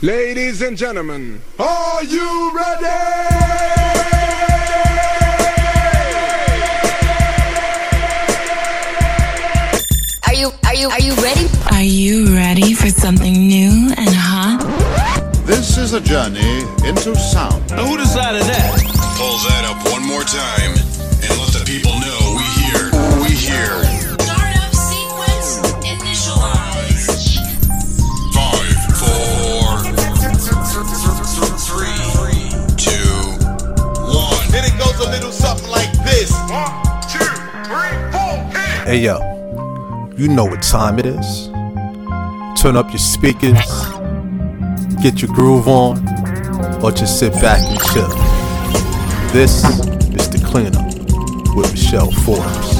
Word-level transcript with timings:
Ladies 0.00 0.62
and 0.62 0.76
gentlemen, 0.76 1.42
are 1.58 2.04
you 2.04 2.52
ready? 2.54 2.86
Are 10.24 10.34
you 10.34 10.52
are 10.64 10.74
you 10.76 10.88
are 10.88 11.00
you 11.00 11.14
ready? 11.14 11.48
Are 11.72 11.82
you 11.82 12.32
ready 12.32 12.74
for 12.74 12.90
something 12.90 13.48
new 13.48 13.92
and 13.96 14.10
hot? 14.10 14.62
This 15.44 15.76
is 15.76 15.94
a 15.94 16.00
journey 16.00 16.60
into 16.86 17.16
sound. 17.16 17.68
Now 17.70 17.84
who 17.84 17.96
decided 17.96 18.42
that? 18.42 18.78
Pull 19.18 19.36
that 19.50 19.64
up 19.66 19.84
one 19.92 20.06
more 20.06 20.22
time 20.22 20.97
little 35.18 35.32
something 35.32 35.68
like 35.68 35.90
this. 36.04 36.30
Hey 38.86 39.00
yo, 39.00 39.18
you 40.16 40.28
know 40.28 40.44
what 40.44 40.62
time 40.62 40.98
it 40.98 41.06
is. 41.06 41.48
Turn 42.60 42.76
up 42.76 42.88
your 42.90 42.98
speakers, 42.98 43.58
get 45.02 45.20
your 45.20 45.32
groove 45.34 45.66
on, 45.66 45.98
or 46.82 46.92
just 46.92 47.18
sit 47.18 47.32
back 47.34 47.60
and 47.60 47.80
chill. 47.90 48.08
This 49.32 49.64
is 50.14 50.30
the 50.30 50.40
cleanup 50.46 50.86
with 51.56 51.70
Michelle 51.72 52.12
Forbes. 52.22 52.78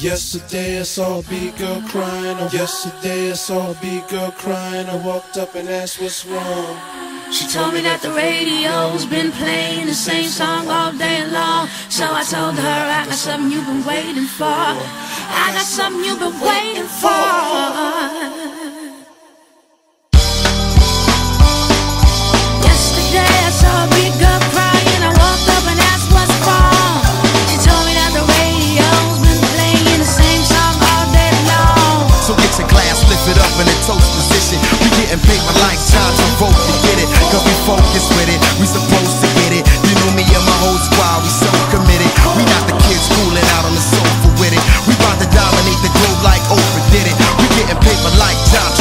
Yesterday 0.00 0.80
I 0.80 0.82
saw 0.82 1.18
a 1.18 1.22
big 1.24 1.56
girl 1.56 1.82
crying. 1.88 2.36
Yesterday 2.52 3.30
I 3.30 3.34
saw 3.34 3.72
a 3.72 3.74
big 3.80 4.06
girl 4.08 4.30
crying. 4.30 4.86
I 4.86 4.96
walked 5.04 5.36
up 5.36 5.54
and 5.56 5.68
asked 5.68 6.00
what's 6.00 6.24
wrong. 6.26 7.03
She 7.30 7.46
told 7.48 7.74
me 7.74 7.80
that 7.82 8.00
the 8.02 8.10
radio's 8.10 9.06
been 9.06 9.32
playing 9.32 9.86
the 9.86 9.94
same 9.94 10.28
song 10.28 10.68
all 10.68 10.92
day 10.92 11.26
long. 11.30 11.68
So 11.88 12.04
I 12.04 12.22
told 12.22 12.54
her 12.58 12.80
I 12.90 13.06
got 13.06 13.14
something 13.14 13.50
you've 13.50 13.66
been 13.66 13.84
waiting 13.84 14.26
for. 14.26 14.44
I 14.46 15.50
got 15.54 15.66
something 15.66 16.04
you've 16.04 16.20
been 16.20 16.38
waiting 16.38 16.86
for. 16.86 17.24
Yesterday 22.62 23.34
I 23.48 23.50
saw 23.50 23.74
a 23.82 23.88
big 23.94 24.12
girl 24.20 24.40
crying. 24.54 25.02
I 25.02 25.10
walked 25.14 25.48
up 25.54 25.64
and 25.70 25.80
asked 25.90 26.10
what's 26.14 26.34
wrong. 26.46 27.02
She 27.50 27.56
told 27.62 27.82
me 27.86 27.94
that 27.98 28.12
the 28.14 28.24
radio's 28.26 29.18
been 29.22 29.42
playing 29.54 29.98
the 29.98 30.06
same 30.06 30.42
song 30.46 30.74
all 30.78 31.06
day 31.10 31.34
long. 31.50 32.06
So 32.22 32.34
get 32.38 32.52
your 32.58 32.68
glass 32.70 33.02
lifted 33.10 33.38
up 33.42 33.54
in 33.58 33.66
a 33.66 33.76
toast 33.86 34.10
position. 34.14 34.58
We 34.82 34.88
getting 34.98 35.22
like 35.62 35.80
John 35.90 36.10
Travolta 36.14 36.58
to 36.58 36.74
get 36.86 36.93
focus 37.64 38.04
with 38.16 38.28
it. 38.28 38.40
We 38.60 38.68
supposed 38.68 39.24
to 39.24 39.28
get 39.40 39.56
it. 39.56 39.64
You 39.88 39.94
know 40.04 40.10
me 40.12 40.24
and 40.28 40.44
my 40.44 40.58
whole 40.64 40.76
squad, 40.76 41.24
we 41.24 41.32
so 41.32 41.48
committed. 41.72 42.08
We 42.36 42.44
not 42.44 42.64
the 42.68 42.76
kids 42.84 43.08
cooling 43.08 43.48
out 43.56 43.64
on 43.64 43.72
the 43.72 43.84
sofa 43.84 44.28
with 44.36 44.52
it. 44.52 44.62
We 44.84 44.92
about 45.00 45.16
to 45.20 45.28
dominate 45.32 45.80
the 45.80 45.92
globe 45.92 46.20
like 46.22 46.44
Oprah 46.52 46.86
did 46.92 47.08
it. 47.08 47.16
We 47.40 47.46
getting 47.56 47.80
paper 47.80 48.12
like 48.20 48.36
John 48.52 48.73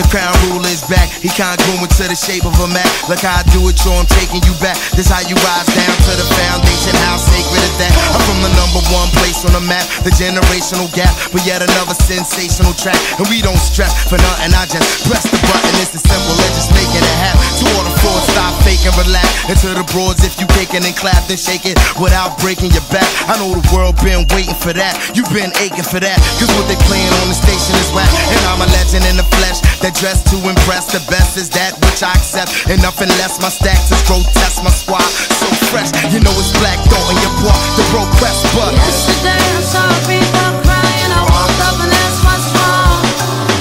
The 0.00 0.08
crown 0.08 0.32
ruler 0.48 0.72
is 0.72 0.80
back. 0.88 1.12
He 1.20 1.28
congruent 1.28 1.92
to 2.00 2.08
the 2.08 2.16
shape 2.16 2.48
of 2.48 2.56
a 2.56 2.68
map. 2.72 2.88
Look 3.12 3.20
how 3.20 3.36
I 3.36 3.44
do 3.52 3.60
it, 3.68 3.76
yo, 3.84 3.92
I'm 3.92 4.08
taking 4.08 4.40
you 4.48 4.56
back. 4.56 4.80
This 4.96 5.12
how 5.12 5.20
you 5.20 5.36
rise 5.44 5.68
down 5.68 5.92
to 6.08 6.12
the 6.16 6.24
foundation. 6.40 6.96
How 7.04 7.20
sacred 7.20 7.60
is 7.60 7.76
that? 7.84 7.92
I'm 8.16 8.22
from 8.24 8.40
the 8.40 8.48
number 8.56 8.80
one 8.96 9.12
place 9.20 9.44
on 9.44 9.52
the 9.52 9.60
map, 9.68 9.84
the 10.00 10.08
generational 10.16 10.88
gap. 10.96 11.12
But 11.28 11.44
yet 11.44 11.60
another 11.60 11.92
sensational 11.92 12.72
track. 12.80 12.96
And 13.20 13.28
we 13.28 13.44
don't 13.44 13.60
stress 13.60 13.92
for 14.08 14.16
nothing. 14.16 14.56
I 14.56 14.64
just 14.72 15.04
press 15.04 15.28
the 15.28 15.36
button. 15.44 15.74
It's 15.84 15.92
as 15.92 16.00
simple 16.00 16.32
as 16.48 16.52
just 16.56 16.72
making 16.72 17.04
it 17.04 17.16
happen. 17.20 17.44
To 17.60 17.64
all 17.76 17.84
the 17.84 17.92
stop 18.32 18.56
faking, 18.64 18.96
relax. 18.96 19.28
And 19.52 19.56
to 19.68 19.76
the 19.76 19.84
broads, 19.92 20.24
if 20.24 20.40
you 20.40 20.48
kicking 20.56 20.80
and 20.80 20.96
clap, 20.96 21.28
then 21.28 21.36
shake 21.36 21.68
it 21.68 21.76
without 22.00 22.40
breaking 22.40 22.72
your 22.72 22.88
back. 22.88 23.04
I 23.28 23.36
know 23.36 23.52
the 23.52 23.64
world 23.68 24.00
been 24.00 24.24
waiting 24.32 24.56
for 24.56 24.72
that. 24.72 24.96
You've 25.12 25.28
been 25.28 25.52
aching 25.60 25.84
for 25.84 26.00
that. 26.00 26.18
Cause 26.40 26.48
what 26.56 26.64
they 26.72 26.78
playing 26.88 27.12
on 27.20 27.28
the 27.28 27.36
station 27.36 27.76
is 27.76 27.92
whack. 27.92 28.08
And 28.08 28.40
I'm 28.48 28.64
a 28.64 28.68
legend 28.72 29.04
in 29.04 29.20
the 29.20 29.28
flesh 29.36 29.60
that 29.84 29.89
dressed 29.98 30.26
to 30.30 30.36
impress. 30.46 30.92
The 30.92 31.02
best 31.10 31.36
is 31.36 31.50
that 31.56 31.74
which 31.82 32.02
I 32.02 32.12
accept. 32.14 32.70
And 32.70 32.80
nothing 32.82 33.08
less. 33.20 33.40
My 33.42 33.50
stacks 33.50 33.90
is 33.90 34.02
grotesque. 34.06 34.62
My 34.62 34.70
squad 34.70 35.04
so 35.40 35.48
fresh. 35.72 35.90
You 36.12 36.20
know 36.20 36.32
it's 36.38 36.52
black 36.60 36.78
thought 36.86 37.08
in 37.10 37.18
your 37.24 37.34
boy. 37.42 37.56
The 37.76 37.84
bro 37.90 38.02
press 38.20 38.38
but 38.54 38.72
Yesterday 38.74 39.40
I 39.40 39.62
saw 39.64 39.86
girl 40.06 40.54
crying. 40.62 41.10
I 41.10 41.22
walked 41.26 41.60
up 41.66 41.76
and 41.82 41.90
asked 41.90 42.22
what's 42.22 42.48
wrong. 42.54 43.02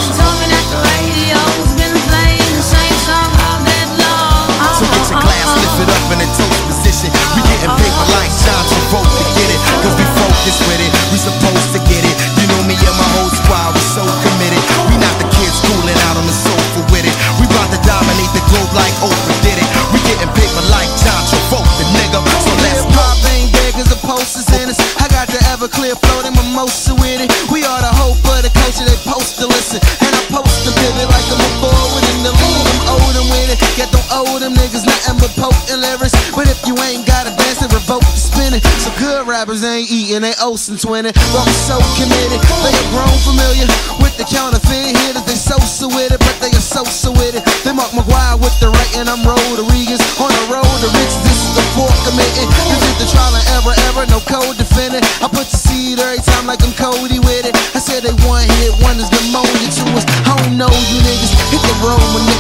She 0.03 0.09
told 0.13 0.35
me 0.38 0.45
that 0.53 0.66
the 0.69 0.79
radio's 0.94 1.72
been 1.79 1.95
playing 2.09 2.51
the 2.53 2.66
same 2.66 2.97
song 3.07 3.29
all 3.50 3.59
day 3.66 3.85
long. 3.97 4.45
So 4.78 4.85
get 4.85 5.06
your 5.09 5.22
glass 5.23 5.47
lifted 5.57 5.89
up 5.89 6.06
in 6.13 6.19
niggas, 35.29 35.35
but 35.35 35.51
potent 35.51 35.81
lyrics. 35.81 36.13
But 36.35 36.47
if 36.47 36.66
you 36.67 36.75
ain't 36.84 37.06
got 37.06 37.28
a 37.28 37.35
dance, 37.35 37.59
then 37.59 37.69
revoke 37.69 38.01
the 38.01 38.19
spinning. 38.19 38.62
So 38.79 38.91
good 39.00 39.28
rappers 39.28 39.63
ain't 39.63 39.90
eating, 39.91 40.22
they 40.22 40.34
osing 40.40 40.79
twinning. 40.79 41.13
But 41.13 41.45
I'm 41.45 41.53
so 41.53 41.78
committed, 41.97 42.40
they 42.63 42.73
are 42.73 42.90
grown 42.94 43.17
familiar 43.22 43.68
with 44.00 44.16
the 44.18 44.25
counterfeit 44.25 44.95
hitters. 44.95 45.25
They 45.25 45.35
so 45.35 45.57
so 45.59 45.88
with 45.88 46.12
it, 46.12 46.19
but 46.19 46.35
they 46.41 46.50
are 46.50 46.63
so 46.63 46.84
so 46.84 47.12
with 47.12 47.35
it. 47.35 47.44
They 47.63 47.73
Mark 47.73 47.91
McGwire 47.91 48.39
with 48.39 48.56
the 48.59 48.69
right, 48.69 48.91
and 48.97 49.09
I'm 49.09 49.22
Rodriguez 49.25 50.01
on 50.19 50.31
the 50.31 50.45
road 50.50 50.66
to 50.66 50.89
riches. 50.95 51.22
This 51.25 51.39
is 51.45 51.53
the 51.56 51.66
fourth 51.75 51.97
committing. 52.07 52.50
This 52.69 52.84
is 52.84 52.95
the 52.97 53.07
trial 53.12 53.34
and 53.34 53.45
error, 53.59 53.75
ever, 53.91 54.06
no 54.09 54.19
code 54.25 54.57
defending. 54.57 55.03
I 55.22 55.28
put 55.28 55.47
the 55.50 55.57
seed 55.57 56.00
every 56.00 56.22
time 56.23 56.47
like 56.47 56.62
I'm 56.63 56.73
Cody 56.79 57.19
with 57.19 57.45
it. 57.45 57.53
I 57.75 57.79
said 57.79 58.03
they 58.03 58.16
one 58.25 58.45
hit, 58.63 58.72
one 58.81 58.97
is 58.97 59.09
pneumonia 59.12 59.69
to 59.69 59.84
us. 59.97 60.06
I 60.25 60.38
don't 60.38 60.56
know 60.57 60.72
you 60.72 60.97
niggas, 61.03 61.34
hit 61.51 61.62
the 61.62 61.75
road, 61.84 62.00
my 62.16 62.22
nigga. 62.23 62.38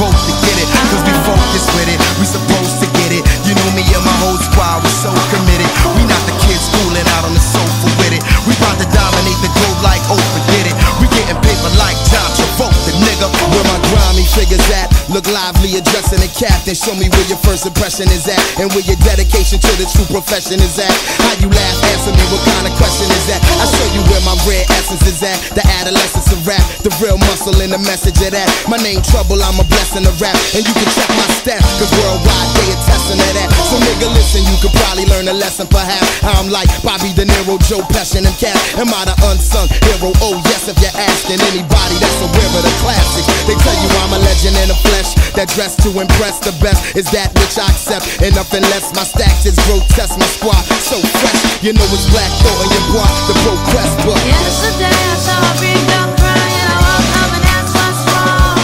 Travolta 0.00 0.16
to 0.16 0.34
get 0.48 0.56
it. 0.56 0.68
Cause 0.88 1.04
we 1.04 1.12
focus 1.28 1.64
with 1.76 1.92
it. 1.92 2.00
We 2.16 2.24
supposed 2.24 2.80
to 2.80 2.88
get 2.96 3.12
it. 3.12 3.20
You 3.44 3.52
know 3.52 3.68
me 3.76 3.84
and 3.84 4.00
my 4.00 4.16
whole 4.24 4.40
squad, 4.40 4.80
we 4.80 4.88
so 4.96 5.12
committed. 5.28 5.68
We 5.92 6.08
not 6.08 6.24
the 6.24 6.32
kids 6.40 6.72
fooling 6.72 7.04
out 7.20 7.28
on 7.28 7.36
the 7.36 7.44
sofa 7.44 7.92
with 8.00 8.16
it. 8.16 8.24
We 8.48 8.56
about 8.56 8.80
to 8.80 8.88
dominate 8.96 9.36
the 9.44 9.52
globe 9.52 9.80
like 9.84 10.00
Oprah 10.08 10.44
did 10.56 10.72
it. 10.72 10.76
We 11.04 11.06
getting 11.12 11.36
paper 11.44 11.68
like 11.76 12.00
John 12.08 12.24
Travolta, 12.32 12.96
nigga. 12.96 13.28
Where 13.52 13.66
my 13.68 13.76
grimy 13.92 14.24
figures 14.24 14.64
at? 14.72 14.89
Look 15.10 15.26
lively 15.26 15.74
addressing 15.74 16.22
the 16.22 16.30
captain. 16.30 16.78
Show 16.78 16.94
me 16.94 17.10
where 17.10 17.26
your 17.26 17.42
first 17.42 17.66
impression 17.66 18.06
is 18.14 18.30
at. 18.30 18.38
And 18.62 18.70
where 18.70 18.86
your 18.86 18.94
dedication 19.02 19.58
to 19.58 19.72
the 19.74 19.86
true 19.90 20.06
profession 20.06 20.62
is 20.62 20.78
at. 20.78 20.94
How 21.18 21.34
you 21.42 21.50
laugh, 21.50 21.76
answer 21.90 22.14
me, 22.14 22.22
what 22.30 22.38
kind 22.46 22.70
of 22.70 22.74
question 22.78 23.10
is 23.10 23.26
that? 23.26 23.42
I 23.58 23.66
show 23.66 23.88
you 23.90 24.06
where 24.06 24.22
my 24.22 24.38
rare 24.46 24.62
essence 24.78 25.02
is 25.10 25.18
at. 25.26 25.34
The 25.58 25.66
adolescence 25.82 26.30
of 26.30 26.46
rap, 26.46 26.62
the 26.86 26.94
real 27.02 27.18
muscle 27.26 27.58
and 27.58 27.74
the 27.74 27.82
message 27.82 28.22
of 28.22 28.38
that. 28.38 28.46
My 28.70 28.78
name 28.78 29.02
Trouble, 29.10 29.42
I'm 29.42 29.58
a 29.58 29.66
blessing 29.66 30.06
of 30.06 30.14
rap. 30.22 30.38
And 30.54 30.62
you 30.62 30.74
can 30.78 30.88
check 30.94 31.10
my 31.18 31.26
stats, 31.42 31.66
cause 31.82 31.90
worldwide 31.90 32.50
they 32.54 32.70
attesting 32.70 33.18
to 33.18 33.30
that. 33.34 33.50
So 33.66 33.82
nigga, 33.82 34.06
listen, 34.14 34.46
you 34.46 34.54
could 34.62 34.74
probably 34.78 35.10
learn 35.10 35.26
a 35.26 35.34
lesson 35.34 35.66
perhaps. 35.66 36.06
I'm 36.22 36.54
like 36.54 36.70
Bobby 36.86 37.10
De 37.18 37.26
Niro, 37.26 37.58
Joe 37.66 37.82
Pesci, 37.90 38.22
and 38.22 38.30
Cat. 38.38 38.54
Am 38.78 38.86
I 38.94 39.10
the 39.10 39.16
unsung 39.26 39.66
hero? 39.90 40.14
Oh 40.22 40.38
yes, 40.46 40.70
if 40.70 40.78
you're 40.78 40.94
asking 40.94 41.42
anybody 41.50 41.98
that's 41.98 42.20
aware 42.22 42.50
of 42.54 42.62
the 42.62 42.74
classics. 42.78 43.26
They 43.50 43.58
tell 43.58 43.74
you 43.74 43.90
I'm 44.06 44.14
a 44.14 44.20
legend 44.22 44.54
in 44.62 44.70
the 44.70 44.78
flesh. 45.00 45.32
That 45.34 45.48
dress 45.48 45.76
to 45.84 45.88
impress 45.96 46.38
the 46.40 46.52
best 46.60 46.96
is 46.96 47.08
that 47.12 47.32
which 47.40 47.56
I 47.56 47.66
accept. 47.72 48.20
And 48.20 48.34
nothing 48.36 48.62
less, 48.68 48.92
my 48.92 49.04
stacks 49.04 49.46
is 49.46 49.56
grotesque, 49.64 50.18
my 50.18 50.28
squad 50.28 50.60
so 50.84 51.00
fresh. 51.00 51.64
You 51.64 51.72
know 51.72 51.86
it's 51.92 52.06
black 52.12 52.28
thought 52.44 52.60
in 52.64 52.70
your 52.70 52.86
block, 52.92 53.12
the 53.28 53.34
pro 53.40 53.54
quest 53.72 53.94
book. 54.04 54.20
Yesterday 54.20 54.92
I 54.92 55.16
saw 55.16 55.38
a 55.40 55.52
big 55.60 55.80
girl 55.88 56.08
crying. 56.20 56.66
I 56.68 56.76
walked 56.84 57.16
up 57.16 57.30
and 57.32 57.44
asked 57.56 57.74
what's 57.76 58.02
wrong. 58.12 58.58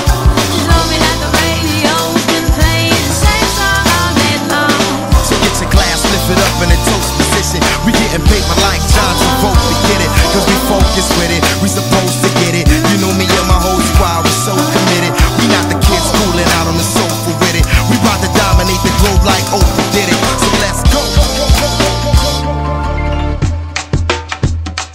She 0.53 0.61
told 0.69 0.87
me 0.93 0.99
that 1.01 1.17
the 1.25 1.31
radio's 1.41 2.25
been 2.29 2.47
playing 2.53 2.93
the 2.93 3.17
same 3.17 3.49
song 3.57 3.85
all 3.97 4.13
day 4.21 4.37
long. 4.53 4.77
So 5.25 5.33
get 5.41 5.55
your 5.57 5.71
glass 5.73 6.05
lifted 6.05 6.39
up 6.41 6.57
in 6.61 6.69
a 6.73 6.79
toast 6.85 7.11
position. 7.17 7.61
We 7.89 7.97
getting 7.97 8.25
paper 8.27 8.57
like 8.67 8.83
John 8.93 9.13
Travolta, 9.17 9.75
get 9.89 10.01
it? 10.05 10.11
Cause 10.35 10.45
we 10.45 10.57
focus 10.69 10.87
focused 10.97 11.13
with 11.21 11.31
it. 11.31 11.43
We 11.61 11.69
supposed 11.69 12.25
to 12.25 12.26
like 19.27 19.43
Oprah 19.51 19.93
did 19.93 20.09
it. 20.09 20.21
So 20.39 20.49
let's 20.63 20.83
go. 20.95 21.03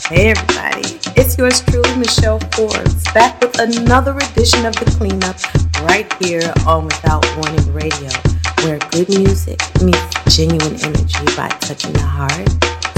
Hey 0.08 0.32
everybody, 0.32 0.88
it's 1.20 1.38
yours 1.38 1.62
truly, 1.62 1.96
Michelle 1.98 2.40
Forbes, 2.56 3.04
back 3.14 3.40
with 3.42 3.60
another 3.60 4.16
edition 4.16 4.66
of 4.66 4.74
The 4.76 4.86
Cleanup 4.98 5.36
right 5.84 6.08
here 6.24 6.54
on 6.66 6.86
Without 6.86 7.26
Warning 7.36 7.74
Radio, 7.74 8.10
where 8.64 8.80
good 8.92 9.10
music 9.10 9.60
meets 9.84 10.36
genuine 10.36 10.76
energy 10.80 11.26
by 11.36 11.50
touching 11.60 11.94
the 11.94 12.02
heart, 12.02 12.48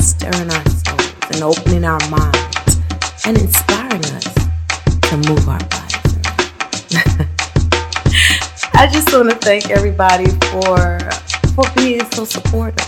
stirring 0.01 0.51
our 0.51 0.65
souls, 0.69 1.13
and 1.33 1.41
opening 1.44 1.83
our 1.83 2.01
minds, 2.09 2.77
and 3.25 3.38
inspiring 3.39 4.06
us 4.13 4.33
to 5.09 5.18
move 5.30 5.50
our 5.50 5.63
bodies. 5.65 7.18
I 8.83 8.88
just 8.88 9.13
want 9.13 9.30
to 9.30 9.35
thank 9.38 9.69
everybody 9.69 10.25
for 10.51 11.00
for 11.56 11.63
being 11.74 12.03
so 12.12 12.25
supportive, 12.25 12.85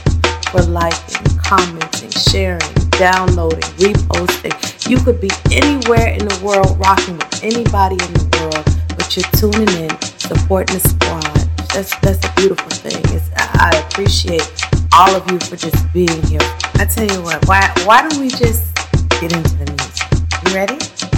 for 0.52 0.62
liking, 0.64 1.38
commenting, 1.38 2.10
sharing, 2.10 2.74
downloading, 3.00 3.62
reposting. 3.80 4.90
You 4.90 4.98
could 4.98 5.22
be 5.22 5.30
anywhere 5.54 6.10
in 6.10 6.28
the 6.28 6.38
world, 6.44 6.78
rocking 6.80 7.16
with 7.16 7.42
anybody 7.42 7.96
in 7.96 8.12
the 8.12 8.28
world, 8.42 8.66
but 8.98 9.16
you're 9.16 9.32
tuning 9.40 9.72
in, 9.88 10.02
supporting 10.20 10.76
the 10.76 10.84
squad. 10.84 11.34
That's 11.74 11.98
that's 12.02 12.28
a 12.28 12.34
beautiful 12.36 12.70
thing. 12.72 13.00
It's, 13.16 13.30
I 13.38 13.72
I 13.72 13.78
appreciate 13.88 14.44
all 14.92 15.16
of 15.16 15.32
you 15.32 15.40
for 15.40 15.56
just 15.56 15.80
being 15.94 16.22
here. 16.24 16.44
I 16.74 16.84
tell 16.92 17.08
you 17.08 17.22
what, 17.22 17.48
why 17.48 17.74
why 17.86 18.02
don't 18.02 18.20
we 18.20 18.28
just 18.28 18.76
get 19.22 19.32
into 19.32 19.56
the 19.64 19.72
music? 19.72 20.44
You 20.44 20.56
ready? 20.56 21.15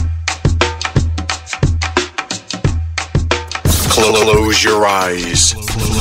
Close 3.98 4.64
your 4.64 4.86
eyes. 4.86 5.54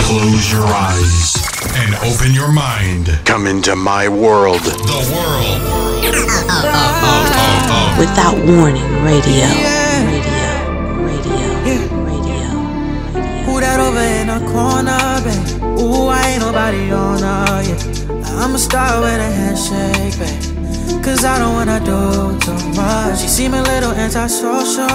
Close 0.05 0.53
your 0.53 0.67
eyes. 0.67 1.35
And 1.77 1.95
open 2.05 2.35
your 2.35 2.53
mind. 2.53 3.09
Come 3.25 3.47
into 3.47 3.75
my 3.75 4.07
world. 4.07 4.61
The 4.61 4.77
world. 5.13 5.77
Without 7.99 8.37
warning, 8.37 8.85
radio. 9.03 9.49
Radio. 10.13 10.45
Radio. 11.09 11.41
Radio. 12.05 12.49
Who 13.47 13.61
that 13.61 13.81
over 13.81 14.07
in 14.21 14.27
the 14.29 14.41
corner, 14.53 15.01
babe? 15.25 15.81
Ooh, 15.81 16.09
I 16.09 16.29
ain't 16.29 16.43
nobody 16.43 16.91
on 16.93 17.23
her, 17.23 17.63
yeah. 17.63 18.43
I'ma 18.43 18.59
start 18.59 19.01
with 19.01 19.21
a 19.21 19.31
handshake, 19.33 20.19
babe. 20.19 20.56
Cause 21.03 21.25
I 21.25 21.39
don't 21.39 21.55
wanna 21.55 21.81
do 21.81 22.39
too 22.41 22.59
much. 22.75 23.21
She 23.21 23.29
seem 23.29 23.55
a 23.55 23.63
little 23.63 23.93
antisocial. 23.93 24.87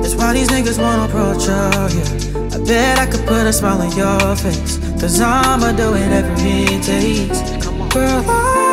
That's 0.00 0.14
why 0.14 0.32
these 0.32 0.48
niggas 0.48 0.78
wanna 0.78 1.04
approach 1.04 1.46
her, 1.46 1.88
yeah. 1.96 2.54
I 2.54 2.58
bet 2.64 2.98
I 2.98 3.06
could 3.06 3.26
put 3.26 3.46
a 3.46 3.52
smile 3.52 3.80
on 3.82 3.96
your 3.96 4.36
face. 4.36 4.78
Cause 5.00 5.20
I'ma 5.20 5.72
do 5.72 5.94
it 5.94 6.82
takes. 6.82 7.40
Girl, 7.92 8.24
I 8.28 8.71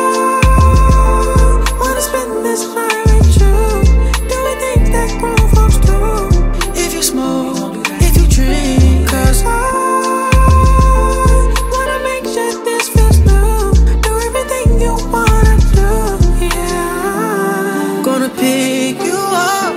pick 18.36 18.98
you 19.02 19.16
up, 19.16 19.74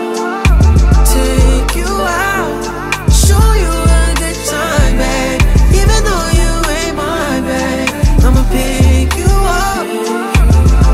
take 1.08 1.76
you 1.76 1.88
out, 1.88 2.64
show 3.12 3.48
you 3.64 3.72
a 3.72 4.14
good 4.20 4.38
time, 4.46 4.98
babe. 4.98 5.42
Even 5.80 6.00
though 6.04 6.30
you 6.40 6.52
ain't 6.78 6.96
mine, 6.96 7.44
babe. 7.44 7.90
I'ma 8.26 8.44
pick 8.52 9.16
you 9.18 9.34
up, 9.66 9.88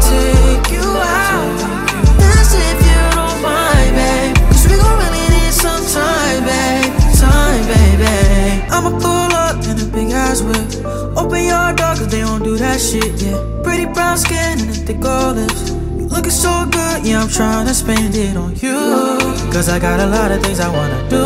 take 0.10 0.72
you 0.72 0.86
out. 0.86 1.58
That's 2.20 2.54
if 2.54 2.80
you 2.88 3.02
don't 3.16 3.42
mind, 3.42 3.92
babe. 3.96 4.36
Cause 4.52 4.68
we 4.70 4.76
gon' 4.78 4.98
really 5.04 5.26
need 5.36 5.54
some 5.54 5.84
time, 5.88 6.44
babe. 6.46 6.94
Time, 7.18 7.64
baby. 7.68 8.04
Eh. 8.04 8.68
I'ma 8.72 8.92
pull 9.00 9.32
up 9.46 9.64
in 9.66 9.80
a 9.80 9.86
big 9.92 10.12
ass 10.12 10.42
whip. 10.42 10.86
Open 11.18 11.44
your 11.44 11.74
door, 11.74 11.96
cause 11.96 12.08
they 12.08 12.22
don't 12.22 12.44
do 12.44 12.58
that 12.58 12.80
shit, 12.80 13.22
yeah. 13.22 13.38
Pretty 13.64 13.86
brown 13.86 14.18
skin 14.18 14.60
and 14.60 14.70
a 14.70 14.74
thick. 14.74 14.98
You 15.00 15.79
looking 16.10 16.32
so 16.32 16.66
good, 16.72 17.06
yeah, 17.06 17.22
I'm 17.22 17.30
trying 17.30 17.68
to 17.68 17.74
spend 17.74 18.16
it 18.16 18.36
on 18.36 18.56
you. 18.56 18.80
Cause 19.52 19.70
I 19.70 19.80
got 19.80 20.00
a 20.00 20.06
lot 20.08 20.32
of 20.32 20.42
things 20.44 20.60
I 20.60 20.70
wanna 20.70 21.10
do. 21.10 21.26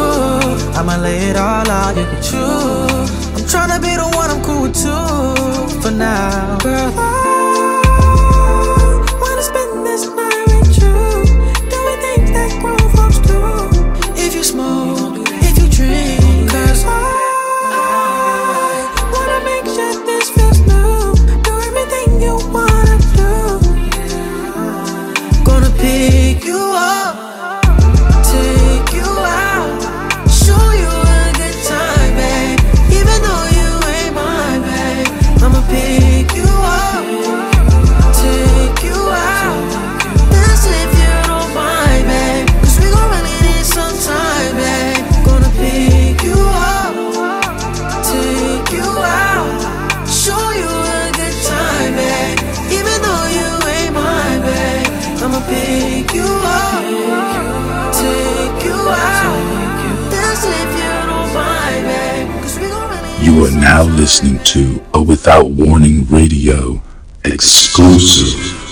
I'ma 0.78 0.98
lay 0.98 1.30
it 1.30 1.36
all 1.36 1.70
out, 1.70 1.96
you 1.98 2.06
can 2.06 2.22
choose. 2.22 3.10
I'm 3.36 3.46
trying 3.48 3.72
to 3.76 3.80
be 3.82 3.94
the 3.96 4.08
one 4.16 4.30
I'm 4.30 4.42
cool 4.44 4.62
with 4.64 4.76
too. 4.76 5.82
For 5.82 5.92
now, 5.92 6.58
girl, 6.60 6.94
I 6.98 7.33
listening 64.04 64.38
to 64.44 64.84
a 64.96 65.02
Without 65.02 65.52
Warning 65.52 66.06
Radio 66.08 66.82
exclusive 67.24 68.64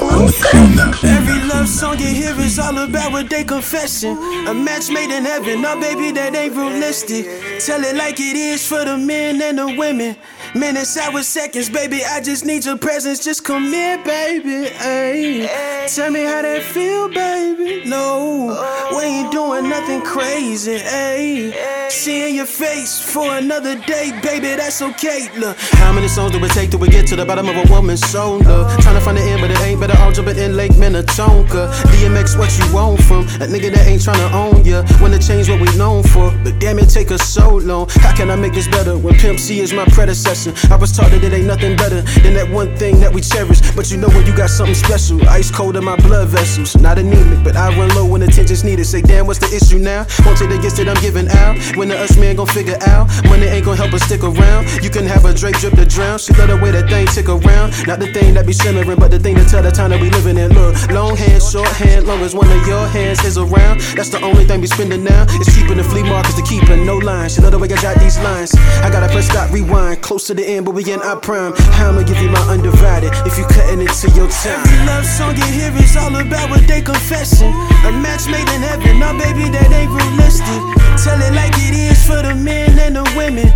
on 0.00 0.26
the. 0.26 0.98
Every 1.04 1.48
love 1.48 1.68
song 1.68 1.98
you 1.98 2.06
hear 2.06 2.34
is 2.40 2.58
all 2.58 2.76
about 2.76 3.12
what 3.12 3.30
they 3.30 3.44
confessing. 3.44 4.16
A 4.48 4.54
match 4.54 4.90
made 4.90 5.16
in 5.16 5.24
heaven, 5.24 5.62
no 5.62 5.78
baby, 5.80 6.10
that 6.12 6.34
ain't 6.34 6.56
realistic. 6.56 7.26
Tell 7.60 7.82
it 7.82 7.96
like 7.96 8.18
it 8.18 8.36
is 8.36 8.66
for 8.66 8.84
the 8.84 8.96
men 8.96 9.40
and 9.40 9.58
the 9.58 9.76
women. 9.76 10.16
Minutes, 10.54 10.96
hours, 10.96 11.26
seconds, 11.26 11.68
baby. 11.68 12.02
I 12.04 12.20
just 12.20 12.44
need 12.44 12.64
your 12.64 12.78
presence. 12.78 13.22
Just 13.22 13.44
come 13.44 13.64
here, 13.64 13.98
baby. 14.04 14.70
Ay. 14.80 15.86
Tell 15.94 16.10
me 16.10 16.22
how 16.24 16.42
that 16.42 16.62
feel, 16.62 17.08
baby. 17.08 17.88
No, 17.88 18.46
we 18.90 18.96
oh. 18.96 19.00
ain't 19.02 19.32
doing 19.32 19.68
nothing 19.68 20.02
crazy. 20.02 20.76
Ay. 20.82 21.88
Seeing 21.90 22.36
your 22.36 22.46
face 22.46 22.98
for 23.00 23.36
another 23.36 23.76
day, 23.86 24.18
baby. 24.22 24.54
That's 24.56 24.80
okay. 24.82 25.28
Look, 25.36 25.56
how 25.58 25.92
many 25.92 26.08
songs 26.08 26.32
do 26.32 26.44
it 26.44 26.50
take 26.52 26.70
till 26.70 26.80
we 26.80 26.88
get 26.88 27.06
to 27.08 27.16
the 27.16 27.24
bottom 27.24 27.48
of 27.48 27.56
a 27.56 27.72
woman's 27.72 28.06
soul? 28.08 28.38
Look, 28.38 28.46
oh. 28.48 28.76
trying 28.80 28.94
to 28.94 29.00
find 29.00 29.16
the 29.16 29.22
end, 29.22 29.40
but 29.40 29.50
it 29.50 29.60
ain't 29.60 29.80
better 29.80 29.98
all 30.00 30.12
jumping 30.12 30.38
in 30.38 30.56
Lake 30.56 30.76
Minnetonka. 30.76 31.70
DMX, 31.92 32.38
what 32.38 32.56
you 32.58 32.74
want 32.74 33.02
from 33.02 33.24
a 33.42 33.46
nigga 33.46 33.74
that 33.74 33.86
ain't 33.86 34.02
trying 34.02 34.18
to 34.28 34.34
own 34.34 34.64
ya? 34.64 34.84
Wanna 35.00 35.18
change 35.18 35.48
what 35.48 35.60
we 35.60 35.76
known 35.76 36.02
for, 36.02 36.30
but 36.44 36.58
damn 36.58 36.78
it, 36.78 36.88
take 36.88 37.10
us 37.10 37.28
so 37.28 37.56
long. 37.56 37.88
How 37.88 38.14
can 38.14 38.30
I 38.30 38.36
make 38.36 38.54
this 38.54 38.68
better 38.68 38.96
when 38.96 39.14
Pimp 39.14 39.38
C 39.38 39.60
is 39.60 39.72
my 39.72 39.84
predecessor? 39.86 40.35
I 40.70 40.76
was 40.76 40.92
taught 40.92 41.10
that 41.12 41.24
it 41.24 41.32
ain't 41.32 41.46
nothing 41.46 41.76
better 41.76 42.02
than 42.20 42.34
that 42.34 42.48
one 42.50 42.76
thing 42.76 43.00
that 43.00 43.12
we 43.12 43.20
cherish. 43.22 43.60
But 43.74 43.90
you 43.90 43.96
know 43.96 44.08
when 44.08 44.26
you 44.26 44.36
got 44.36 44.50
something 44.50 44.74
special, 44.74 45.16
ice 45.28 45.50
cold 45.50 45.76
in 45.76 45.84
my 45.84 45.96
blood 45.96 46.28
vessels. 46.28 46.76
Not 46.76 46.98
anemic, 46.98 47.42
but 47.42 47.56
I 47.56 47.74
run 47.76 47.88
low 47.96 48.04
when 48.04 48.22
attention's 48.22 48.62
needed. 48.62 48.84
Say, 48.84 49.00
damn, 49.00 49.26
what's 49.26 49.40
the 49.40 49.48
issue 49.48 49.78
now? 49.78 50.06
Won't 50.26 50.36
take 50.38 50.50
the 50.50 50.58
gifts 50.58 50.76
that 50.76 50.88
I'm 50.88 51.00
giving 51.00 51.28
out. 51.28 51.56
When 51.76 51.88
the 51.88 51.96
us 51.96 52.18
man 52.18 52.36
gon' 52.36 52.46
figure 52.46 52.76
out, 52.86 53.08
money 53.24 53.46
ain't 53.46 53.64
gon' 53.64 53.76
help 53.76 53.92
us 53.94 54.02
stick 54.02 54.22
around. 54.22 54.68
You 54.84 54.90
can 54.90 55.06
have 55.06 55.24
a 55.24 55.32
Drake 55.32 55.58
drip 55.58 55.74
to 55.74 55.86
drown. 55.86 56.18
She 56.18 56.32
love 56.34 56.48
the 56.48 56.58
way 56.60 56.70
that 56.70 56.88
thing 56.90 57.06
tick 57.06 57.28
around. 57.28 57.72
Not 57.86 57.98
the 57.98 58.12
thing 58.12 58.34
that 58.34 58.46
be 58.46 58.52
shimmering, 58.52 58.98
but 58.98 59.10
the 59.10 59.18
thing 59.18 59.36
that 59.36 59.48
tell 59.48 59.62
the 59.62 59.72
time 59.72 59.90
that 59.90 60.00
we 60.00 60.10
living 60.10 60.36
in. 60.36 60.52
Look, 60.52 60.76
long 60.90 61.16
hand, 61.16 61.42
short 61.42 61.72
hand, 61.80 62.06
long 62.06 62.20
as 62.20 62.34
one 62.34 62.50
of 62.52 62.66
your 62.66 62.86
hands 62.88 63.24
is 63.24 63.38
around. 63.38 63.80
That's 63.96 64.10
the 64.10 64.20
only 64.20 64.44
thing 64.44 64.60
we 64.60 64.66
spending 64.66 65.04
now. 65.04 65.24
It's 65.40 65.54
cheaper 65.54 65.74
than 65.74 65.84
flea 65.84 66.02
markets 66.02 66.36
to 66.36 66.42
keep 66.42 66.66
no 66.84 66.98
line. 66.98 67.28
She 67.28 67.40
love 67.40 67.52
the 67.52 67.58
way 67.58 67.68
I 67.70 67.76
jot 67.76 67.98
these 67.98 68.18
lines. 68.20 68.54
I 68.82 68.90
gotta 68.90 69.10
press 69.12 69.28
stop, 69.28 69.52
rewind, 69.52 70.02
close 70.02 70.25
to 70.26 70.34
the 70.34 70.42
end, 70.42 70.66
but 70.66 70.74
we 70.74 70.82
in 70.90 71.00
our 71.02 71.14
prime. 71.14 71.54
I'ma 71.78 72.02
give 72.02 72.18
you 72.18 72.28
my 72.28 72.42
undivided. 72.50 73.14
If 73.26 73.38
you 73.38 73.44
cutting 73.46 73.80
it 73.80 73.94
to 74.02 74.10
your 74.18 74.26
time. 74.26 74.58
Every 74.58 74.86
love 74.86 75.06
song 75.06 75.36
you 75.36 75.46
hear 75.46 75.70
is 75.78 75.96
all 75.96 76.10
about 76.16 76.50
what 76.50 76.66
they 76.66 76.82
confessing. 76.82 77.54
A 77.86 77.92
match 77.94 78.26
made 78.26 78.48
in 78.50 78.62
heaven, 78.62 78.98
no 78.98 79.14
baby, 79.14 79.46
that 79.54 79.70
ain't 79.70 79.92
realistic. 79.94 80.60
Tell 80.98 81.20
it 81.22 81.30
like 81.30 81.54
it 81.62 81.78
is 81.78 82.02
for 82.02 82.22
the 82.26 82.34
men 82.34 82.74
and 82.78 82.96
the 82.96 83.06
women. 83.14 83.46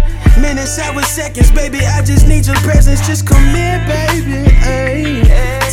Minutes, 0.41 0.79
hours, 0.79 1.09
seconds, 1.09 1.51
baby, 1.51 1.81
I 1.83 2.03
just 2.05 2.29
need 2.29 2.47
your 2.47 2.61
presence. 2.63 3.05
Just 3.05 3.27
come 3.27 3.43
here, 3.51 3.83
baby. 3.91 4.47
Ay. 4.63 5.27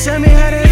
Tell 0.03 0.19
me 0.19 0.29
how 0.29 0.49
that 0.49 0.66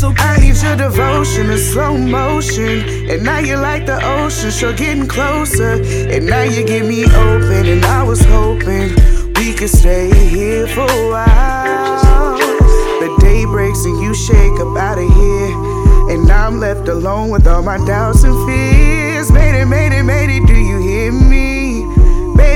that's. 0.00 0.20
I 0.20 0.36
need 0.38 0.62
your 0.62 0.76
devotion 0.76 1.50
in 1.50 1.58
slow 1.58 1.96
motion. 1.96 3.10
And 3.10 3.24
now 3.24 3.38
you're 3.38 3.60
like 3.60 3.86
the 3.86 3.98
ocean, 4.04 4.50
sure 4.50 4.72
getting 4.72 5.06
closer. 5.06 5.82
And 5.82 6.26
now 6.26 6.42
you 6.42 6.64
get 6.64 6.86
me 6.86 7.04
open, 7.04 7.66
and 7.66 7.84
I 7.84 8.02
was 8.02 8.20
hoping 8.24 8.94
we 9.34 9.54
could 9.54 9.70
stay 9.70 10.10
here 10.28 10.66
for 10.66 10.82
a 10.84 11.10
while. 11.10 12.38
The 13.00 13.16
day 13.20 13.44
breaks 13.44 13.84
and 13.84 14.00
you 14.02 14.14
shake 14.14 14.60
up 14.60 14.76
out 14.76 14.98
of 14.98 15.08
here. 15.14 16.12
And 16.12 16.30
I'm 16.30 16.58
left 16.60 16.88
alone 16.88 17.30
with 17.30 17.46
all 17.46 17.62
my 17.62 17.78
doubts 17.86 18.24
and 18.24 18.34
fears. 18.46 19.30
Made 19.30 19.60
it, 19.60 19.66
made 19.66 19.92
it, 19.92 20.02
made 20.02 20.30
it, 20.30 20.46
do 20.46 20.54
you 20.54 20.78
hear 20.80 21.12
me? 21.12 21.59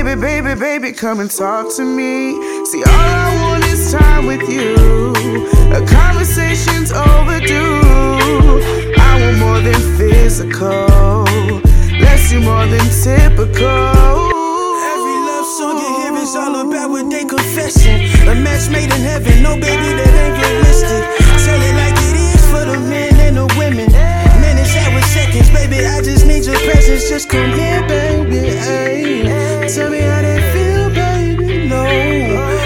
Baby, 0.05 0.21
baby, 0.21 0.53
baby, 0.53 0.91
come 0.91 1.19
and 1.19 1.31
talk 1.31 1.75
to 1.77 1.83
me. 1.83 2.33
See, 2.67 2.83
all 2.83 2.91
I 2.93 3.41
want 3.41 3.65
is 3.65 3.91
time 3.91 4.27
with 4.27 4.47
you. 4.47 4.75
A 5.73 5.81
conversation's 5.83 6.91
overdue. 6.91 7.81
I 9.01 9.17
want 9.19 9.37
more 9.39 9.59
than 9.61 9.81
physical. 9.97 11.25
Let's 11.99 12.29
do 12.29 12.39
more 12.39 12.67
than 12.67 12.85
typical. 13.01 14.29
Every 14.93 15.17
love 15.25 15.47
song 15.57 15.79
you 15.81 15.89
hear 15.97 16.13
is 16.21 16.35
all 16.35 16.69
about 16.69 16.91
what 16.91 17.09
they 17.09 17.25
confessing. 17.25 18.05
A 18.29 18.35
match 18.35 18.69
made 18.69 18.93
in 18.93 19.01
heaven, 19.01 19.41
no 19.41 19.55
baby 19.55 19.89
that 19.89 20.13
ain't 20.21 20.37
realistic. 20.37 21.01
Tell 21.45 21.59
it 21.59 21.73
like 21.81 21.97
it 21.97 22.15
is 22.29 22.45
for 22.51 22.63
the 22.63 22.77
men 22.87 23.19
and 23.21 23.37
the 23.37 23.55
women. 23.57 24.04
Seconds, 25.15 25.49
baby. 25.51 25.79
I 25.85 26.01
just 26.01 26.25
need 26.27 26.43
your 26.43 26.59
presence. 26.67 27.07
Just 27.07 27.29
come 27.29 27.51
here, 27.53 27.81
baby. 27.87 28.51
Ay. 28.59 29.63
Tell 29.73 29.89
me 29.89 29.99
how 29.99 30.21
that 30.21 30.41
feel, 30.51 30.89
baby. 30.91 31.69
No, 31.71 31.83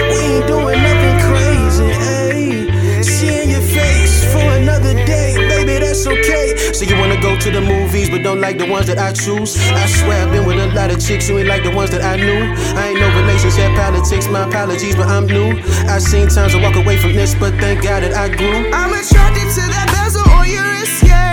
we 0.10 0.18
ain't 0.34 0.48
doing 0.50 0.82
nothing 0.82 1.18
crazy. 1.30 1.90
Ay. 1.94 3.02
Seeing 3.04 3.52
your 3.52 3.62
face 3.62 4.26
for 4.34 4.42
another 4.58 4.94
day, 5.06 5.38
baby, 5.48 5.78
that's 5.78 6.08
okay. 6.08 6.58
So 6.74 6.86
you 6.86 6.98
wanna 6.98 7.22
go 7.22 7.38
to 7.38 7.52
the 7.52 7.62
movies, 7.62 8.10
but 8.10 8.24
don't 8.24 8.42
like 8.42 8.58
the 8.58 8.66
ones 8.66 8.88
that 8.88 8.98
I 8.98 9.12
choose? 9.14 9.56
I 9.70 9.86
swear 9.86 10.26
I've 10.26 10.32
been 10.32 10.46
with 10.48 10.58
a 10.58 10.74
lot 10.74 10.90
of 10.90 11.00
chicks 11.00 11.28
who 11.28 11.38
ain't 11.38 11.48
like 11.48 11.62
the 11.64 11.70
ones 11.72 11.92
that 11.92 12.02
I 12.02 12.16
knew. 12.18 12.42
I 12.82 12.90
ain't 12.90 13.00
no 13.00 13.10
relationship 13.22 13.70
politics, 13.76 14.28
my 14.28 14.48
apologies, 14.50 14.96
but 14.96 15.08
I'm 15.08 15.28
new. 15.28 15.54
I 15.86 16.00
seen 16.00 16.28
times 16.30 16.56
I 16.56 16.62
walk 16.66 16.76
away 16.76 16.98
from 16.98 17.14
this, 17.14 17.36
but 17.36 17.54
thank 17.62 17.84
God 17.84 18.02
that 18.02 18.14
I 18.18 18.28
grew. 18.30 18.72
I'm 18.74 18.92
attracted 18.94 19.48
to 19.54 19.64
that 19.70 19.88
bezel 19.94 20.26
on 20.34 20.50
your 20.50 20.66
wrist, 20.66 21.04
yeah, 21.04 21.29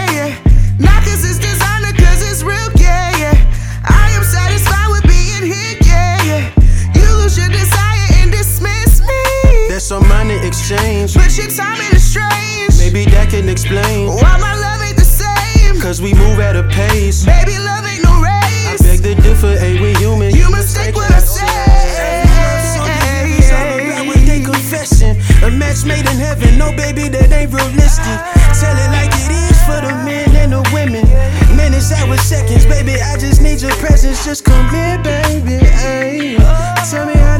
some 9.86 10.08
money 10.08 10.34
exchange. 10.44 11.14
But 11.14 11.30
your 11.38 11.46
timing 11.46 11.94
is 11.94 12.02
strange. 12.02 12.74
Maybe 12.82 13.08
that 13.14 13.30
can 13.30 13.48
explain 13.48 14.08
Why 14.08 14.36
my 14.42 14.58
love 14.58 14.82
ain't 14.82 14.98
the 14.98 15.06
same. 15.06 15.80
Cause 15.80 16.02
we 16.02 16.12
move 16.12 16.40
at 16.40 16.56
a 16.56 16.64
pace. 16.74 17.24
Baby, 17.24 17.54
love 17.62 17.86
ain't 17.86 18.02
no 18.02 18.18
race. 18.18 18.82
I 18.82 18.82
beg 18.82 19.02
to 19.06 19.14
differ, 19.22 19.54
hey, 19.54 19.78
we 19.80 19.94
human. 20.02 20.34
You 20.34 20.50
mistake 20.50 20.96
what 20.96 21.10
I 21.12 21.20
say. 21.20 21.46
They 24.26 24.42
confessing, 24.42 25.16
a 25.46 25.50
match 25.50 25.86
made 25.86 26.04
in 26.10 26.18
heaven. 26.18 26.58
No 26.58 26.68
baby, 26.76 27.08
that 27.08 27.30
ain't 27.32 27.54
realistic. 27.54 28.18
Tell 28.58 28.74
it 28.74 28.90
like 28.90 29.14
it 29.22 29.30
is 29.32 29.56
for 29.64 29.80
the 29.80 29.94
men 30.04 30.34
and 30.34 30.50
the 30.52 30.62
women. 30.74 31.06
Minutes, 31.56 31.92
hours, 31.92 32.20
seconds, 32.20 32.66
baby. 32.66 33.00
I 33.00 33.16
just 33.16 33.40
need 33.40 33.62
your 33.62 33.72
presence. 33.78 34.24
Just 34.26 34.44
come 34.44 34.68
here, 34.68 34.98
baby. 34.98 35.62
Ay. 35.62 36.36
Tell 36.90 37.06
me 37.06 37.14
how 37.14 37.35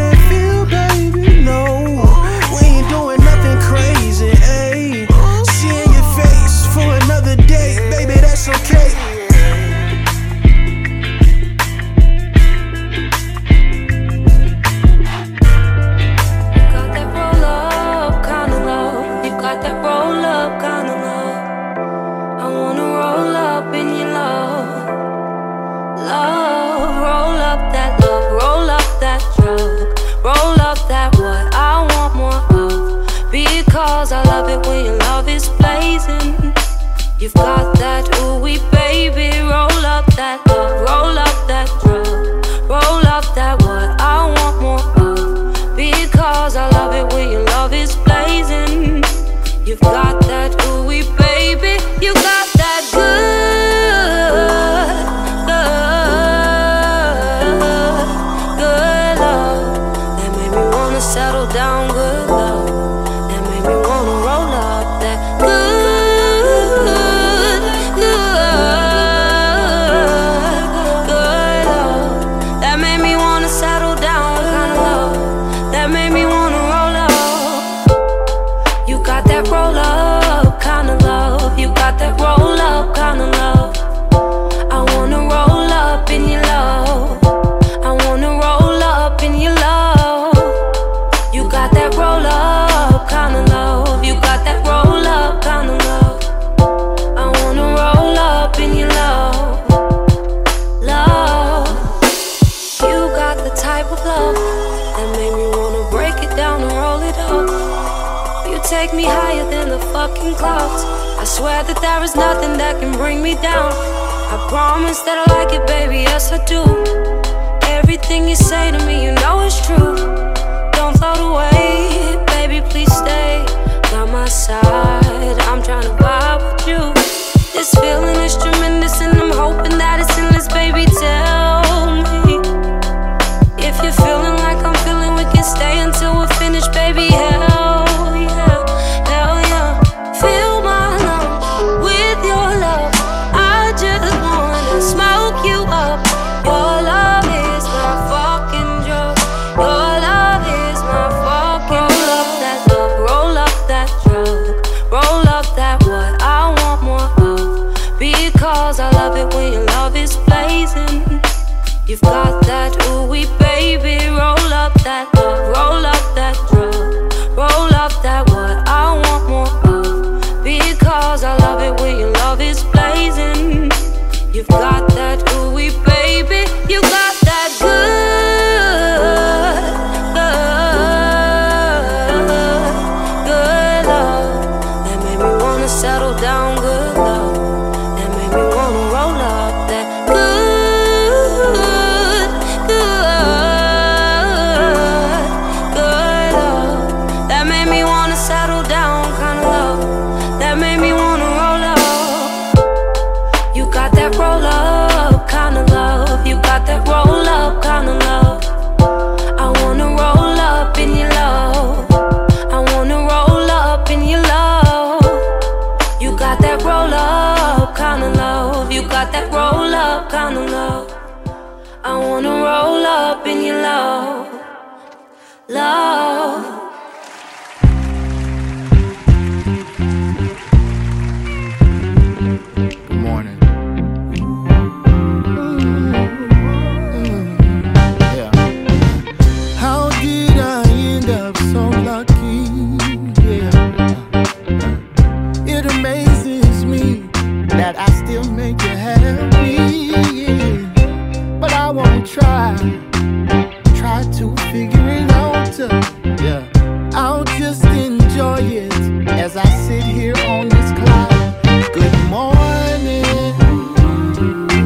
I'll 257.17 257.25
just 257.39 257.65
enjoy 257.65 258.41
it 258.41 259.09
as 259.09 259.39
I 259.39 259.45
sit 259.67 259.83
here 259.83 260.13
on 260.27 260.51
this 260.51 260.73
cloud. 260.73 261.41
Good 261.73 261.97
morning, 262.11 263.05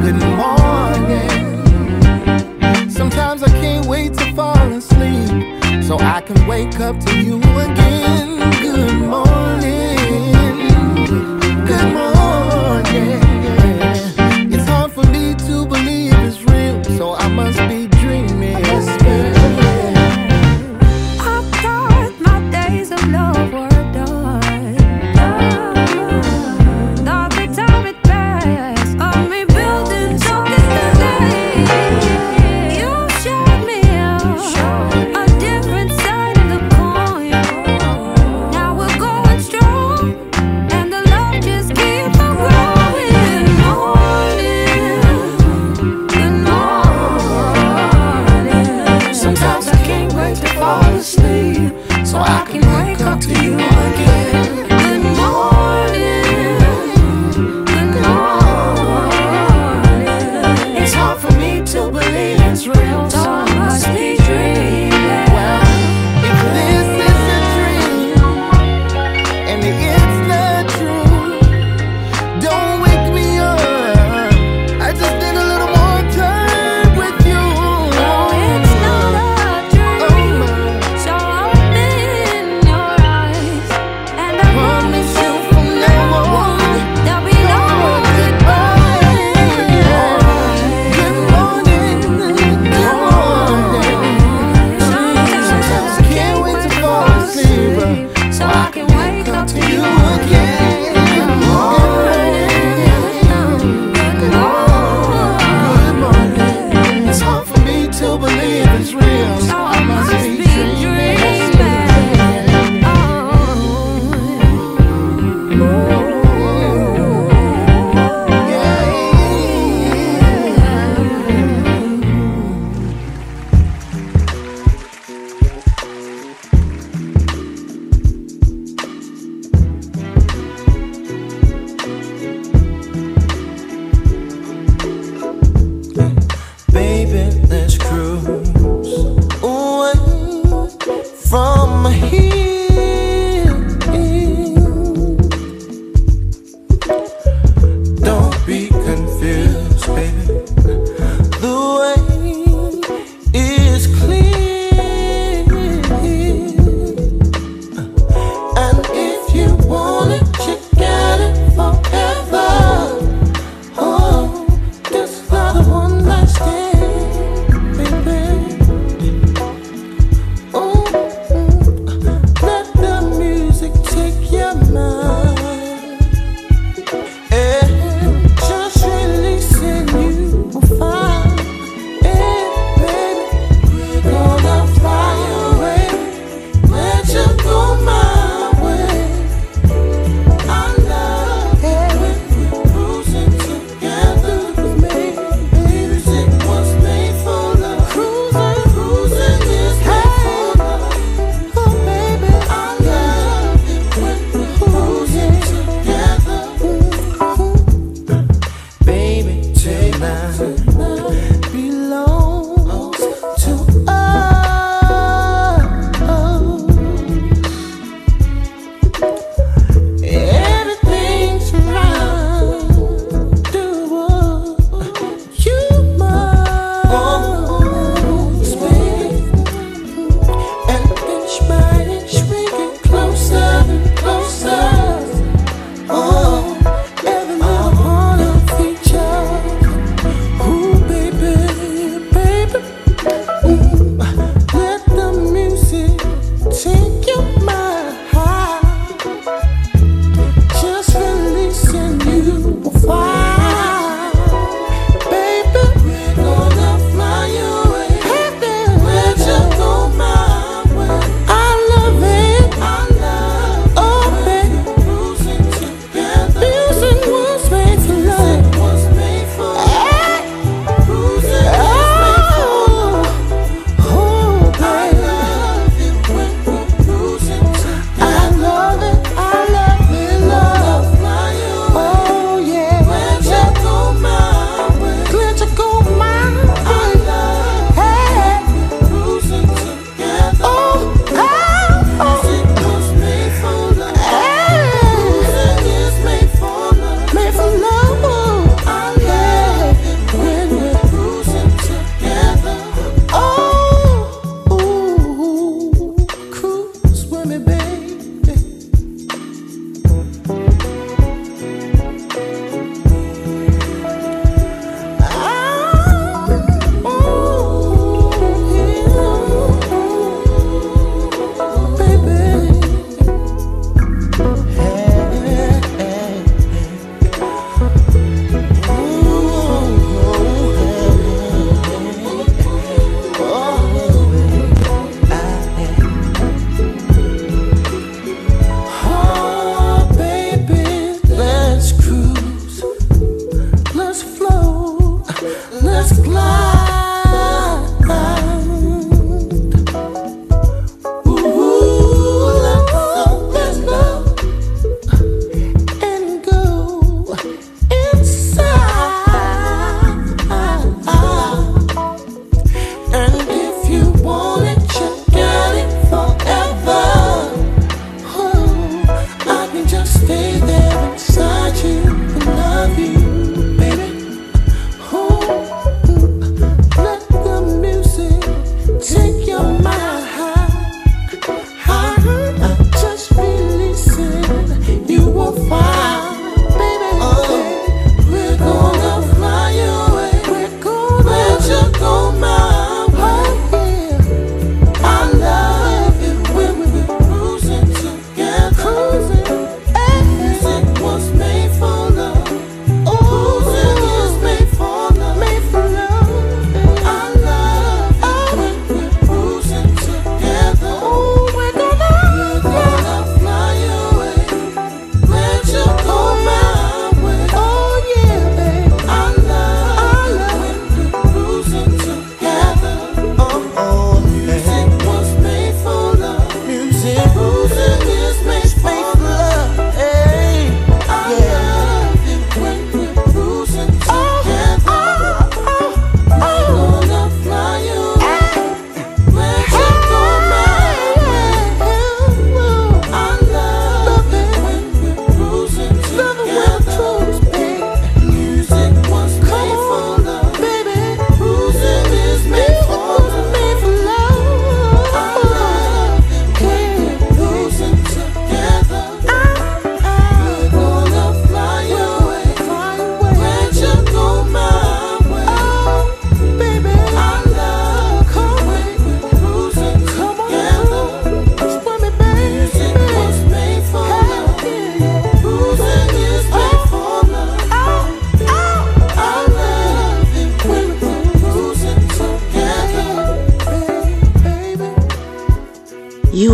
good 0.03 0.19
morning. 0.35 1.29
Sometimes 2.89 3.41
I 3.41 3.47
can't 3.61 3.85
wait 3.85 4.15
to 4.15 4.35
fall 4.35 4.69
asleep 4.73 5.31
so 5.81 5.97
I 5.99 6.19
can 6.19 6.45
wake 6.45 6.77
up 6.81 6.99
to 6.99 7.21
you 7.21 7.37
again. 7.37 8.40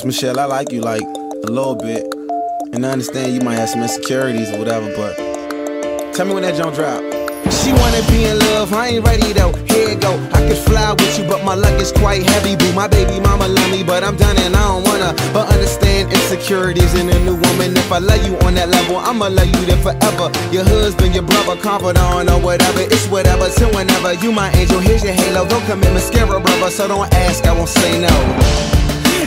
Miss 0.00 0.22
Michelle, 0.22 0.40
I 0.40 0.46
like 0.46 0.72
you 0.72 0.80
like 0.80 1.04
a 1.44 1.50
little 1.52 1.74
bit. 1.74 2.06
And 2.72 2.86
I 2.86 2.90
understand 2.90 3.34
you 3.34 3.42
might 3.42 3.56
have 3.56 3.68
some 3.68 3.82
insecurities 3.82 4.48
or 4.50 4.56
whatever, 4.56 4.88
but 4.96 5.12
tell 6.14 6.24
me 6.24 6.32
when 6.32 6.42
that 6.44 6.56
jump 6.56 6.74
drop. 6.74 7.04
She 7.52 7.68
wanna 7.76 8.00
be 8.08 8.24
in 8.24 8.38
love, 8.38 8.72
I 8.72 8.96
ain't 8.96 9.04
ready 9.04 9.34
though. 9.34 9.52
Here 9.68 9.92
it 9.92 10.00
go. 10.00 10.16
I 10.32 10.40
could 10.48 10.56
fly 10.56 10.92
with 10.96 11.18
you, 11.18 11.28
but 11.28 11.44
my 11.44 11.52
luck 11.52 11.78
is 11.78 11.92
quite 11.92 12.22
heavy. 12.22 12.56
Boo, 12.56 12.72
my 12.72 12.88
baby 12.88 13.20
mama 13.20 13.46
love 13.46 13.70
me, 13.70 13.82
but 13.84 14.02
I'm 14.02 14.16
done 14.16 14.38
and 14.38 14.56
I 14.56 14.72
don't 14.72 14.88
wanna. 14.88 15.12
But 15.34 15.52
understand 15.52 16.10
insecurities 16.10 16.94
in 16.94 17.10
a 17.10 17.18
new 17.20 17.36
woman. 17.36 17.76
If 17.76 17.92
I 17.92 17.98
love 17.98 18.24
you 18.24 18.38
on 18.48 18.54
that 18.54 18.70
level, 18.70 18.96
I'ma 18.96 19.28
love 19.28 19.52
you 19.52 19.66
there 19.68 19.82
forever. 19.84 20.32
Your 20.48 20.64
husband, 20.64 21.12
your 21.12 21.24
brother, 21.28 21.60
confidant, 21.60 22.30
or 22.30 22.40
whatever. 22.40 22.80
It's 22.88 23.06
whatever, 23.08 23.50
till 23.50 23.68
whenever. 23.76 24.14
You 24.14 24.32
my 24.32 24.48
angel, 24.52 24.80
here's 24.80 25.04
your 25.04 25.12
halo. 25.12 25.44
Don't 25.46 25.64
come 25.66 25.84
in 25.84 25.92
mascara, 25.92 26.40
brother, 26.40 26.70
so 26.70 26.88
don't 26.88 27.12
ask, 27.12 27.44
I 27.44 27.52
won't 27.52 27.68
say 27.68 28.00
no. 28.00 28.79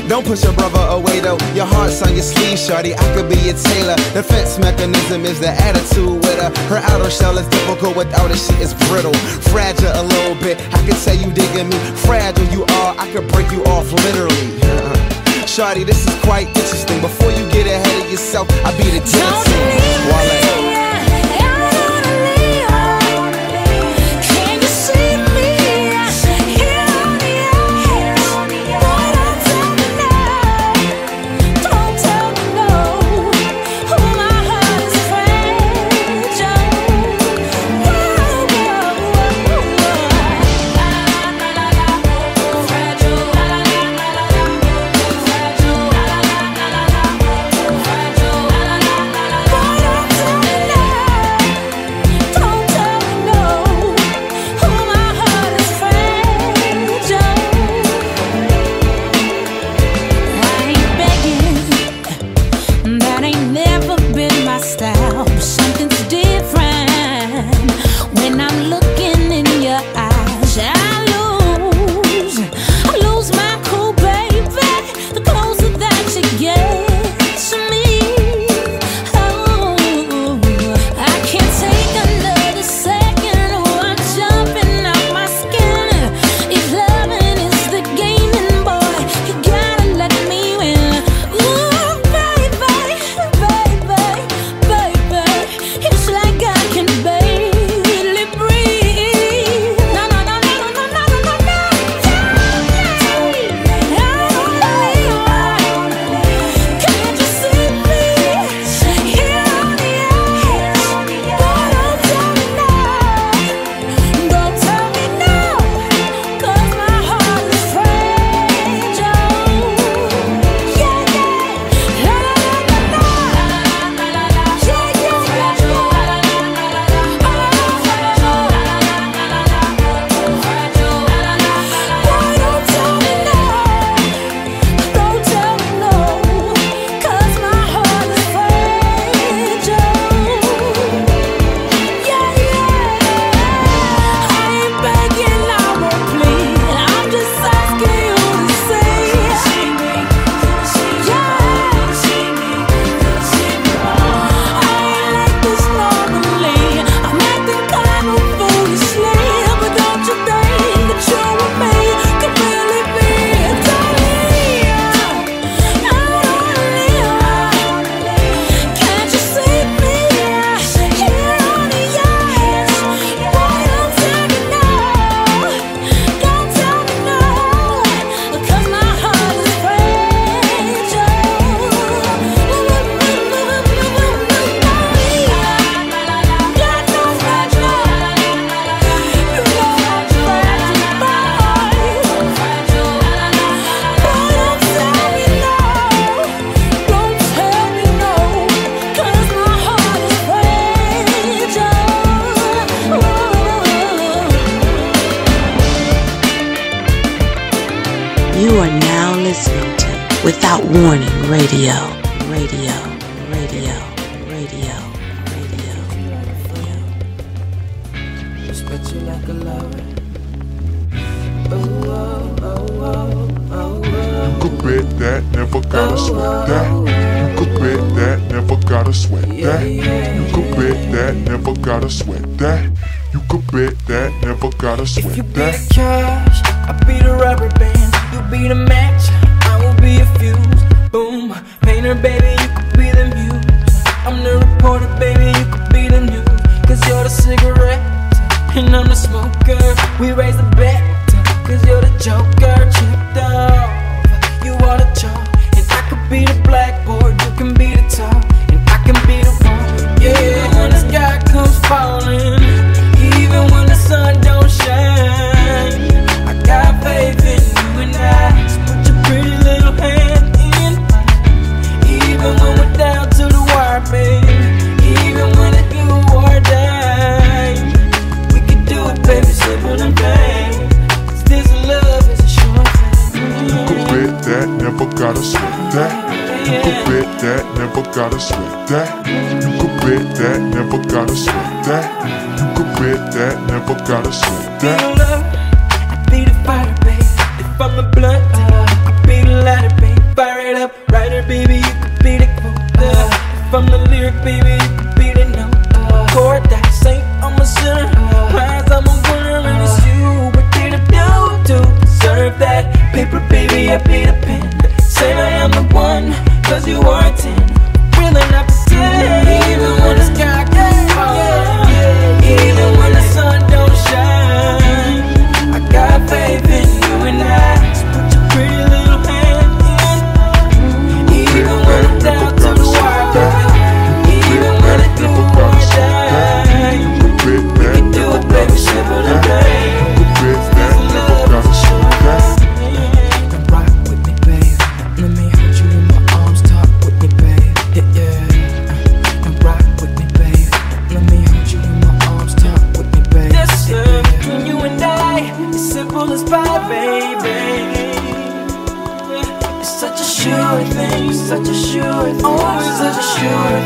Don't 0.07 0.25
push 0.25 0.43
your 0.43 0.53
brother 0.53 0.83
away 0.91 1.19
though. 1.19 1.37
Your 1.55 1.65
heart's 1.65 2.01
on 2.01 2.13
your 2.13 2.23
sleeve, 2.23 2.59
shorty. 2.59 2.93
I 2.93 3.05
could 3.15 3.29
be 3.29 3.37
your 3.37 3.55
tailor. 3.55 3.95
Defense 4.13 4.59
mechanism 4.59 5.25
is 5.25 5.39
the 5.39 5.49
attitude 5.49 6.19
with 6.19 6.37
her. 6.41 6.51
Her 6.67 6.81
outer 6.91 7.09
shell 7.09 7.37
is 7.37 7.47
difficult 7.47 7.95
without 7.95 8.29
it, 8.29 8.37
she 8.37 8.53
is 8.61 8.73
brittle. 8.89 9.13
Fragile 9.51 9.91
a 9.95 10.03
little 10.03 10.35
bit. 10.35 10.59
I 10.73 10.79
can 10.85 10.95
tell 11.03 11.15
you 11.15 11.31
digging 11.31 11.69
me. 11.69 11.77
Fragile 12.05 12.45
you 12.51 12.63
are, 12.63 12.95
I 12.97 13.09
could 13.11 13.27
break 13.31 13.49
you 13.51 13.63
off 13.65 13.91
literally. 13.91 14.59
Shorty, 15.47 15.83
this 15.83 16.05
is 16.07 16.15
quite 16.21 16.47
interesting. 16.47 16.99
Before 16.99 17.31
you 17.31 17.49
get 17.51 17.67
ahead 17.67 18.05
of 18.05 18.11
yourself, 18.11 18.47
I 18.65 18.75
be 18.77 18.83
the 18.89 18.99
tennis 19.05 19.47
Wale. 20.09 20.52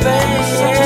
A 0.06 0.77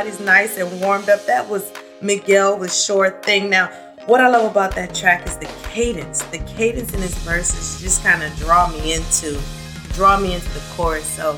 everybody's 0.00 0.24
nice 0.24 0.56
and 0.56 0.80
warmed 0.80 1.10
up. 1.10 1.26
That 1.26 1.46
was 1.46 1.70
Miguel 2.00 2.58
with 2.58 2.72
Sure 2.72 3.10
Thing. 3.22 3.50
Now, 3.50 3.66
what 4.06 4.22
I 4.22 4.28
love 4.28 4.50
about 4.50 4.74
that 4.74 4.94
track 4.94 5.26
is 5.26 5.36
the 5.36 5.50
cadence. 5.64 6.22
The 6.22 6.38
cadence 6.38 6.94
in 6.94 7.02
his 7.02 7.14
verses 7.18 7.82
just 7.82 8.02
kind 8.02 8.22
of 8.22 8.34
draw 8.38 8.70
me 8.70 8.94
into 8.94 9.38
draw 9.92 10.18
me 10.18 10.32
into 10.34 10.48
the 10.54 10.62
chorus. 10.74 11.04
So, 11.04 11.36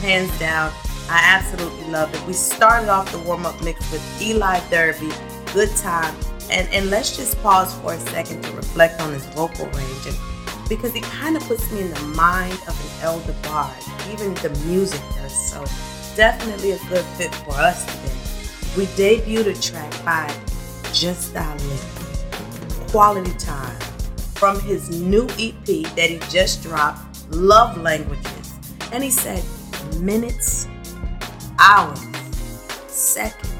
hands 0.00 0.30
down, 0.38 0.72
I 1.10 1.20
absolutely 1.24 1.90
love 1.90 2.14
it. 2.14 2.24
We 2.24 2.34
started 2.34 2.88
off 2.88 3.10
the 3.10 3.18
warm-up 3.18 3.60
mix 3.64 3.80
with 3.90 4.22
Eli 4.22 4.60
Derby, 4.70 5.10
Good 5.52 5.74
Time. 5.76 6.14
And 6.52 6.68
and 6.68 6.90
let's 6.90 7.16
just 7.16 7.36
pause 7.42 7.74
for 7.80 7.94
a 7.94 7.98
second 7.98 8.44
to 8.44 8.52
reflect 8.52 9.00
on 9.00 9.12
his 9.12 9.26
vocal 9.26 9.66
range 9.66 10.06
and 10.06 10.16
because 10.68 10.94
it 10.94 11.02
kind 11.02 11.36
of 11.36 11.42
puts 11.44 11.70
me 11.72 11.80
in 11.80 11.90
the 11.90 12.00
mind 12.14 12.58
of 12.68 12.78
an 12.78 13.02
elder 13.02 13.34
bard. 13.42 13.76
Even 14.12 14.34
the 14.34 14.50
music 14.66 15.00
does 15.16 15.50
so. 15.50 15.64
Definitely 16.18 16.72
a 16.72 16.78
good 16.88 17.04
fit 17.16 17.32
for 17.32 17.52
us 17.52 17.84
today. 17.84 18.76
We 18.76 18.86
debuted 18.96 19.56
a 19.56 19.62
track 19.62 20.04
by 20.04 20.28
Just 20.92 21.32
Living, 21.32 22.88
Quality 22.88 23.30
Time, 23.34 23.78
from 24.34 24.58
his 24.58 24.90
new 24.90 25.28
EP 25.38 25.64
that 25.94 26.10
he 26.10 26.18
just 26.28 26.64
dropped, 26.64 27.30
Love 27.30 27.80
Languages. 27.80 28.52
And 28.90 29.04
he 29.04 29.10
said 29.10 29.44
minutes, 30.00 30.66
hours, 31.60 32.00
seconds. 32.88 33.54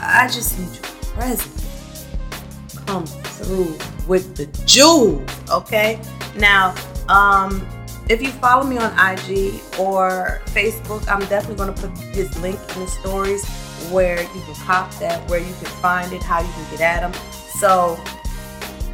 I 0.00 0.30
just 0.32 0.58
need 0.58 0.74
your 0.74 1.12
presence. 1.12 2.06
Come 2.86 3.04
through 3.04 3.76
with 4.08 4.36
the 4.36 4.46
jewels, 4.64 5.30
okay? 5.50 6.00
Now, 6.38 6.74
um, 7.10 7.60
if 8.08 8.22
you 8.22 8.28
follow 8.28 8.64
me 8.64 8.78
on 8.78 8.92
IG 8.92 9.60
or 9.78 10.40
Facebook, 10.46 11.06
I'm 11.08 11.20
definitely 11.26 11.56
going 11.56 11.74
to 11.74 11.88
put 11.88 11.98
his 12.14 12.40
link 12.40 12.58
in 12.74 12.82
the 12.82 12.86
stories 12.86 13.44
where 13.90 14.22
you 14.22 14.40
can 14.42 14.54
cop 14.54 14.92
that, 14.96 15.28
where 15.28 15.40
you 15.40 15.52
can 15.54 15.66
find 15.80 16.12
it, 16.12 16.22
how 16.22 16.40
you 16.40 16.52
can 16.52 16.70
get 16.70 16.80
at 16.80 17.02
him. 17.02 17.12
So 17.32 17.98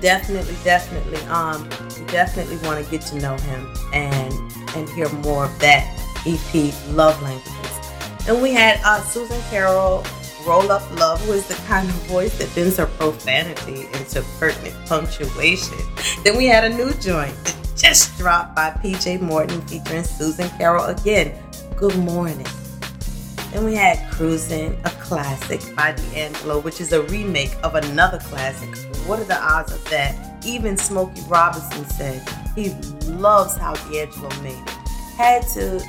definitely, 0.00 0.56
definitely, 0.64 1.18
um, 1.28 1.68
you 1.98 2.06
definitely 2.06 2.56
want 2.66 2.84
to 2.84 2.90
get 2.90 3.02
to 3.02 3.16
know 3.16 3.36
him 3.36 3.72
and 3.92 4.32
and 4.74 4.88
hear 4.90 5.08
more 5.10 5.44
of 5.44 5.58
that 5.58 5.86
EP, 6.26 6.72
Love 6.88 7.20
Languages. 7.22 8.26
And 8.26 8.40
we 8.40 8.52
had 8.52 8.80
uh, 8.84 9.02
Susan 9.02 9.40
Carol, 9.50 10.04
Roll 10.46 10.70
Up 10.70 10.82
Love, 10.98 11.26
was 11.28 11.46
the 11.46 11.54
kind 11.66 11.88
of 11.88 11.94
voice 12.06 12.36
that 12.38 12.54
bends 12.54 12.76
her 12.76 12.86
profanity 12.86 13.86
into 13.94 14.22
pertinent 14.38 14.74
punctuation. 14.86 15.78
Then 16.24 16.36
we 16.36 16.46
had 16.46 16.64
a 16.64 16.74
new 16.74 16.92
joint 16.94 17.34
just 17.76 18.16
dropped 18.18 18.54
by 18.54 18.70
PJ 18.70 19.20
Morton 19.20 19.60
featuring 19.62 20.04
Susan 20.04 20.48
Carol 20.50 20.84
again. 20.86 21.40
Good 21.76 21.96
morning. 21.98 22.46
Then 23.52 23.64
we 23.64 23.74
had 23.74 24.10
Cruising, 24.10 24.80
a 24.84 24.90
classic 24.90 25.60
by 25.76 25.92
D'Angelo, 25.92 26.60
which 26.60 26.80
is 26.80 26.92
a 26.92 27.02
remake 27.02 27.54
of 27.62 27.74
another 27.74 28.18
classic. 28.18 28.76
What 29.06 29.20
are 29.20 29.24
the 29.24 29.40
odds 29.40 29.72
of 29.72 29.84
that? 29.90 30.32
even 30.44 30.76
Smokey 30.76 31.22
Robinson 31.28 31.84
said 31.88 32.28
he 32.54 32.70
loves 33.06 33.56
how 33.56 33.74
D'Angelo 33.74 34.28
made 34.42 34.58
it. 34.58 34.68
Had 35.16 35.46
to, 35.54 35.80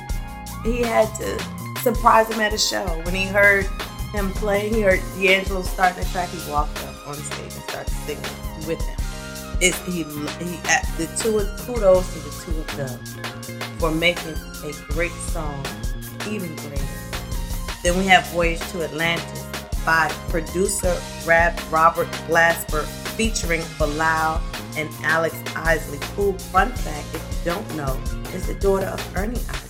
he 0.62 0.82
had 0.82 1.12
to 1.16 1.38
surprise 1.80 2.32
him 2.32 2.40
at 2.40 2.52
a 2.52 2.58
show 2.58 2.86
when 3.04 3.14
he 3.14 3.24
heard 3.24 3.66
him 4.14 4.30
play. 4.32 4.68
He 4.68 4.80
heard 4.80 5.00
D'Angelo 5.18 5.62
starting 5.62 6.02
the 6.02 6.08
track. 6.10 6.28
He 6.28 6.50
walked 6.50 6.78
up 6.84 7.08
on 7.08 7.14
stage 7.14 7.52
and 7.52 7.62
started 7.64 7.90
singing 7.90 8.66
with 8.66 8.80
him. 8.80 8.96
It, 9.60 9.74
he, 9.86 10.02
he, 10.02 10.56
the 10.96 11.08
two 11.18 11.38
kudos 11.64 12.12
to 12.12 12.18
the 12.20 12.44
two 12.44 12.60
of 12.60 12.76
them 12.76 13.78
for 13.78 13.90
making 13.90 14.34
a 14.64 14.92
great 14.92 15.12
song 15.12 15.64
even 16.28 16.54
greater. 16.56 16.82
Then 17.82 17.98
we 17.98 18.06
have 18.06 18.26
Voyage 18.28 18.60
to 18.70 18.84
Atlantis 18.84 19.44
by 19.84 20.08
producer 20.28 20.98
Rab 21.26 21.58
Robert 21.70 22.08
Glasper 22.28 22.84
featuring 23.16 23.62
Bilal 23.78 24.40
and 24.76 24.88
Alex 25.02 25.36
Isley, 25.54 25.98
who, 26.16 26.32
fun 26.38 26.72
fact, 26.72 27.06
if 27.14 27.44
you 27.44 27.52
don't 27.52 27.76
know, 27.76 28.00
is 28.32 28.46
the 28.46 28.54
daughter 28.54 28.86
of 28.86 29.16
Ernie 29.16 29.40
Isley. 29.48 29.63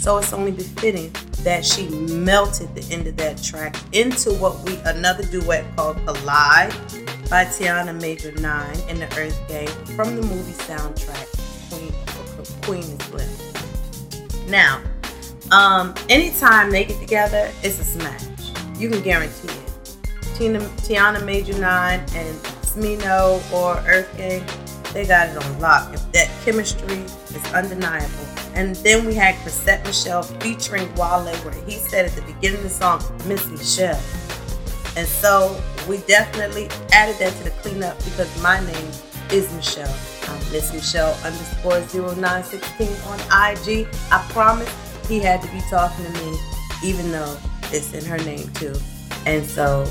So 0.00 0.16
it's 0.16 0.32
only 0.32 0.50
befitting 0.50 1.12
that 1.42 1.62
she 1.62 1.86
melted 1.90 2.74
the 2.74 2.82
end 2.90 3.06
of 3.06 3.18
that 3.18 3.42
track 3.42 3.76
into 3.92 4.32
what 4.32 4.58
we 4.60 4.78
another 4.86 5.24
duet 5.24 5.62
called 5.76 5.98
Collide 6.06 6.72
by 7.28 7.44
Tiana 7.44 8.00
Major 8.00 8.32
9 8.32 8.76
and 8.88 9.02
the 9.02 9.18
Earth 9.18 9.38
Gang 9.46 9.68
from 9.94 10.16
the 10.16 10.22
movie 10.22 10.52
soundtrack 10.52 11.28
Queen 11.68 11.92
Queen 12.62 12.82
is 12.82 13.12
Left. 13.12 14.48
Now, 14.48 14.80
um, 15.50 15.94
anytime 16.08 16.70
they 16.70 16.86
get 16.86 16.98
together, 16.98 17.52
it's 17.62 17.78
a 17.78 17.84
smash. 17.84 18.24
You 18.78 18.88
can 18.88 19.02
guarantee 19.02 19.48
it. 19.48 19.96
Tina, 20.34 20.60
Tiana 20.60 21.22
Major 21.22 21.58
9 21.58 22.00
and 22.00 22.38
Smino 22.64 23.52
or 23.52 23.76
Earth 23.86 24.08
Gang, 24.16 24.46
they 24.94 25.06
got 25.06 25.28
it 25.28 25.36
on 25.36 25.60
lock. 25.60 25.92
If 25.92 26.10
that 26.12 26.30
chemistry 26.42 27.04
is 27.34 27.52
undeniable. 27.52 28.08
And 28.54 28.76
then 28.76 29.06
we 29.06 29.14
had 29.14 29.36
Chrisette 29.36 29.84
Michele 29.84 30.22
featuring 30.22 30.92
Wale, 30.94 31.34
where 31.36 31.54
he 31.64 31.76
said 31.76 32.06
at 32.06 32.12
the 32.12 32.22
beginning 32.22 32.58
of 32.58 32.64
the 32.64 32.70
song, 32.70 33.02
Miss 33.26 33.46
Michelle. 33.46 34.00
And 34.96 35.06
so 35.06 35.60
we 35.88 35.98
definitely 35.98 36.68
added 36.92 37.16
that 37.18 37.32
to 37.36 37.44
the 37.44 37.50
cleanup 37.62 37.96
because 38.04 38.42
my 38.42 38.58
name 38.64 38.90
is 39.30 39.52
Michelle. 39.54 39.94
I'm 40.28 40.52
Miss 40.52 40.72
Michelle 40.72 41.16
underscore 41.24 41.80
0916 41.80 42.88
on 43.06 43.18
IG. 43.52 43.86
I 44.10 44.26
promise 44.30 44.68
he 45.08 45.20
had 45.20 45.42
to 45.42 45.48
be 45.48 45.60
talking 45.70 46.04
to 46.04 46.12
me, 46.12 46.38
even 46.84 47.12
though 47.12 47.36
it's 47.72 47.92
in 47.94 48.04
her 48.04 48.18
name 48.18 48.48
too. 48.54 48.74
And 49.26 49.44
so 49.46 49.82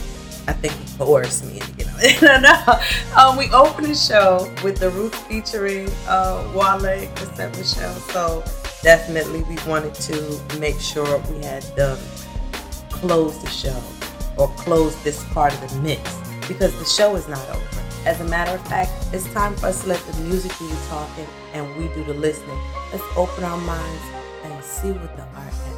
I 0.47 0.53
think 0.53 0.73
he 0.73 0.97
coerced 0.97 1.45
me 1.45 1.59
into 1.59 1.71
getting. 1.73 1.88
no, 2.21 2.39
no. 2.39 2.79
Um, 3.17 3.35
we 3.35 3.49
opened 3.51 3.87
the 3.87 3.95
show 3.95 4.49
with 4.63 4.77
the 4.77 4.89
Roots 4.91 5.17
featuring 5.23 5.89
uh, 6.07 6.49
Wale 6.55 7.07
Chrisette 7.15 7.57
Michele. 7.57 7.93
So 8.11 8.43
definitely 8.81 9.43
we 9.43 9.57
wanted 9.67 9.93
to 9.95 10.41
make 10.59 10.79
sure 10.79 11.05
we 11.29 11.43
had 11.43 11.65
um, 11.79 11.97
closed 12.89 13.41
the 13.41 13.49
show 13.49 13.83
or 14.37 14.47
close 14.49 14.95
this 15.03 15.23
part 15.33 15.53
of 15.53 15.69
the 15.69 15.81
mix 15.81 16.01
because 16.47 16.77
the 16.79 16.85
show 16.85 17.15
is 17.15 17.27
not 17.27 17.47
over. 17.49 17.83
As 18.05 18.21
a 18.21 18.25
matter 18.25 18.51
of 18.51 18.65
fact, 18.67 18.91
it's 19.11 19.31
time 19.33 19.55
for 19.57 19.67
us 19.67 19.81
to 19.83 19.89
let 19.89 19.99
the 19.99 20.21
music 20.21 20.57
do 20.57 20.67
the 20.67 20.75
talking 20.87 21.27
and 21.53 21.67
we 21.75 21.89
do 21.95 22.03
the 22.05 22.13
listening. 22.13 22.57
Let's 22.93 23.03
open 23.17 23.43
our 23.43 23.57
minds 23.57 24.03
and 24.43 24.63
see 24.63 24.91
what 24.91 25.15
the 25.17 25.23
art 25.23 25.68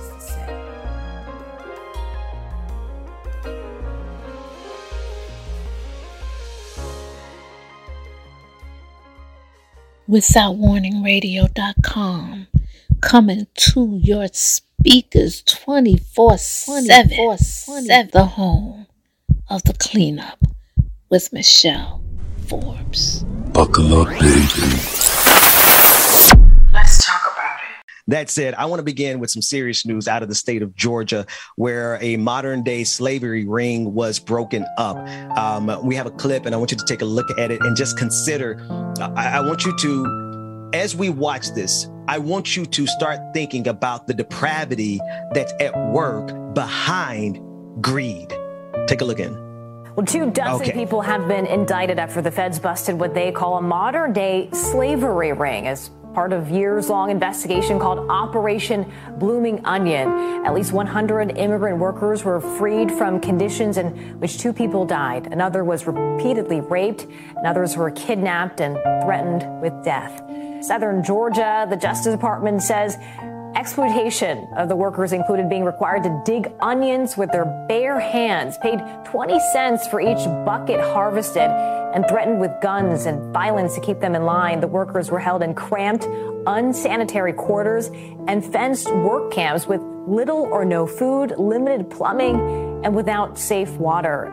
WithoutWarningRadio.com 10.11 12.47
coming 12.99 13.47
to 13.55 13.97
your 14.03 14.27
speakers 14.33 15.41
24 15.43 16.37
7. 16.37 17.09
The 18.11 18.25
home 18.25 18.87
of 19.49 19.63
the 19.63 19.73
cleanup 19.73 20.43
with 21.09 21.31
Michelle 21.31 22.03
Forbes. 22.45 23.23
Buckle 23.53 24.01
up, 24.01 24.09
baby. 24.19 25.30
That 28.11 28.29
said, 28.29 28.53
I 28.55 28.65
want 28.65 28.79
to 28.79 28.83
begin 28.83 29.19
with 29.19 29.29
some 29.31 29.41
serious 29.41 29.85
news 29.85 30.07
out 30.07 30.21
of 30.21 30.27
the 30.27 30.35
state 30.35 30.61
of 30.61 30.75
Georgia, 30.75 31.25
where 31.55 31.97
a 32.01 32.17
modern 32.17 32.61
day 32.61 32.83
slavery 32.83 33.45
ring 33.45 33.93
was 33.93 34.19
broken 34.19 34.65
up. 34.77 34.97
Um, 35.37 35.85
we 35.85 35.95
have 35.95 36.07
a 36.07 36.11
clip, 36.11 36.45
and 36.45 36.53
I 36.53 36.57
want 36.57 36.71
you 36.71 36.77
to 36.77 36.85
take 36.85 37.01
a 37.01 37.05
look 37.05 37.27
at 37.39 37.51
it 37.51 37.61
and 37.61 37.75
just 37.75 37.97
consider. 37.97 38.61
I, 38.99 39.37
I 39.37 39.39
want 39.39 39.63
you 39.65 39.75
to, 39.77 40.69
as 40.73 40.93
we 40.93 41.09
watch 41.09 41.53
this, 41.55 41.87
I 42.09 42.17
want 42.17 42.57
you 42.57 42.65
to 42.65 42.85
start 42.85 43.19
thinking 43.33 43.69
about 43.69 44.07
the 44.07 44.13
depravity 44.13 44.99
that's 45.33 45.53
at 45.61 45.73
work 45.91 46.53
behind 46.53 47.39
greed. 47.81 48.29
Take 48.87 48.99
a 48.99 49.05
look 49.05 49.19
in. 49.19 49.33
Well, 49.95 50.05
two 50.05 50.31
dozen 50.31 50.67
Okay. 50.67 50.73
people 50.73 50.99
have 51.01 51.29
been 51.29 51.45
indicted 51.45 51.97
after 51.97 52.21
the 52.21 52.31
feds 52.31 52.59
busted 52.59 52.99
what 52.99 53.13
they 53.13 53.31
call 53.31 53.57
a 53.57 53.61
modern 53.61 54.11
day 54.11 54.49
slavery 54.51 55.31
ring 55.31 55.67
as 55.67 55.91
part 56.13 56.33
of 56.33 56.49
years 56.49 56.89
long 56.89 57.09
investigation 57.09 57.79
called 57.79 57.99
Operation 58.09 58.91
Blooming 59.17 59.65
Onion. 59.65 60.07
At 60.45 60.53
least 60.53 60.71
100 60.73 61.37
immigrant 61.37 61.79
workers 61.79 62.23
were 62.23 62.39
freed 62.39 62.91
from 62.91 63.19
conditions 63.19 63.77
in 63.77 64.19
which 64.19 64.37
two 64.37 64.53
people 64.53 64.85
died. 64.85 65.27
Another 65.31 65.63
was 65.63 65.87
repeatedly 65.87 66.61
raped, 66.61 67.07
and 67.35 67.45
others 67.45 67.77
were 67.77 67.91
kidnapped 67.91 68.61
and 68.61 68.75
threatened 69.03 69.61
with 69.61 69.73
death. 69.83 70.21
Southern 70.63 71.03
Georgia, 71.03 71.65
the 71.69 71.77
Justice 71.77 72.13
Department 72.13 72.61
says 72.61 72.97
Exploitation 73.55 74.47
of 74.55 74.69
the 74.69 74.75
workers 74.75 75.11
included 75.11 75.49
being 75.49 75.65
required 75.65 76.03
to 76.03 76.21
dig 76.25 76.51
onions 76.61 77.17
with 77.17 77.31
their 77.31 77.45
bare 77.67 77.99
hands, 77.99 78.57
paid 78.59 78.79
20 79.05 79.39
cents 79.51 79.87
for 79.87 79.99
each 79.99 80.23
bucket 80.45 80.79
harvested, 80.79 81.49
and 81.93 82.07
threatened 82.07 82.39
with 82.39 82.51
guns 82.61 83.05
and 83.05 83.33
violence 83.33 83.75
to 83.75 83.81
keep 83.81 83.99
them 83.99 84.15
in 84.15 84.23
line. 84.23 84.61
The 84.61 84.67
workers 84.67 85.11
were 85.11 85.19
held 85.19 85.43
in 85.43 85.53
cramped, 85.53 86.07
unsanitary 86.47 87.33
quarters 87.33 87.87
and 88.27 88.43
fenced 88.43 88.89
work 88.89 89.33
camps 89.33 89.67
with 89.67 89.81
little 90.07 90.43
or 90.43 90.63
no 90.63 90.87
food, 90.87 91.33
limited 91.37 91.89
plumbing, 91.89 92.35
and 92.85 92.95
without 92.95 93.37
safe 93.37 93.71
water. 93.71 94.31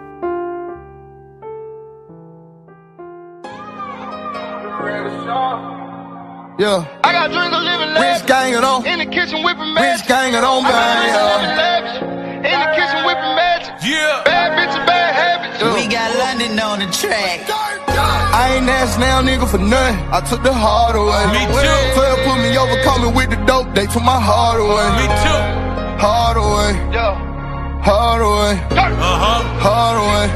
Yeah. 6.59 6.83
I 7.07 7.15
got 7.15 7.31
drink 7.31 7.55
a 7.55 7.63
living 7.63 7.95
lavish. 7.95 8.19
Rich 8.19 8.27
gang 8.27 8.51
it 8.51 8.67
on. 8.67 8.83
In 8.83 8.99
the 8.99 9.07
kitchen 9.07 9.47
whipping 9.47 9.79
magic. 9.79 10.03
Rich 10.03 10.09
gang 10.11 10.35
it 10.35 10.43
on, 10.43 10.67
man. 10.67 11.07
Yeah. 11.07 12.51
In 12.51 12.59
the 12.59 12.71
kitchen 12.75 13.07
whipping 13.07 13.35
magic. 13.39 13.71
Yeah. 13.87 14.27
Bad 14.27 14.59
bitch 14.59 14.75
and 14.75 14.83
bad 14.83 15.15
habits. 15.15 15.63
We 15.63 15.87
got 15.87 16.11
London 16.19 16.59
on 16.59 16.83
the 16.83 16.91
track. 16.91 17.47
I 17.47 18.59
ain't 18.59 18.67
asked 18.67 18.99
now, 18.99 19.23
nigga, 19.23 19.47
for 19.47 19.63
nothing. 19.63 20.03
I 20.11 20.19
took 20.27 20.43
the 20.43 20.53
hard 20.53 20.99
away. 20.99 21.31
Me 21.31 21.47
too. 21.47 21.79
12 21.95 22.27
put 22.27 22.43
me 22.43 22.51
over, 22.59 22.83
call 22.83 22.99
me 23.07 23.15
with 23.15 23.31
the 23.31 23.39
dope. 23.47 23.71
They 23.79 23.87
took 23.87 24.03
my 24.03 24.19
heart 24.19 24.59
away. 24.59 24.87
Me 24.99 25.07
too. 25.23 25.41
Hard 26.03 26.43
away. 26.43 26.75
Yeah. 26.91 27.15
Hard 27.87 28.19
away. 28.19 28.59
Uh-huh. 28.75 29.47
Hard 29.63 29.97
away. 30.03 30.27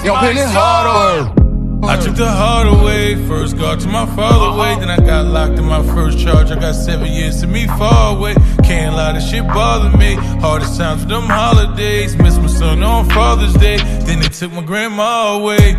Yo, 0.00 0.16
Penny 0.16 0.48
Hardaway. 0.48 1.37
I 1.82 1.96
took 1.96 2.16
the 2.16 2.30
heart 2.30 2.66
away, 2.66 3.14
first 3.26 3.56
got 3.56 3.80
to 3.80 3.88
my 3.88 4.04
father 4.14 4.58
way, 4.58 4.76
then 4.78 4.90
I 4.90 4.96
got 4.96 5.26
locked 5.26 5.58
in 5.58 5.64
my 5.64 5.82
first 5.94 6.18
charge. 6.18 6.50
I 6.50 6.58
got 6.58 6.74
seven 6.74 7.10
years 7.10 7.40
to 7.40 7.46
me 7.46 7.66
far 7.66 8.16
away. 8.16 8.34
Can't 8.64 8.94
lie, 8.94 9.12
this 9.12 9.30
shit 9.30 9.46
bother 9.46 9.96
me. 9.96 10.14
Hardest 10.40 10.76
times 10.76 11.02
for 11.02 11.08
them 11.08 11.22
holidays. 11.22 12.16
Miss 12.16 12.36
my 12.36 12.46
son 12.46 12.82
on 12.82 13.08
Father's 13.10 13.54
Day, 13.54 13.78
then 14.06 14.20
they 14.20 14.28
took 14.28 14.52
my 14.52 14.62
grandma 14.62 15.38
away. 15.38 15.76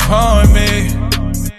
Pardon 0.00 0.52
me. 0.52 1.06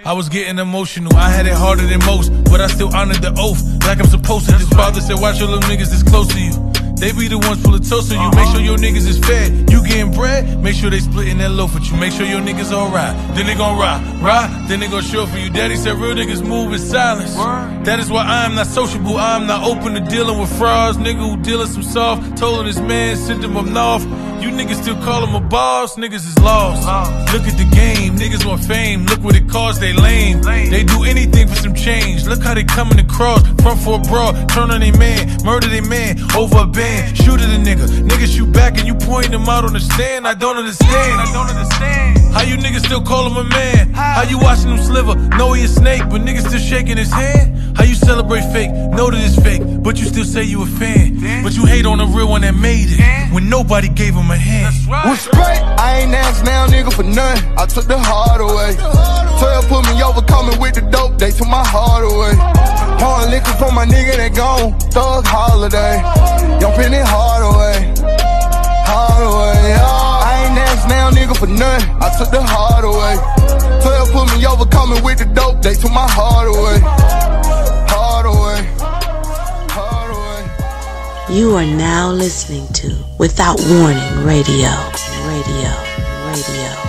I 0.05 0.13
was 0.13 0.29
getting 0.29 0.57
emotional, 0.57 1.13
I 1.15 1.29
had 1.29 1.47
it 1.47 1.53
harder 1.53 1.85
than 1.85 1.99
most, 2.05 2.29
but 2.45 2.61
I 2.61 2.67
still 2.67 2.95
honored 2.95 3.21
the 3.21 3.33
oath 3.37 3.61
like 3.85 3.99
I'm 3.99 4.07
supposed 4.07 4.45
to. 4.45 4.53
This 4.53 4.69
father 4.69 5.01
said, 5.01 5.19
Watch 5.19 5.39
your 5.39 5.49
little 5.49 5.69
niggas 5.69 5.89
this 5.89 6.03
close 6.03 6.27
to 6.29 6.39
you. 6.39 6.51
They 6.99 7.11
be 7.11 7.27
the 7.27 7.37
ones 7.37 7.61
full 7.61 7.75
of 7.75 7.87
toast 7.87 8.11
on 8.11 8.17
you. 8.17 8.29
Make 8.35 8.47
sure 8.49 8.57
uh-huh. 8.57 8.73
your 8.73 8.77
niggas 8.77 9.07
is 9.07 9.19
fed. 9.19 9.69
You 9.69 9.85
getting 9.85 10.11
bread? 10.11 10.61
Make 10.63 10.75
sure 10.75 10.89
they 10.89 10.99
splitting 10.99 11.37
that 11.37 11.51
loaf 11.51 11.75
with 11.75 11.89
you. 11.91 11.97
Make 11.97 12.11
sure 12.11 12.25
your 12.25 12.41
niggas 12.41 12.71
alright. 12.71 13.15
Then 13.35 13.45
they 13.45 13.53
gon' 13.53 13.77
ride, 13.77 14.01
ride. 14.19 14.67
Then 14.67 14.79
they 14.79 14.87
gon' 14.87 15.03
show 15.03 15.27
for 15.27 15.37
you. 15.37 15.51
Daddy 15.51 15.75
said 15.75 15.95
real 15.97 16.15
niggas 16.15 16.45
move 16.45 16.73
in 16.73 16.79
silence. 16.79 17.35
That 17.85 17.99
is 17.99 18.09
why 18.09 18.23
I 18.23 18.45
am 18.45 18.55
not 18.55 18.65
sociable. 18.65 19.17
I 19.17 19.35
am 19.35 19.45
not 19.45 19.63
open 19.63 19.93
to 19.93 20.01
dealing 20.01 20.39
with 20.39 20.51
frauds. 20.57 20.97
Nigga 20.97 21.19
who 21.19 21.37
dealing 21.43 21.67
some 21.67 21.83
soft. 21.83 22.37
Told 22.37 22.65
his 22.65 22.81
man, 22.81 23.15
sent 23.15 23.43
him 23.43 23.55
up 23.57 23.67
north. 23.67 24.03
You 24.41 24.49
niggas 24.49 24.81
still 24.81 24.95
call 25.01 25.25
him 25.25 25.33
a 25.33 25.41
boss, 25.41 25.95
niggas 25.95 26.25
is 26.25 26.37
lost. 26.39 26.81
Look 27.33 27.47
at 27.47 27.57
the 27.57 27.67
game, 27.75 28.15
niggas 28.15 28.45
want 28.45 28.63
fame. 28.63 29.05
Look 29.05 29.23
what 29.23 29.35
it 29.35 29.49
costs, 29.49 29.81
they 29.81 29.93
lame. 29.93 30.41
lame. 30.41 30.69
They 30.69 30.83
do 30.83 31.03
anything 31.03 31.47
for 31.47 31.55
some 31.55 31.73
change. 31.73 32.25
Look 32.27 32.43
how 32.43 32.53
they 32.53 32.63
coming 32.63 32.99
across. 32.99 33.41
Front 33.61 33.79
for 33.81 33.95
a 33.95 33.99
broad, 33.99 34.47
turn 34.49 34.69
on 34.69 34.83
a 34.83 34.91
man, 34.91 35.37
murder 35.43 35.67
a 35.73 35.81
man 35.81 36.19
over 36.35 36.59
a 36.59 36.67
band. 36.87 37.17
Shoot 37.17 37.39
at 37.41 37.49
a 37.49 37.59
nigga. 37.59 37.85
Niggas 38.09 38.35
shoot 38.35 38.51
back 38.51 38.77
and 38.77 38.87
you 38.87 38.95
point 38.95 39.31
them 39.31 39.47
out 39.49 39.65
on 39.65 39.73
the 39.73 39.79
stand. 39.79 40.27
I 40.27 40.33
don't 40.33 40.57
understand. 40.57 41.21
I 41.21 41.27
don't 41.33 41.49
understand. 41.49 42.33
How 42.33 42.43
you 42.43 42.57
niggas 42.57 42.85
still 42.85 43.01
call 43.01 43.29
him 43.29 43.37
a 43.37 43.43
man? 43.43 43.93
How 43.93 44.23
you 44.23 44.37
watching 44.39 44.69
him 44.69 44.77
sliver? 44.77 45.15
Know 45.37 45.53
he 45.53 45.63
a 45.63 45.67
snake, 45.67 46.03
but 46.09 46.21
niggas 46.21 46.47
still 46.47 46.59
shaking 46.59 46.97
his 46.97 47.11
hand? 47.11 47.77
How 47.77 47.83
you 47.83 47.95
celebrate 47.95 48.43
fake? 48.53 48.71
Know 48.71 49.09
that 49.11 49.21
it's 49.21 49.39
fake, 49.41 49.61
but 49.83 49.99
you 49.99 50.05
still 50.05 50.25
say 50.25 50.43
you 50.43 50.63
a 50.63 50.65
fan. 50.65 51.43
But 51.43 51.55
you 51.55 51.65
hate 51.65 51.85
on 51.85 51.97
the 51.97 52.05
real 52.05 52.29
one 52.29 52.41
that 52.41 52.55
made 52.55 52.89
it 52.89 53.33
when 53.33 53.49
nobody 53.49 53.89
gave 53.89 54.13
him 54.13 54.29
a 54.31 54.37
hand. 54.37 54.75
Respect, 55.09 55.61
I 55.79 55.99
ain't 56.01 56.13
asked 56.13 56.43
now, 56.45 56.67
nigga, 56.67 56.91
for 56.93 57.03
nothing. 57.03 57.57
I 57.57 57.65
took 57.65 57.85
the 57.85 57.97
heart 57.97 58.41
away. 58.41 58.73
12 59.39 59.69
put 59.69 59.85
me 59.85 60.01
over, 60.01 60.21
coming 60.21 60.59
with 60.59 60.73
the 60.73 60.81
dope, 60.81 61.17
they 61.19 61.31
took 61.31 61.47
my 61.47 61.65
heart 61.65 62.03
away. 62.03 62.33
Pouring 62.97 63.29
liquor 63.29 63.53
for 63.61 63.71
my 63.71 63.85
nigga 63.85 64.17
that 64.17 64.33
gone, 64.35 64.73
thug 64.89 65.25
holiday. 65.25 66.01
Jumping 66.59 66.76
it 66.93 67.05
hard 67.05 67.43
away, 67.43 67.93
hard 68.85 69.23
away. 69.23 69.75
Oh, 69.81 70.21
I 70.23 70.45
ain't 70.45 70.57
asked 70.59 70.87
now, 70.87 71.09
nigga, 71.11 71.35
for 71.37 71.47
nothing. 71.47 71.89
I 72.01 72.09
took 72.17 72.31
the 72.31 72.41
away. 72.85 73.15
12 73.81 74.11
put 74.11 74.37
me 74.37 74.45
over, 74.45 74.65
coming 74.65 75.03
with 75.03 75.19
the 75.19 75.25
dope, 75.25 75.61
they 75.61 75.73
took 75.73 75.91
my 75.91 76.07
heart 76.09 76.47
away. 76.47 77.07
You 81.29 81.55
are 81.57 81.65
now 81.65 82.09
listening 82.09 82.67
to 82.69 83.03
Without 83.19 83.59
Warning. 83.69 84.25
Radio. 84.25 84.69
Radio. 85.27 85.71
Radio. 86.25 86.86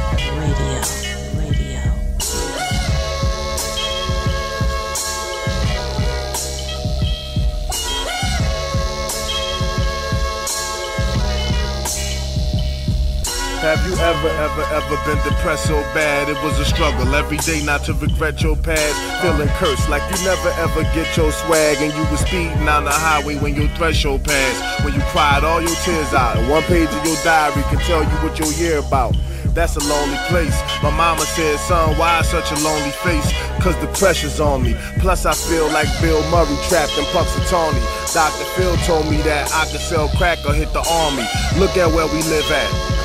Have 13.59 13.85
you 13.91 13.95
ever, 13.99 14.29
ever, 14.29 14.63
ever 14.71 14.97
been 15.03 15.19
depressed 15.27 15.67
so 15.67 15.83
bad 15.91 16.29
it 16.29 16.41
was 16.45 16.61
a 16.61 16.65
struggle 16.65 17.13
every 17.13 17.39
day 17.39 17.61
not 17.65 17.83
to 17.91 17.93
regret 17.95 18.41
your 18.41 18.55
past? 18.55 18.95
Feeling 19.21 19.49
cursed 19.59 19.89
like 19.91 20.03
you 20.15 20.25
never 20.25 20.51
ever 20.63 20.83
get 20.95 21.11
your 21.17 21.33
swag 21.33 21.79
and 21.83 21.93
you 21.93 22.07
was 22.07 22.21
speeding 22.21 22.55
down 22.65 22.85
the 22.85 22.95
highway 22.95 23.35
when 23.35 23.57
your 23.57 23.67
threshold 23.75 24.23
passed. 24.23 24.85
When 24.85 24.95
you 24.95 25.01
cried 25.11 25.43
all 25.43 25.61
your 25.61 25.75
tears 25.83 26.15
out 26.15 26.37
and 26.37 26.49
one 26.49 26.63
page 26.71 26.87
of 26.87 27.05
your 27.05 27.19
diary 27.25 27.63
can 27.67 27.83
tell 27.83 28.05
you 28.07 28.17
what 28.23 28.39
your 28.39 28.47
year 28.53 28.79
about. 28.79 29.17
That's 29.59 29.75
a 29.75 29.83
lonely 29.91 30.23
place. 30.31 30.55
My 30.81 30.95
mama 30.95 31.23
said, 31.23 31.59
son, 31.59 31.99
why 31.99 32.23
such 32.23 32.53
a 32.53 32.59
lonely 32.63 32.95
face? 33.03 33.27
Cause 33.59 33.75
the 33.83 33.91
pressure's 33.99 34.39
on 34.39 34.63
me. 34.63 34.77
Plus 35.03 35.27
I 35.27 35.35
feel 35.35 35.67
like 35.75 35.91
Bill 36.01 36.23
Murray 36.31 36.55
trapped 36.71 36.97
in 36.97 37.03
Punxsutawney. 37.11 37.83
Dr. 38.15 38.45
Phil 38.55 38.77
told 38.87 39.11
me 39.11 39.17
that 39.27 39.51
I 39.51 39.67
could 39.67 39.83
sell 39.83 40.07
crack 40.15 40.39
or 40.47 40.55
hit 40.55 40.73
the 40.73 40.87
army. 40.87 41.27
Look 41.59 41.77
at 41.77 41.91
where 41.91 42.07
we 42.07 42.23
live 42.31 42.49
at. 42.55 42.98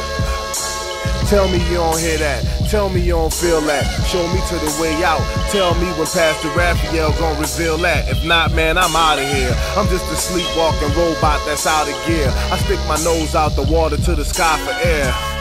Tell 1.33 1.49
me 1.49 1.57
you 1.67 1.77
don't 1.77 1.99
hear 1.99 2.19
that. 2.19 2.45
Tell 2.69 2.89
me 2.89 3.01
you 3.01 3.13
don't 3.13 3.33
feel 3.33 3.59
that. 3.61 3.85
Show 4.05 4.21
me 4.27 4.39
to 4.49 4.53
the 4.53 4.77
way 4.79 5.03
out. 5.03 5.19
Tell 5.49 5.73
me 5.73 5.87
when 5.97 6.05
Pastor 6.05 6.49
Raphael 6.49 7.09
gonna 7.13 7.39
reveal 7.39 7.75
that. 7.79 8.07
If 8.07 8.23
not, 8.23 8.53
man, 8.53 8.77
I'm 8.77 8.95
out 8.95 9.17
of 9.17 9.27
here. 9.27 9.49
I'm 9.75 9.87
just 9.87 10.05
a 10.11 10.15
sleepwalking 10.15 10.95
robot 10.95 11.41
that's 11.47 11.65
out 11.65 11.89
of 11.89 12.05
gear. 12.05 12.31
I 12.53 12.57
stick 12.59 12.77
my 12.87 13.01
nose 13.03 13.33
out 13.33 13.55
the 13.55 13.63
water 13.63 13.97
to 13.97 14.13
the 14.13 14.23
sky 14.23 14.59
for 14.63 14.87
air. 14.87 15.32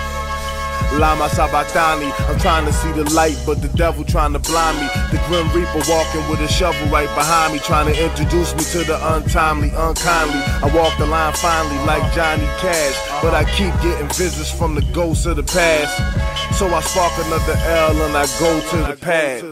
Lama 0.98 1.28
Sabachthani, 1.28 2.12
I'm 2.28 2.38
trying 2.38 2.66
to 2.66 2.72
see 2.72 2.92
the 2.92 3.04
light, 3.14 3.38
but 3.46 3.62
the 3.62 3.68
devil 3.68 4.04
trying 4.04 4.32
to 4.34 4.38
blind 4.38 4.78
me. 4.78 4.88
The 5.10 5.22
Grim 5.26 5.48
Reaper 5.52 5.82
walking 5.88 6.28
with 6.28 6.40
a 6.40 6.48
shovel 6.48 6.86
right 6.88 7.08
behind 7.14 7.54
me, 7.54 7.58
trying 7.60 7.92
to 7.92 8.04
introduce 8.04 8.54
me 8.54 8.64
to 8.72 8.84
the 8.86 8.98
untimely, 9.14 9.70
unkindly. 9.74 10.42
I 10.62 10.70
walk 10.74 10.96
the 10.98 11.06
line 11.06 11.32
finally 11.34 11.78
like 11.86 12.12
Johnny 12.12 12.46
Cash, 12.60 13.22
but 13.22 13.34
I 13.34 13.44
keep 13.44 13.74
getting 13.82 14.08
visits 14.08 14.50
from 14.50 14.74
the 14.74 14.82
ghosts 14.92 15.26
of 15.26 15.36
the 15.36 15.42
past. 15.42 16.58
So 16.58 16.66
I 16.68 16.80
spark 16.80 17.12
another 17.26 17.56
L 17.56 18.02
and 18.02 18.16
I 18.16 18.26
go 18.38 18.60
to 18.70 18.76
the 18.90 18.96
pad. 19.00 19.42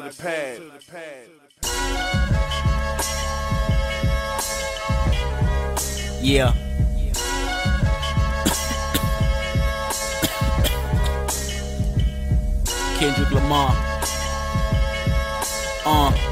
Yeah. 6.23 6.70
Kendrick 13.01 13.31
Lamar. 13.33 13.75
Uh. 15.87 16.30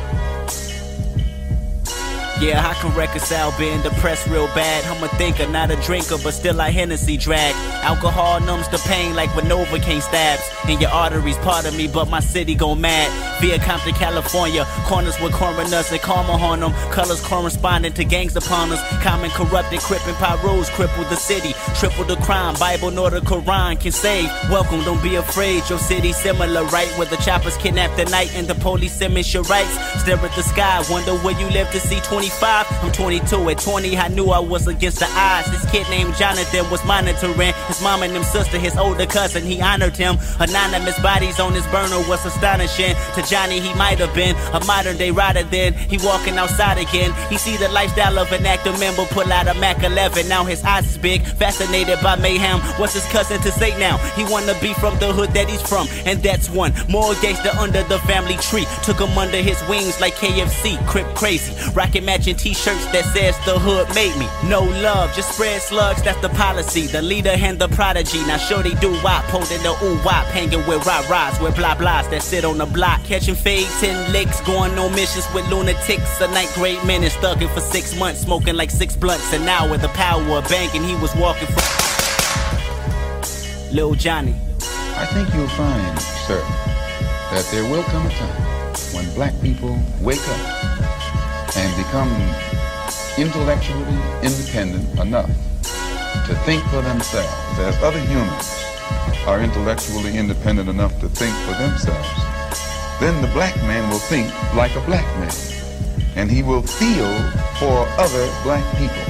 Yeah, 2.41 2.65
I 2.65 2.75
can 2.75 2.95
reconcile 2.95 3.53
being 3.59 3.83
depressed 3.83 4.29
real 4.29 4.47
bad. 4.49 4.85
I'm 4.85 5.03
a 5.03 5.09
thinker, 5.09 5.49
not 5.49 5.73
a 5.73 5.77
drinker, 5.83 6.17
but 6.23 6.33
still 6.33 6.61
I 6.61 6.71
Hennessy 6.71 7.17
drag. 7.17 7.53
Alcohol 7.83 8.39
numbs 8.41 8.69
the 8.69 8.79
pain 8.87 9.17
like 9.17 9.35
when 9.35 9.47
Novocaine 9.47 10.01
stabs. 10.01 10.43
In 10.69 10.81
your 10.81 10.91
arteries, 10.91 11.37
part 11.39 11.67
of 11.67 11.77
me, 11.77 11.89
but 11.89 12.09
my 12.09 12.21
city 12.21 12.55
go 12.55 12.77
mad. 12.77 13.11
Via 13.41 13.59
Compton, 13.59 13.93
California, 13.95 14.65
corners 14.85 15.21
with 15.21 15.33
coroners 15.33 15.91
and 15.91 16.01
karma 16.01 16.33
on 16.33 16.61
them. 16.61 16.73
Colors 16.93 17.21
corresponding 17.21 17.93
to 17.95 18.05
gangs 18.05 18.37
upon 18.37 18.71
us. 18.71 18.81
Common 19.03 19.31
corrupted, 19.31 19.81
crippin' 19.81 20.15
pyros 20.15 20.67
cripple 20.71 21.09
the 21.11 21.17
city. 21.17 21.55
Triple 21.75 22.05
the 22.05 22.17
crime, 22.23 22.55
Bible 22.61 22.93
nor 22.93 23.11
the 23.11 23.21
Quran 23.21 23.81
can 23.81 23.91
save. 23.91 24.31
Welcome, 24.49 24.85
don't 24.85 25.03
be 25.03 25.17
afraid. 25.17 25.69
Your 25.69 25.81
city 25.81 26.13
similar, 26.13 26.65
right? 26.67 26.89
Where 26.99 27.09
the 27.09 27.17
choppers 27.17 27.57
kidnap 27.57 27.97
the 27.97 28.05
night 28.05 28.33
and 28.37 28.47
the 28.47 28.55
police 28.55 28.93
sentence 28.93 29.35
your 29.35 29.43
rights. 29.45 29.75
Stare 30.03 30.19
at 30.19 30.33
the 30.37 30.43
sky, 30.43 30.85
wonder 30.89 31.17
where 31.19 31.39
you 31.41 31.49
live 31.51 31.69
to 31.73 31.81
see 31.81 31.99
25. 32.29 32.85
I'm 32.85 32.93
22. 32.93 33.51
At 33.51 33.59
20, 33.59 33.97
I 33.97 34.09
knew 34.09 34.27
I 34.27 34.39
was 34.39 34.67
against 34.67 34.99
the 34.99 35.09
odds. 35.17 35.51
This 35.51 35.71
kid 35.71 35.89
named 35.89 36.15
Jonathan 36.17 36.69
was 36.71 36.85
monitoring 36.85 37.55
his 37.67 37.83
mom 37.83 38.03
and 38.03 38.15
them 38.15 38.23
sister, 38.23 38.59
his 38.59 38.77
older 38.77 39.07
cousin. 39.07 39.45
He 39.45 39.61
honored 39.61 39.97
him. 39.97 40.19
Anonymous 40.39 41.01
bodies 41.01 41.41
on 41.41 41.55
his 41.55 41.67
burner 41.69 41.99
was 42.09 42.25
astonishing. 42.27 42.95
To 43.15 43.23
Johnny, 43.23 43.61
he 43.61 43.73
might 43.75 43.99
have 43.99 44.15
been 44.15 44.37
a 44.53 44.63
modern 44.67 44.99
day 44.99 45.11
rider 45.11 45.43
then. 45.45 45.73
He 45.73 45.97
walking 46.05 46.37
outside 46.37 46.77
again. 46.77 47.15
He 47.31 47.39
see 47.39 47.57
the 47.57 47.69
lifestyle 47.71 48.19
of 48.19 48.31
an 48.33 48.45
active 48.45 48.79
member 48.79 49.07
pull 49.07 49.33
out 49.33 49.49
a 49.49 49.55
Mac 49.59 49.83
11. 49.83 50.29
Now 50.29 50.45
his 50.45 50.63
eyes 50.65 50.87
is 50.91 50.99
big, 50.99 51.23
fascinated 51.23 51.99
by 52.03 52.17
mayhem. 52.17 52.61
What's 52.79 52.95
his 52.95 53.07
cousin 53.07 53.41
to 53.41 53.51
say 53.53 53.79
now? 53.79 53.97
He 54.17 54.25
wanna 54.25 54.55
be 54.61 54.75
from 54.75 54.99
the 54.99 55.13
hood 55.13 55.31
that 55.31 55.49
he's 55.49 55.63
from, 55.63 55.89
and 56.05 56.23
that's 56.23 56.51
one 56.51 56.75
more 56.89 57.15
gangster 57.23 57.51
under 57.59 57.83
the 57.85 57.99
family 58.01 58.37
tree. 58.37 58.67
Took 58.83 59.01
him 59.01 59.17
under 59.17 59.39
his 59.39 59.61
wings 59.69 59.99
like 60.01 60.15
KFC, 60.15 60.77
crip 60.87 61.07
crazy. 61.15 61.55
Rocking 61.73 62.05
matching 62.19 62.35
t-shirts 62.37 62.85
that 62.87 63.05
says 63.15 63.39
the 63.47 63.57
hood 63.59 63.87
made 63.95 64.17
me. 64.19 64.27
No 64.49 64.63
love, 64.83 65.15
just 65.15 65.35
spread 65.35 65.63
slugs, 65.63 66.03
that's 66.03 66.21
the 66.21 66.29
policy. 66.31 66.89
The 66.89 67.01
leader 67.01 67.31
and 67.31 67.59
the 67.59 67.69
prodigy. 67.69 68.19
Now 68.27 68.39
sure 68.39 68.63
they 68.63 68.75
do 68.75 68.91
wop, 69.05 69.25
holding 69.27 69.63
the 69.63 69.71
ooh 69.85 70.03
wop, 70.05 70.27
hanging 70.27 70.67
with 70.67 70.85
rah 70.85 71.07
rahs, 71.09 71.39
with 71.41 71.55
blah 71.55 71.77
blahs 71.77 72.11
that 72.11 72.23
sit 72.23 72.45
on 72.45 72.59
the 72.59 72.67
block. 72.67 73.05
Catching 73.05 73.37
fades 73.37 73.83
in 73.85 74.13
licks, 74.13 74.41
going 74.41 74.77
on 74.79 74.91
missions 74.97 75.27
with 75.33 75.49
lunatics. 75.49 76.21
A 76.21 76.27
night 76.29 76.51
grade 76.55 76.83
menace, 76.85 77.15
thugging 77.17 77.53
for 77.55 77.61
six 77.61 77.97
months, 77.97 78.23
smoking 78.23 78.57
like 78.57 78.71
six 78.71 78.97
blunts 78.97 79.33
an 79.33 79.49
hour. 79.49 79.77
The 79.77 79.89
power 79.89 80.23
of 80.39 80.49
banking, 80.49 80.83
he 80.83 80.97
was 80.97 81.15
walking 81.15 81.47
from 81.47 81.63
Lil 83.73 83.95
Johnny. 83.95 84.35
I 84.97 85.07
think 85.07 85.33
you'll 85.35 85.47
find, 85.49 86.01
sir, 86.27 86.41
that 87.31 87.47
there 87.53 87.63
will 87.71 87.85
come 87.85 88.07
a 88.07 88.11
time 88.11 88.43
when 88.93 89.09
black 89.15 89.41
people 89.41 89.79
wake 90.01 90.27
up 90.29 90.78
and 91.57 91.77
become 91.77 92.11
intellectually 93.17 93.99
independent 94.23 94.99
enough 95.01 95.31
to 96.27 96.35
think 96.45 96.63
for 96.65 96.83
themselves 96.83 97.59
as 97.61 97.77
other 97.83 98.01
humans 98.01 98.59
are 99.27 99.41
intellectually 99.41 100.17
independent 100.17 100.69
enough 100.69 100.99
to 101.01 101.09
think 101.09 101.35
for 101.45 101.53
themselves, 101.63 102.09
then 103.01 103.21
the 103.23 103.29
black 103.29 103.55
man 103.69 103.89
will 103.91 103.99
think 103.99 104.33
like 104.55 104.75
a 104.77 104.81
black 104.83 105.05
man. 105.19 105.33
And 106.17 106.31
he 106.31 106.43
will 106.43 106.63
feel 106.63 107.09
for 107.61 107.87
other 108.01 108.27
black 108.43 108.65
people. 108.77 109.05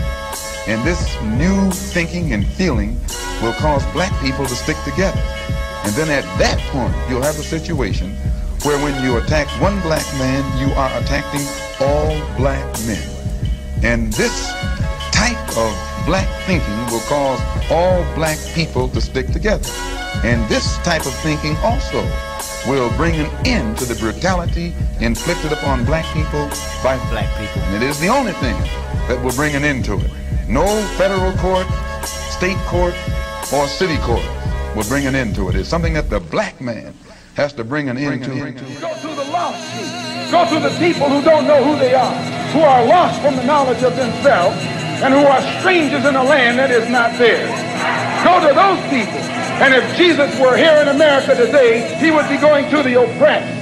And 0.67 0.85
this 0.87 1.01
new 1.23 1.71
thinking 1.71 2.33
and 2.33 2.47
feeling 2.47 3.01
will 3.43 3.55
cause 3.55 3.85
black 3.93 4.13
people 4.21 4.45
to 4.45 4.55
stick 4.55 4.77
together. 4.85 5.23
And 5.85 5.95
then 5.95 6.11
at 6.11 6.25
that 6.39 6.59
point, 6.71 6.95
you'll 7.09 7.23
have 7.23 7.39
a 7.39 7.43
situation 7.43 8.17
where 8.65 8.83
when 8.83 9.03
you 9.03 9.17
attack 9.19 9.49
one 9.61 9.81
black 9.81 10.05
man, 10.19 10.43
you 10.59 10.73
are 10.75 10.91
attacking 11.01 11.47
all 11.81 12.09
black 12.37 12.65
men. 12.87 13.03
And 13.83 14.13
this 14.15 14.51
type 15.13 15.39
of 15.57 15.73
black 16.07 16.29
thinking 16.47 16.77
will 16.87 17.05
cause 17.07 17.41
all 17.71 18.03
black 18.15 18.39
people 18.55 18.89
to 18.89 19.01
stick 19.01 19.29
together. 19.29 19.69
And 20.25 20.49
this 20.49 20.79
type 20.79 21.07
of 21.07 21.15
thinking 21.15 21.57
also 21.59 22.03
will 22.67 22.91
bring 22.97 23.15
an 23.15 23.31
end 23.47 23.79
to 23.79 23.85
the 23.85 23.95
brutality 23.95 24.75
inflicted 25.01 25.53
upon 25.53 25.85
black 25.85 26.05
people 26.13 26.49
by 26.83 26.97
black 27.11 27.29
people. 27.39 27.63
And 27.63 27.83
it 27.83 27.87
is 27.89 28.01
the 28.01 28.09
only 28.09 28.33
thing 28.33 28.59
that 29.07 29.21
will 29.23 29.33
bring 29.33 29.55
an 29.55 29.65
end 29.65 29.85
to 29.87 29.95
it. 29.95 30.11
No 30.49 30.67
federal 30.97 31.33
court, 31.39 31.67
state 32.05 32.59
court, 32.67 32.95
or 33.53 33.69
city 33.69 33.97
court 33.99 34.25
will 34.75 34.85
bring 34.89 35.07
an 35.07 35.15
end 35.15 35.35
to 35.37 35.49
it. 35.49 35.55
It's 35.55 35.69
something 35.69 35.93
that 35.95 36.11
the 36.11 36.21
black 36.21 36.61
man 36.61 36.95
has 37.39 37.55
to 37.55 37.63
bring 37.63 37.89
an 37.89 37.97
end 37.97 38.27
to. 38.27 38.35
Go 38.83 38.91
to 38.99 39.11
the 39.15 39.29
lost 39.31 39.63
sheep. 39.71 39.87
Go 40.35 40.43
to 40.51 40.59
the 40.59 40.75
people 40.83 41.07
who 41.07 41.23
don't 41.23 41.47
know 41.47 41.63
who 41.63 41.79
they 41.79 41.95
are, 41.95 42.19
who 42.51 42.67
are 42.67 42.83
lost 42.85 43.23
from 43.23 43.37
the 43.39 43.47
knowledge 43.47 43.79
of 43.87 43.95
themselves, 43.95 44.59
and 45.07 45.15
who 45.15 45.23
are 45.23 45.39
strangers 45.63 46.03
in 46.03 46.19
a 46.19 46.25
land 46.27 46.59
that 46.59 46.75
is 46.75 46.91
not 46.91 47.15
theirs. 47.15 47.55
Go 48.27 48.43
to 48.43 48.51
those 48.51 48.83
people. 48.91 49.23
And 49.63 49.71
if 49.71 49.87
Jesus 49.95 50.35
were 50.43 50.59
here 50.59 50.83
in 50.83 50.91
America 50.91 51.39
today, 51.39 51.87
he 52.03 52.11
would 52.11 52.27
be 52.27 52.43
going 52.43 52.67
to 52.75 52.83
the 52.83 52.99
oppressed. 52.99 53.55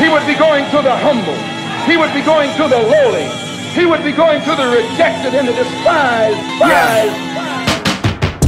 He 0.00 0.08
would 0.08 0.24
be 0.24 0.34
going 0.40 0.64
to 0.72 0.80
the 0.80 0.96
humble. 0.96 1.36
He 1.84 2.00
would 2.00 2.12
be 2.16 2.24
going 2.24 2.48
to 2.56 2.64
the 2.72 2.80
lowly. 2.80 3.28
He 3.76 3.84
would 3.84 4.00
be 4.00 4.16
going 4.16 4.40
to 4.48 4.52
the 4.56 4.64
rejected 4.72 5.36
and 5.36 5.44
the 5.44 5.52
despised. 5.52 6.40
Yeah. 6.56 7.29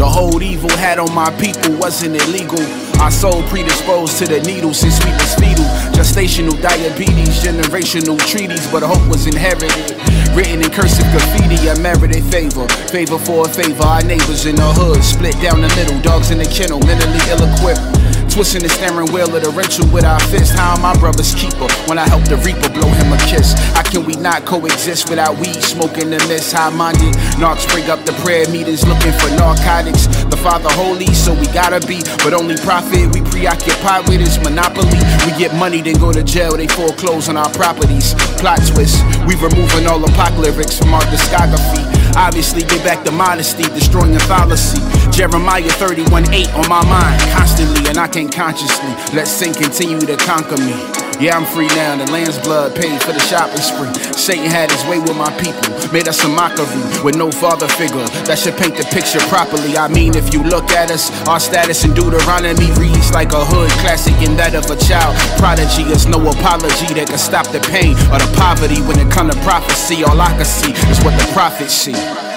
The 0.02 0.10
hold 0.10 0.42
evil 0.42 0.68
had 0.82 0.98
on 0.98 1.14
my 1.14 1.30
people 1.38 1.78
wasn't 1.78 2.20
illegal. 2.20 2.58
Our 3.00 3.12
soul 3.12 3.40
predisposed 3.46 4.18
to 4.18 4.26
the 4.26 4.40
needle 4.40 4.74
since 4.74 4.98
we 5.04 5.12
was 5.12 5.32
fetal. 5.38 5.64
Gestational 5.94 6.60
diabetes, 6.60 7.38
generational 7.38 8.18
treaties, 8.18 8.66
but 8.72 8.82
hope 8.82 9.06
was 9.08 9.28
inherited. 9.28 9.94
Written 10.34 10.58
in 10.58 10.70
cursive 10.72 11.06
graffiti, 11.14 11.68
a 11.68 11.78
merited 11.78 12.24
favor. 12.34 12.66
Favor 12.90 13.16
for 13.16 13.46
a 13.46 13.48
favor, 13.48 13.84
our 13.84 14.02
neighbors 14.02 14.44
in 14.44 14.56
the 14.56 14.72
hood. 14.74 15.04
Split 15.04 15.38
down 15.40 15.60
the 15.60 15.70
middle, 15.78 16.00
dogs 16.00 16.32
in 16.32 16.38
the 16.38 16.50
kennel, 16.50 16.80
mentally 16.80 17.22
ill 17.30 17.46
equipped. 17.54 18.01
Twisting 18.32 18.62
the 18.64 18.72
steering 18.72 19.12
wheel 19.12 19.28
of 19.28 19.44
the 19.44 19.52
rental 19.52 19.84
with 19.92 20.08
our 20.08 20.18
fists. 20.32 20.56
How 20.56 20.72
am 20.72 20.80
my 20.80 20.96
brother's 20.96 21.36
keeper 21.36 21.68
when 21.84 22.00
I 22.00 22.08
help 22.08 22.24
the 22.24 22.40
reaper 22.40 22.72
blow 22.72 22.88
him 22.88 23.12
a 23.12 23.20
kiss? 23.28 23.52
How 23.76 23.84
can 23.84 24.08
we 24.08 24.16
not 24.16 24.48
coexist 24.48 25.12
without 25.12 25.36
weed 25.36 25.60
smoking 25.60 26.08
the 26.08 26.16
mist? 26.32 26.56
High 26.56 26.72
minded 26.72 27.12
narcs 27.36 27.68
bring 27.68 27.92
up 27.92 28.00
the 28.08 28.16
prayer 28.24 28.48
meetings 28.48 28.88
looking 28.88 29.12
for 29.20 29.28
narcotics. 29.36 30.08
The 30.32 30.40
Father 30.40 30.72
holy, 30.72 31.12
so 31.12 31.36
we 31.36 31.44
gotta 31.52 31.84
be. 31.84 32.00
But 32.24 32.32
only 32.32 32.56
profit 32.64 33.12
we 33.12 33.20
preoccupied 33.20 34.08
with 34.08 34.24
is 34.24 34.40
monopoly. 34.40 34.96
We 35.28 35.36
get 35.36 35.52
money, 35.52 35.84
then 35.84 36.00
go 36.00 36.08
to 36.08 36.24
jail, 36.24 36.56
they 36.56 36.72
foreclose 36.72 37.28
on 37.28 37.36
our 37.36 37.52
properties. 37.52 38.16
Plot 38.40 38.64
twist, 38.64 39.04
we 39.28 39.36
removing 39.44 39.84
all 39.84 40.00
apocalyptics 40.00 40.80
from 40.80 40.96
our 40.96 41.04
discography. 41.12 41.84
Obviously, 42.16 42.64
get 42.64 42.80
back 42.80 43.04
to 43.04 43.12
modesty, 43.12 43.64
destroying 43.76 44.12
the 44.12 44.20
fallacy. 44.20 44.80
Jeremiah 45.12 45.68
31 45.76 46.32
8 46.32 46.54
on 46.54 46.68
my 46.68 46.82
mind 46.88 47.20
constantly, 47.36 47.86
and 47.88 47.98
I 47.98 48.08
can't 48.08 48.32
consciously 48.32 48.88
let 49.12 49.28
sin 49.28 49.52
continue 49.52 50.00
to 50.00 50.16
conquer 50.16 50.56
me. 50.56 50.72
Yeah, 51.20 51.36
I'm 51.36 51.44
free 51.44 51.68
now. 51.76 51.94
The 51.94 52.10
land's 52.10 52.38
blood 52.38 52.74
paid 52.74 53.00
for 53.02 53.12
the 53.12 53.20
shopping 53.20 53.60
spree. 53.60 53.92
Satan 54.16 54.48
had 54.48 54.72
his 54.72 54.82
way 54.88 54.98
with 54.98 55.14
my 55.14 55.30
people, 55.36 55.68
made 55.92 56.08
us 56.08 56.24
a 56.24 56.28
mockery 56.28 56.66
with 57.04 57.14
no 57.14 57.30
father 57.30 57.68
figure. 57.68 58.08
That 58.24 58.38
should 58.38 58.56
paint 58.56 58.76
the 58.76 58.88
picture 58.88 59.20
properly. 59.28 59.76
I 59.76 59.86
mean, 59.86 60.16
if 60.16 60.32
you 60.32 60.42
look 60.42 60.70
at 60.72 60.90
us, 60.90 61.12
our 61.28 61.38
status 61.38 61.84
in 61.84 61.92
Deuteronomy 61.92 62.72
reads 62.80 63.12
like 63.12 63.32
a 63.36 63.44
hood 63.44 63.70
classic 63.84 64.16
in 64.26 64.34
that 64.40 64.56
of 64.56 64.64
a 64.72 64.76
child 64.80 65.14
prodigy. 65.36 65.84
There's 65.84 66.08
no 66.08 66.18
apology 66.24 66.88
that 66.96 67.06
can 67.12 67.18
stop 67.20 67.46
the 67.52 67.60
pain 67.68 67.92
or 68.08 68.16
the 68.16 68.32
poverty 68.40 68.80
when 68.82 68.98
it 68.98 69.12
comes 69.12 69.34
to 69.34 69.40
prophecy. 69.44 70.02
All 70.02 70.18
I 70.18 70.32
can 70.34 70.48
see 70.48 70.72
is 70.88 70.98
what 71.04 71.12
the 71.20 71.28
prophets 71.36 71.76
see. 71.76 72.31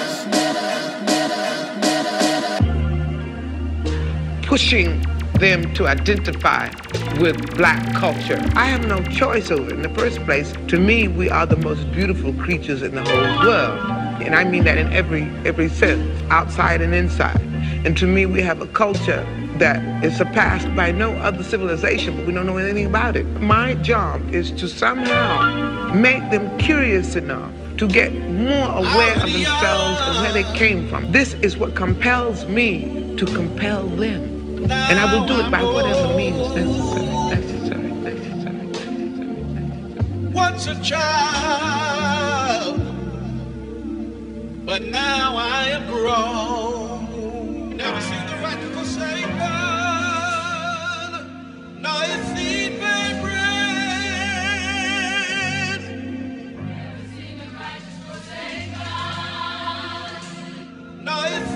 Pushing 4.46 5.02
them 5.40 5.74
to 5.74 5.88
identify 5.88 6.68
with 7.18 7.56
black 7.56 7.94
culture. 7.94 8.40
I 8.54 8.66
have 8.66 8.86
no 8.86 9.02
choice 9.02 9.50
over 9.50 9.68
it. 9.68 9.72
In 9.72 9.82
the 9.82 9.88
first 9.90 10.20
place, 10.20 10.52
to 10.68 10.78
me, 10.78 11.08
we 11.08 11.28
are 11.28 11.46
the 11.46 11.56
most 11.56 11.90
beautiful 11.90 12.32
creatures 12.34 12.80
in 12.82 12.94
the 12.94 13.02
whole 13.02 13.46
world. 13.46 13.78
And 14.22 14.36
I 14.36 14.44
mean 14.44 14.64
that 14.64 14.78
in 14.78 14.92
every 14.92 15.24
every 15.44 15.68
sense, 15.68 16.22
outside 16.30 16.80
and 16.80 16.94
inside. 16.94 17.40
And 17.84 17.96
to 17.98 18.06
me, 18.06 18.24
we 18.26 18.40
have 18.42 18.60
a 18.60 18.68
culture 18.68 19.26
that 19.58 20.04
is 20.04 20.16
surpassed 20.16 20.74
by 20.76 20.92
no 20.92 21.12
other 21.16 21.42
civilization, 21.42 22.16
but 22.16 22.26
we 22.26 22.32
don't 22.32 22.46
know 22.46 22.58
anything 22.58 22.86
about 22.86 23.16
it. 23.16 23.24
My 23.40 23.74
job 23.74 24.32
is 24.32 24.52
to 24.52 24.68
somehow 24.68 25.92
make 25.92 26.30
them 26.30 26.56
curious 26.58 27.16
enough 27.16 27.52
to 27.78 27.88
get 27.88 28.12
more 28.30 28.68
aware 28.68 29.16
of 29.16 29.32
themselves 29.32 30.00
and 30.02 30.22
where 30.22 30.32
they 30.32 30.44
came 30.56 30.88
from. 30.88 31.10
This 31.12 31.34
is 31.34 31.56
what 31.56 31.74
compels 31.74 32.46
me 32.46 33.14
to 33.16 33.26
compel 33.26 33.86
them. 33.88 34.35
And 34.70 34.98
I 35.00 35.14
will 35.14 35.26
do 35.26 35.40
it 35.40 35.50
by 35.50 35.62
whatever 35.62 36.14
means 36.16 36.38
necessary. 36.54 37.06
Necessary, 37.30 37.92
necessary, 37.92 38.62
necessary. 38.62 39.38
necessary. 39.38 40.32
Once 40.32 40.66
a 40.66 40.74
child, 40.82 42.80
but 44.66 44.82
now 44.84 45.36
I 45.36 45.68
am 45.68 45.86
grown. 45.86 47.76
Never 47.76 48.00
seen 48.00 48.26
the 48.26 48.36
righteous 48.42 48.74
forsaken, 48.76 49.38
nor 51.82 52.02
his 52.02 52.26
seed. 52.36 52.56
Nor 61.02 61.22
his 61.24 61.46
seed 61.46 61.55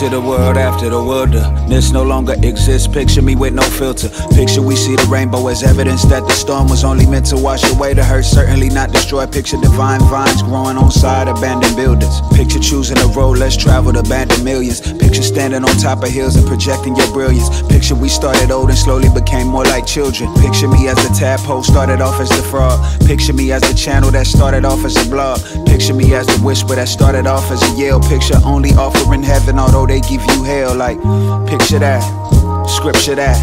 Picture 0.00 0.16
the 0.16 0.26
world 0.26 0.56
after 0.56 0.88
the 0.88 1.04
wilderness 1.04 1.92
no 1.92 2.02
longer 2.02 2.32
exists. 2.42 2.88
Picture 2.88 3.20
me 3.20 3.36
with 3.36 3.52
no 3.52 3.60
filter. 3.60 4.08
Picture 4.32 4.62
we 4.62 4.74
see 4.74 4.96
the 4.96 5.06
rainbow 5.10 5.46
as 5.48 5.62
evidence 5.62 6.04
that 6.04 6.24
the 6.26 6.32
storm 6.32 6.70
was 6.70 6.84
only 6.84 7.04
meant 7.04 7.26
to 7.26 7.36
wash 7.36 7.70
away 7.70 7.92
the 7.92 8.02
hurt, 8.02 8.24
certainly 8.24 8.70
not 8.70 8.92
destroy. 8.92 9.26
Picture 9.26 9.58
divine 9.60 10.00
vines 10.08 10.42
growing 10.42 10.78
on 10.78 10.90
side 10.90 11.28
abandoned 11.28 11.76
buildings. 11.76 12.22
Picture 12.32 12.60
choosing 12.60 12.96
a 12.96 13.08
road 13.08 13.36
less 13.36 13.58
traveled, 13.58 13.98
abandoned 13.98 14.42
millions. 14.42 14.80
Picture 14.80 15.20
standing 15.20 15.64
on 15.64 15.76
top 15.76 16.02
of 16.02 16.08
hills 16.08 16.34
and 16.34 16.46
projecting 16.46 16.96
your 16.96 17.12
brilliance. 17.12 17.60
Picture 17.68 17.94
we 17.94 18.08
started 18.08 18.50
old 18.50 18.70
and 18.70 18.78
slowly 18.78 19.10
became 19.12 19.48
more 19.48 19.64
like 19.64 19.84
children. 19.84 20.32
Picture 20.40 20.68
me 20.68 20.88
as 20.88 20.96
the 20.96 21.12
tadpole 21.12 21.62
started 21.62 22.00
off 22.00 22.18
as 22.22 22.30
the 22.30 22.42
frog. 22.48 22.80
Picture 23.04 23.34
me 23.34 23.52
as 23.52 23.60
the 23.60 23.74
channel 23.74 24.10
that 24.12 24.26
started 24.26 24.64
off 24.64 24.82
as 24.82 24.96
a 24.96 25.10
blog. 25.10 25.44
Picture 25.66 25.92
me 25.92 26.14
as 26.14 26.26
the 26.26 26.40
whisper 26.40 26.74
that 26.74 26.88
started 26.88 27.26
off 27.26 27.50
as 27.50 27.60
a 27.68 27.78
yell. 27.78 28.00
Picture 28.00 28.40
only 28.46 28.70
offering 28.70 29.22
heaven, 29.22 29.58
although 29.58 29.89
they 29.90 30.00
give 30.00 30.22
you 30.24 30.44
hell. 30.44 30.74
Like, 30.74 30.98
picture 31.48 31.80
that, 31.80 32.02
scripture 32.68 33.16
that. 33.16 33.38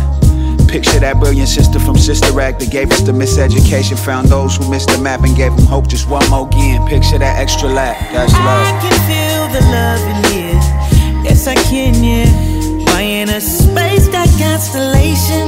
Picture 0.67 0.99
that 0.99 1.19
brilliant 1.19 1.47
sister 1.47 1.79
from 1.79 1.97
Sister 1.97 2.39
Act 2.41 2.59
that 2.59 2.71
gave 2.71 2.91
us 2.91 3.01
the 3.01 3.11
miseducation. 3.11 3.97
Found 4.03 4.27
those 4.27 4.57
who 4.57 4.69
missed 4.69 4.89
the 4.89 4.97
map 4.97 5.23
and 5.23 5.35
gave 5.35 5.55
them 5.55 5.65
hope 5.65 5.87
just 5.87 6.09
one 6.09 6.27
more 6.29 6.47
again. 6.47 6.85
Picture 6.87 7.17
that 7.19 7.39
extra 7.39 7.69
lap, 7.69 7.95
that's 8.11 8.33
I 8.33 8.79
can 8.83 8.97
feel 9.07 9.43
the 9.55 9.63
love 9.71 10.03
in 10.11 10.19
here. 10.31 10.59
Yes, 11.23 11.47
I 11.47 11.55
can, 11.55 12.03
yeah. 12.03 12.27
My 12.91 13.01
inner 13.01 13.39
space 13.39 14.07
got 14.09 14.27
constellations. 14.37 15.46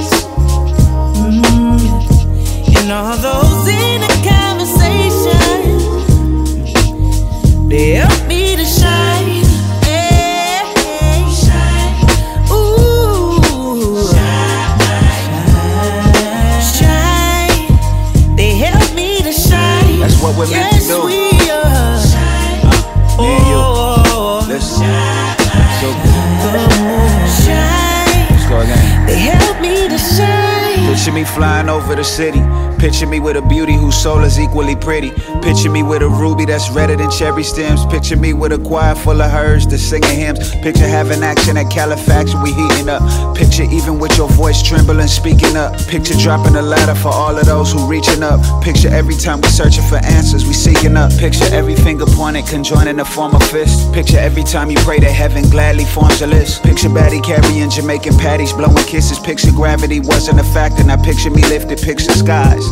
The 32.00 32.06
city. 32.06 32.42
Picture 32.80 33.06
me 33.06 33.20
with 33.20 33.36
a 33.36 33.42
beauty 33.42 33.76
soul 34.00 34.24
is 34.24 34.40
equally 34.40 34.78
pretty. 34.78 35.12
Picture 35.44 35.70
me 35.70 35.84
with 35.84 36.02
a 36.02 36.08
ruby 36.08 36.46
that's 36.46 36.70
redder 36.72 36.96
than 36.96 37.12
cherry 37.12 37.44
stems. 37.44 37.86
Picture 37.88 38.16
me 38.16 38.32
with 38.32 38.54
a 38.54 38.58
choir 38.58 38.96
full 38.96 39.22
of 39.22 39.30
hers 39.30 39.68
that's 39.68 39.84
singing 39.84 40.18
hymns. 40.18 40.56
Picture 40.64 40.88
having 40.88 41.22
action 41.22 41.58
at 41.58 41.70
Califax, 41.70 42.34
we 42.42 42.54
heating 42.54 42.88
up. 42.88 43.04
Picture 43.36 43.64
even 43.64 44.00
with 44.00 44.16
your 44.18 44.30
voice 44.30 44.64
trembling, 44.64 45.08
speaking 45.08 45.58
up. 45.58 45.78
Picture 45.88 46.16
dropping 46.16 46.56
a 46.56 46.62
ladder 46.62 46.96
for 46.96 47.10
all 47.10 47.38
of 47.38 47.46
those 47.46 47.74
who 47.74 47.86
reaching 47.88 48.24
up. 48.24 48.40
Picture 48.64 48.88
every 48.88 49.16
time 49.16 49.42
we 49.42 49.50
searching 49.50 49.84
for 49.84 49.98
answers, 49.98 50.46
we 50.46 50.54
seeking 50.54 50.96
up. 50.96 51.12
Picture 51.18 51.50
every 51.52 51.76
finger 51.76 52.06
pointed, 52.06 52.48
conjoining 52.48 52.98
the 52.98 53.06
form 53.06 53.36
of 53.36 53.44
fist. 53.52 53.92
Picture 53.94 54.20
every 54.20 54.44
time 54.44 54.72
you 54.72 54.78
pray 54.88 55.00
that 55.00 55.12
heaven 55.12 55.44
gladly 55.50 55.84
forms 55.84 56.22
a 56.22 56.28
list. 56.28 56.64
Picture 56.64 56.90
Batty 56.90 57.20
carrying 57.20 57.70
Jamaican 57.70 58.18
patties, 58.18 58.54
blowing 58.54 58.86
kisses. 58.86 59.20
Picture 59.20 59.52
gravity 59.52 60.00
wasn't 60.00 60.40
a 60.40 60.44
factor. 60.56 60.84
Now 60.86 61.02
picture 61.04 61.32
me 61.32 61.42
lifted, 61.44 61.80
picture 61.80 62.14
skies. 62.14 62.64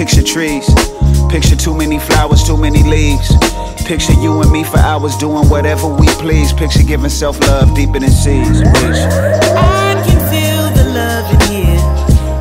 Picture 0.00 0.22
trees. 0.22 0.64
Picture 1.28 1.54
too 1.54 1.74
many 1.74 1.98
flowers, 1.98 2.42
too 2.42 2.56
many 2.56 2.82
leaves. 2.82 3.36
Picture 3.84 4.14
you 4.14 4.40
and 4.40 4.50
me 4.50 4.64
for 4.64 4.78
hours 4.78 5.14
doing 5.18 5.46
whatever 5.50 5.88
we 5.88 6.06
please. 6.24 6.54
Picture 6.54 6.82
giving 6.82 7.10
self 7.10 7.38
love 7.40 7.74
deeper 7.74 7.98
than 7.98 8.08
seas. 8.08 8.62
Bitch. 8.62 8.96
I 9.58 10.02
can 10.06 10.18
feel 10.32 10.64
the 10.72 10.88
love 10.94 11.30
in 11.34 11.40
here, 11.52 11.80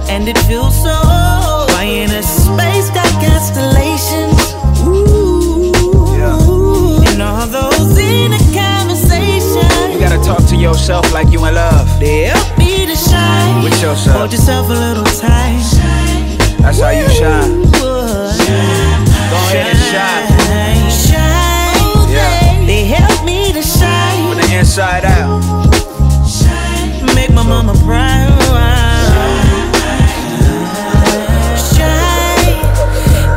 and 0.07 0.30
it 0.30 0.38
feels 0.47 0.74
so. 0.74 0.95
Why 1.76 1.84
in 1.84 2.12
a 2.12 2.24
space 2.24 2.89
got 2.91 3.12
constellations? 3.20 4.39
Ooh, 4.88 5.74
and 7.12 7.22
all 7.22 7.45
those 7.45 7.97
in 7.97 8.32
a 8.32 8.39
conversation. 8.55 9.91
You 9.91 9.99
gotta 9.99 10.24
talk 10.24 10.47
to 10.47 10.55
yourself 10.55 11.12
like 11.12 11.30
you 11.30 11.43
in 11.43 11.55
love. 11.55 11.99
They 11.99 12.32
help 12.32 12.57
me 12.57 12.86
to 12.86 12.95
shine. 12.95 13.66
With 13.66 13.82
yourself. 13.82 14.16
Hold 14.16 14.32
yourself 14.32 14.70
a 14.70 14.72
little 14.72 15.03
tight. 15.03 15.99
That's 16.62 16.80
how 16.80 16.89
you 16.89 17.07
shine. 17.10 17.64
Go 17.72 19.38
ahead 19.47 19.68
and 19.68 19.80
shine. 19.91 20.28
Shine. 20.91 22.12
Yeah. 22.12 22.66
They 22.66 22.86
help 22.86 23.26
me 23.26 23.53
to 23.53 23.62
shine. 23.62 24.30
From 24.30 24.38
the 24.41 24.57
inside 24.57 25.05
out. 25.05 25.39
Make 27.16 27.32
my 27.32 27.43
mama 27.43 27.74
proud. 27.86 28.38
Shine. 31.57 32.60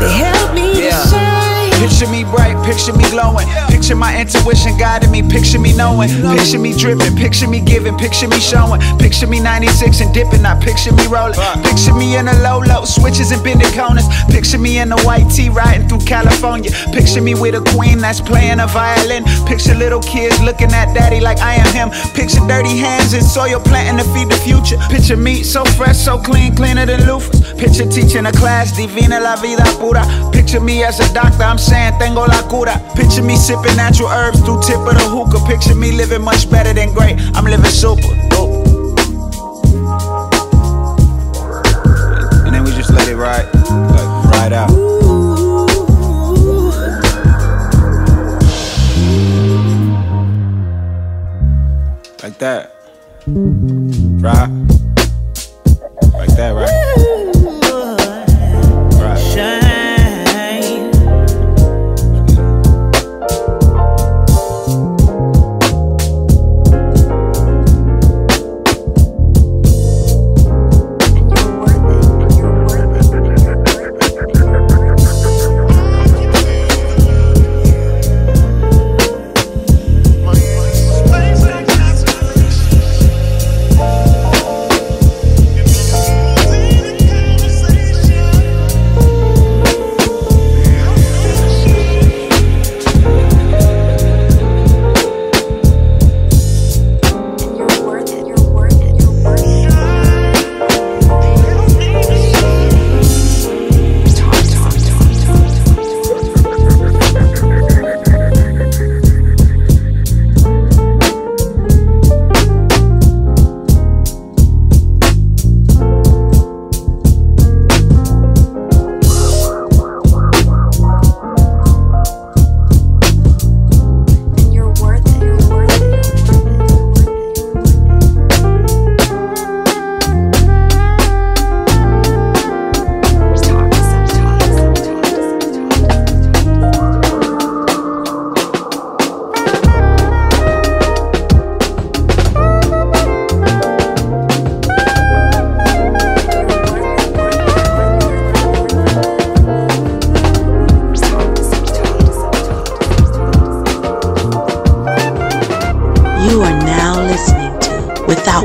They 0.00 0.12
help 0.12 0.54
me 0.54 0.74
to 0.74 0.90
shine. 0.90 1.70
Picture 1.80 2.08
me 2.08 2.24
bright, 2.24 2.56
picture 2.64 2.92
me 2.92 3.04
glowing. 3.10 3.48
Picture 3.82 3.96
my 3.96 4.16
intuition 4.16 4.78
guiding 4.78 5.10
me, 5.10 5.22
picture 5.26 5.58
me 5.58 5.74
knowing. 5.74 6.08
Picture 6.38 6.60
me 6.60 6.72
dripping, 6.72 7.16
picture 7.16 7.48
me 7.48 7.58
giving, 7.58 7.98
picture 7.98 8.28
me 8.28 8.38
showing. 8.38 8.80
Picture 8.96 9.26
me 9.26 9.40
96 9.40 10.00
and 10.00 10.14
dipping, 10.14 10.42
not 10.42 10.62
picture 10.62 10.92
me 10.92 11.04
rolling. 11.08 11.34
Picture 11.66 11.92
me 11.92 12.14
in 12.14 12.28
a 12.28 12.34
low 12.46 12.60
low, 12.60 12.84
switches 12.84 13.32
and 13.32 13.42
bending 13.42 13.66
corners. 13.74 14.06
Picture 14.30 14.58
me 14.58 14.78
in 14.78 14.92
a 14.92 15.00
white 15.02 15.28
tee 15.28 15.48
riding 15.48 15.88
through 15.88 16.06
California. 16.06 16.70
Picture 16.94 17.20
me 17.20 17.34
with 17.34 17.56
a 17.56 17.62
queen 17.74 17.98
that's 17.98 18.20
playing 18.20 18.60
a 18.60 18.68
violin. 18.68 19.24
Picture 19.50 19.74
little 19.74 20.00
kids 20.00 20.40
looking 20.42 20.70
at 20.70 20.94
daddy 20.94 21.18
like 21.18 21.40
I 21.40 21.54
am 21.54 21.74
him. 21.74 21.90
Picture 22.14 22.46
dirty 22.46 22.78
hands 22.78 23.14
in 23.14 23.22
soil 23.22 23.58
planting 23.58 23.98
to 23.98 24.06
feed 24.14 24.30
the 24.30 24.38
future. 24.46 24.78
Picture 24.94 25.16
me 25.16 25.42
so 25.42 25.64
fresh, 25.74 25.98
so 25.98 26.18
clean, 26.22 26.54
cleaner 26.54 26.86
than 26.86 27.00
loofahs. 27.00 27.58
Picture 27.58 27.90
teaching 27.90 28.26
a 28.26 28.32
class, 28.32 28.76
divina 28.76 29.18
la 29.18 29.34
vida 29.34 29.64
pura. 29.80 30.06
Picture 30.30 30.60
me 30.60 30.84
as 30.84 31.00
a 31.00 31.12
doctor, 31.12 31.42
I'm 31.42 31.58
saying 31.58 31.98
tengo 31.98 32.26
la 32.26 32.46
cura. 32.46 32.78
Picture 32.94 33.24
me 33.24 33.34
sipping 33.34 33.71
natural 33.76 34.08
herbs 34.08 34.40
through 34.40 34.60
tip 34.62 34.78
of 34.78 34.94
the 34.94 35.06
hookah. 35.08 35.44
Picture 35.46 35.74
me 35.74 35.92
living 35.92 36.22
much 36.22 36.50
better 36.50 36.72
than 36.72 36.92
great. 36.92 37.18
I'm 37.34 37.44
living 37.44 37.70
super. 37.70 38.21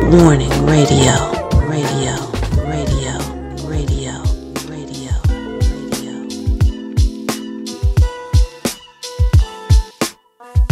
Warning 0.09 0.49
Radio. 0.65 1.11
Radio. 1.67 2.15
Radio. 2.63 3.19
Radio. 3.67 4.23
Radio. 4.69 5.11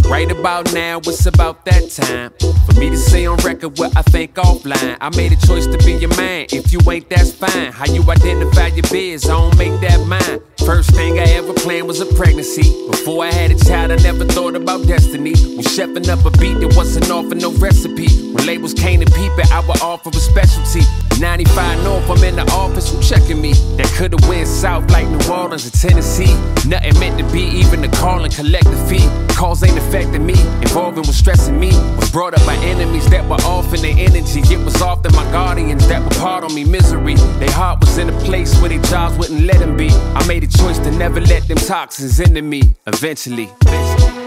Right 0.10 0.32
about 0.32 0.74
now, 0.74 1.00
it's 1.00 1.26
about 1.26 1.66
that 1.66 1.92
time 1.92 2.32
for 2.66 2.80
me 2.80 2.90
to 2.90 2.96
say 2.96 3.26
on 3.26 3.36
record 3.40 3.78
what 3.78 3.98
I 3.98 4.04
think 4.04 4.36
offline. 4.36 4.96
I 5.02 5.10
made 5.18 5.34
a 5.34 5.46
choice 5.46 5.68
to 5.68 5.78
be 5.80 5.96
your 5.96 6.16
man. 6.16 6.46
If 6.54 6.72
you 6.72 6.80
ain't, 6.90 7.10
that's 7.10 7.34
fine. 7.34 7.74
How 7.74 7.92
you 7.92 8.10
identify 8.10 8.68
your 8.68 8.88
biz, 8.90 9.26
I 9.26 9.34
don't 9.34 9.58
make 9.58 9.82
that 9.82 10.08
mine. 10.08 10.45
First 10.86 10.98
thing 10.98 11.20
I 11.20 11.24
ever 11.34 11.54
planned 11.54 11.88
was 11.88 12.00
a 12.00 12.06
pregnancy. 12.06 12.86
Before 12.88 13.24
I 13.24 13.32
had 13.32 13.50
a 13.50 13.56
child, 13.56 13.92
I 13.92 13.96
never 13.96 14.24
thought 14.24 14.56
about 14.56 14.86
destiny. 14.86 15.34
When 15.34 15.64
chefing 15.64 16.08
up 16.10 16.24
a 16.26 16.32
beat, 16.38 16.60
that 16.60 16.76
wasn't 16.76 17.10
offer 17.10 17.34
no 17.34 17.52
recipe. 17.54 18.08
When 18.34 18.46
labels 18.46 18.76
came 18.76 19.00
to 19.00 19.06
peep 19.08 19.32
it, 19.40 19.52
I 19.52 19.62
would 19.62 19.82
offer 19.82 20.10
a 20.10 20.14
specialty. 20.14 20.82
95 21.20 21.84
North, 21.84 22.10
I'm 22.10 22.24
in 22.24 22.36
the 22.36 22.46
office, 22.52 22.92
who 22.92 23.02
checking 23.02 23.42
me? 23.42 23.54
That 23.78 23.88
could've 23.96 24.28
went 24.28 24.48
south 24.48 24.92
like 24.92 25.08
New 25.08 25.32
Orleans 25.32 25.66
or 25.66 25.72
Tennessee. 25.72 26.34
Nothing 26.68 27.00
meant 27.00 27.18
to 27.20 27.26
be, 27.32 27.42
even 27.42 27.82
the 27.82 27.88
call 27.88 28.24
and 28.24 28.34
collect 28.36 28.66
the 28.66 28.78
fee. 28.90 29.08
Calls 29.34 29.64
ain't 29.64 29.78
affecting 29.78 30.26
me, 30.26 30.36
involving 30.62 31.08
was 31.08 31.16
stressing 31.16 31.58
me. 31.58 31.70
Was 31.96 32.12
brought 32.12 32.34
up 32.34 32.46
by 32.46 32.56
enemies 32.58 33.10
that 33.10 33.24
were 33.30 33.42
off 33.48 33.74
in 33.74 33.82
their 33.82 33.96
energy. 33.98 34.42
It 34.54 34.64
was 34.64 34.82
often 34.82 35.16
my 35.16 35.24
guardians 35.32 35.88
that 35.88 36.04
were 36.04 36.20
part 36.22 36.44
on 36.44 36.54
me 36.54 36.66
misery. 36.66 37.16
Their 37.40 37.52
heart 37.52 37.80
was 37.80 37.98
in 37.98 38.10
a 38.10 38.20
place 38.22 38.60
where 38.60 38.70
their 38.70 38.82
jobs 38.84 39.18
wouldn't 39.18 39.42
let 39.42 39.60
them 39.60 39.78
be. 39.78 39.90
I 39.90 40.26
made 40.28 40.44
a 40.44 40.48
choice 40.48 40.75
to 40.80 40.92
never 40.92 41.22
let 41.22 41.48
them 41.48 41.58
toxins 41.58 42.20
into 42.20 42.42
me. 42.42 42.76
Eventually. 42.88 43.50
I 43.68 44.25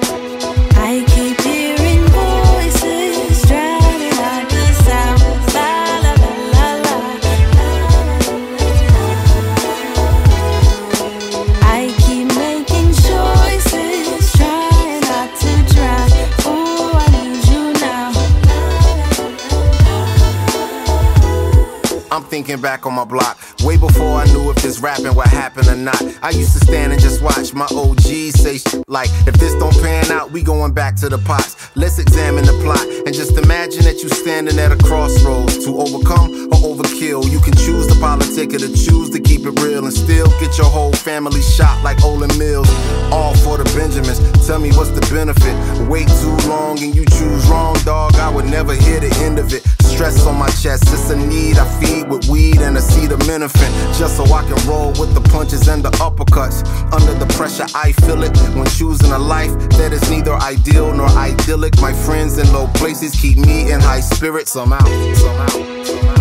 thinking 22.29 22.61
back 22.61 22.87
on 22.87 22.95
my 22.95 23.05
block. 23.05 23.39
Way 23.65 23.77
before 23.77 24.21
I 24.21 24.25
knew 24.27 24.51
if 24.51 24.57
this 24.63 24.81
rapping 24.81 25.15
would 25.15 25.27
happen 25.27 25.69
or 25.69 25.77
not. 25.77 26.01
I 26.23 26.31
used 26.31 26.53
to 26.53 26.61
stand 26.61 26.93
and 26.93 27.01
just 27.01 27.23
watch 27.23 27.55
my 27.55 27.67
OGs 27.67 28.35
say 28.41 28.59
shit 28.59 28.85
like, 28.89 29.11
if 29.27 29.35
this 29.35 29.55
don't 29.55 29.77
pan 29.83 30.11
out, 30.11 30.31
we 30.31 30.43
going 30.43 30.73
back 30.73 30.97
to 30.97 31.09
the 31.09 31.19
pots. 31.19 31.71
Let's 31.77 31.99
examine 31.99 32.45
the 32.45 32.57
plot 32.63 32.85
and 33.07 33.15
just 33.15 33.37
imagine 33.37 33.85
that 33.85 34.03
you 34.03 34.09
standing 34.09 34.59
at 34.59 34.73
a 34.73 34.77
crossroads 34.77 35.65
to 35.65 35.77
overcome 35.77 36.49
or 36.53 36.59
overkill. 36.73 37.31
You 37.31 37.41
can 37.41 37.55
choose 37.55 37.87
the 37.87 37.99
politic 38.01 38.55
or 38.55 38.59
to 38.59 38.69
choose 38.69 39.11
to 39.11 39.21
keep 39.21 39.45
it 39.45 39.61
real 39.61 39.85
and 39.85 39.93
still 39.93 40.29
get 40.41 40.57
your 40.57 40.69
whole 40.69 40.93
family 40.93 41.43
shot 41.43 41.83
like 41.85 41.99
Olan 41.99 42.37
Mills. 42.39 42.69
All 43.13 43.35
for 43.37 43.59
the 43.59 43.65
Benjamins. 43.77 44.19
Tell 44.47 44.59
me 44.59 44.71
what's 44.73 44.91
the 44.91 45.05
benefit? 45.13 45.55
Wait 45.89 46.09
too 46.09 46.37
long 46.49 46.79
and 46.83 46.95
you 46.95 47.05
choose 47.05 47.47
wrong, 47.49 47.77
dog. 47.85 48.15
I 48.17 48.31
would 48.31 48.47
never 48.47 48.75
hear 48.75 49.01
the 49.01 49.13
end 49.21 49.39
of 49.39 49.53
it. 49.53 49.63
Stress 49.85 50.27
on 50.27 50.39
my 50.39 50.49
chest, 50.63 50.85
it's 50.89 51.11
a 51.11 51.17
need 51.17 51.59
I 51.59 51.67
feed 51.81 52.09
with 52.09 52.18
weed 52.29 52.59
and 52.59 52.77
a 52.77 52.81
seed 52.81 53.13
of 53.13 53.21
menafin. 53.21 53.71
Just 53.99 54.17
so 54.17 54.25
I 54.25 54.43
can 54.43 54.59
roll 54.69 54.91
with 54.99 55.15
the 55.15 55.21
punches 55.31 55.69
and 55.69 55.83
the 55.83 55.91
uppercuts. 55.93 56.67
Under 56.93 57.15
the 57.15 57.27
pressure, 57.35 57.67
I 57.75 57.93
feel 57.93 58.23
it 58.23 58.37
when 58.57 58.67
choosing 58.67 59.13
a 59.13 59.19
life 59.19 59.53
that 59.79 59.93
is 59.93 60.11
neither 60.11 60.35
ideal 60.35 60.93
nor 60.95 61.09
idyllic. 61.09 61.81
My 61.81 61.93
friends 61.93 62.39
in 62.39 62.51
low 62.53 62.67
places 62.75 63.15
keep 63.15 63.39
me 63.39 63.71
in 63.71 63.81
high 63.81 64.01
spirits. 64.01 64.57
I'm 64.57 64.73
out. 64.73 64.83
I 64.87 65.47
keep 65.55 66.18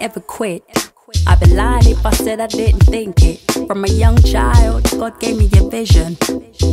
ever 0.00 0.20
quit. 0.20 0.62
I'd 1.26 1.40
be 1.40 1.46
lying 1.54 1.86
if 1.86 2.04
I 2.04 2.10
said 2.10 2.40
I 2.40 2.46
didn't 2.46 2.80
think 2.80 3.22
it. 3.22 3.40
From 3.66 3.84
a 3.84 3.88
young 3.88 4.16
child, 4.22 4.90
God 4.90 5.18
gave 5.20 5.38
me 5.38 5.48
a 5.58 5.68
vision. 5.68 6.16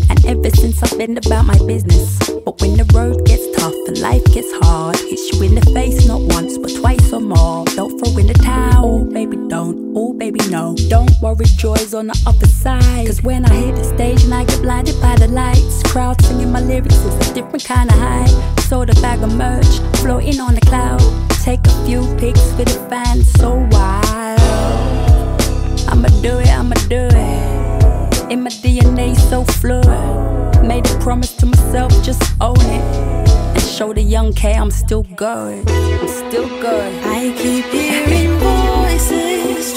And 0.09 0.25
ever 0.25 0.49
since 0.49 0.83
I've 0.83 0.97
been 0.97 1.17
about 1.17 1.45
my 1.45 1.57
business. 1.65 2.19
But 2.43 2.59
when 2.61 2.75
the 2.77 2.85
road 2.93 3.25
gets 3.25 3.45
tough 3.57 3.73
and 3.87 3.97
life 3.99 4.23
gets 4.33 4.51
hard, 4.61 4.97
hits 4.97 5.31
you 5.31 5.43
in 5.43 5.55
the 5.55 5.65
face 5.73 6.05
not 6.05 6.21
once 6.21 6.57
but 6.57 6.75
twice 6.75 7.13
or 7.13 7.21
more. 7.21 7.65
Don't 7.75 7.97
throw 7.97 8.17
in 8.17 8.27
the 8.27 8.33
towel, 8.33 9.05
baby, 9.05 9.37
don't. 9.47 9.93
Oh, 9.95 10.13
baby, 10.13 10.39
no. 10.49 10.75
Don't 10.89 11.11
worry, 11.21 11.45
joy's 11.45 11.93
on 11.93 12.07
the 12.07 12.23
other 12.27 12.47
side. 12.47 13.07
Cause 13.07 13.23
when 13.23 13.45
I 13.45 13.53
hit 13.53 13.75
the 13.75 13.83
stage 13.83 14.23
and 14.23 14.33
I 14.33 14.43
get 14.43 14.61
blinded 14.61 14.99
by 15.01 15.15
the 15.15 15.27
lights, 15.27 15.81
crowd 15.83 16.21
singing 16.21 16.51
my 16.51 16.59
lyrics 16.61 16.95
is 16.95 17.29
a 17.29 17.33
different 17.33 17.63
kind 17.63 17.89
of 17.89 17.97
high. 17.97 18.27
Sold 18.67 18.89
a 18.89 19.01
bag 19.01 19.23
of 19.23 19.33
merch, 19.33 19.79
floating 20.01 20.39
on 20.41 20.55
the 20.55 20.61
cloud. 20.61 21.01
Take 21.45 21.67
a 21.67 21.85
few 21.85 22.01
pics 22.17 22.41
for 22.53 22.65
the 22.65 22.87
fans, 22.89 23.31
so 23.33 23.53
wild. 23.69 24.39
I'ma 25.87 26.07
do 26.23 26.39
it, 26.39 26.49
I'ma 26.49 26.73
do 26.89 27.05
it. 27.05 28.31
In 28.31 28.41
my 28.41 28.49
DNA, 28.49 29.15
so 29.15 29.43
fluid. 29.43 29.85
Made 30.63 30.89
a 30.89 30.99
promise 31.01 31.35
to 31.35 31.45
myself, 31.45 31.91
just 32.01 32.23
own 32.41 32.57
it. 32.57 32.83
And 33.53 33.61
show 33.61 33.93
the 33.93 34.01
young 34.01 34.33
K 34.33 34.55
I'm 34.55 34.71
still 34.71 35.03
good. 35.15 35.69
I'm 35.69 36.07
still 36.07 36.49
good. 36.59 36.91
I 37.03 37.31
keep 37.37 37.65
hearing 37.65 38.31
voices 38.39 39.75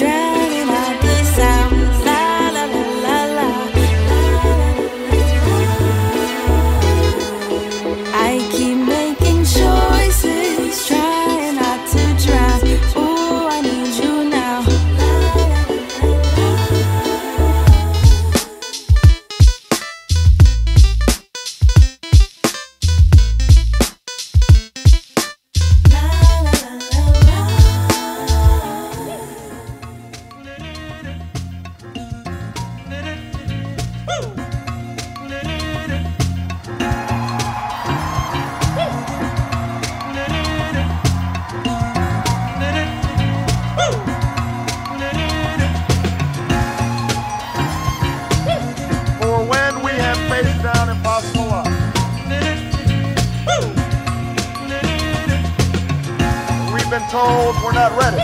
not 57.88 57.98
ready, 57.98 58.22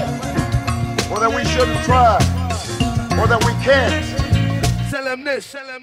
or 1.10 1.20
that 1.20 1.32
we 1.34 1.44
shouldn't 1.44 1.82
try, 1.84 2.16
or 3.18 3.26
that 3.26 3.42
we 3.44 3.52
can't. 3.64 4.04
Tell 4.90 5.04
them 5.04 5.24
this, 5.24 5.50
tell 5.50 5.66
them 5.66 5.73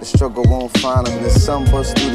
the 0.00 0.06
struggle 0.06 0.44
won't 0.44 0.76
find 0.78 1.06
them. 1.06 1.16
And 1.16 1.26
the 1.26 1.30
sun 1.30 1.70
busts 1.70 1.92
through 2.00 2.09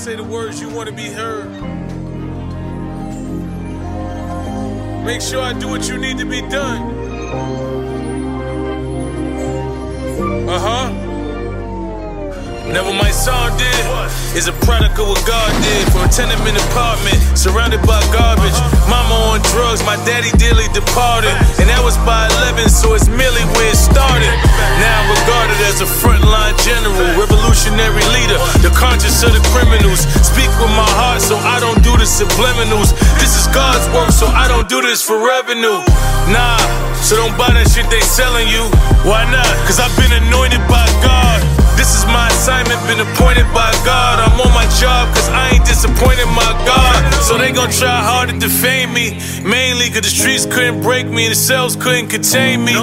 say 0.00 0.16
the 0.16 0.24
words 0.24 0.62
you 0.62 0.69
subliminals. 32.20 32.92
This 33.16 33.32
is 33.40 33.48
God's 33.48 33.88
work, 33.96 34.12
so 34.12 34.26
I 34.28 34.46
don't 34.46 34.68
do 34.68 34.82
this 34.82 35.00
for 35.00 35.16
revenue. 35.16 35.80
Nah, 36.28 36.60
so 37.00 37.16
don't 37.16 37.36
buy 37.40 37.48
that 37.56 37.64
shit 37.72 37.88
they 37.88 38.04
selling 38.04 38.48
you. 38.48 38.68
Why 39.08 39.24
not? 39.32 39.48
Cause 39.64 39.80
I've 39.80 39.94
been 39.96 40.12
anointed 40.12 40.60
by 40.68 40.84
God. 41.00 41.40
This 41.80 41.96
is 41.96 42.04
my 42.04 42.28
assignment, 42.28 42.76
been 42.84 43.00
appointed 43.00 43.48
by 43.56 43.72
God. 43.88 44.20
I'm 44.20 44.36
on 44.36 44.52
my 44.52 44.68
job 44.76 45.08
cause 45.16 45.32
I 45.32 45.56
ain't 45.56 45.64
disappointed 45.64 46.28
my 46.36 46.52
God. 46.68 47.00
So 47.24 47.38
they 47.38 47.52
gon' 47.52 47.72
try 47.72 47.88
hard 48.04 48.28
to 48.28 48.36
defame 48.36 48.92
me. 48.92 49.16
Mainly 49.40 49.88
cause 49.88 50.04
the 50.04 50.12
streets 50.12 50.44
couldn't 50.44 50.82
break 50.82 51.06
me 51.08 51.24
and 51.24 51.32
the 51.32 51.40
cells 51.40 51.76
couldn't 51.76 52.08
contain 52.08 52.62
me. 52.66 52.76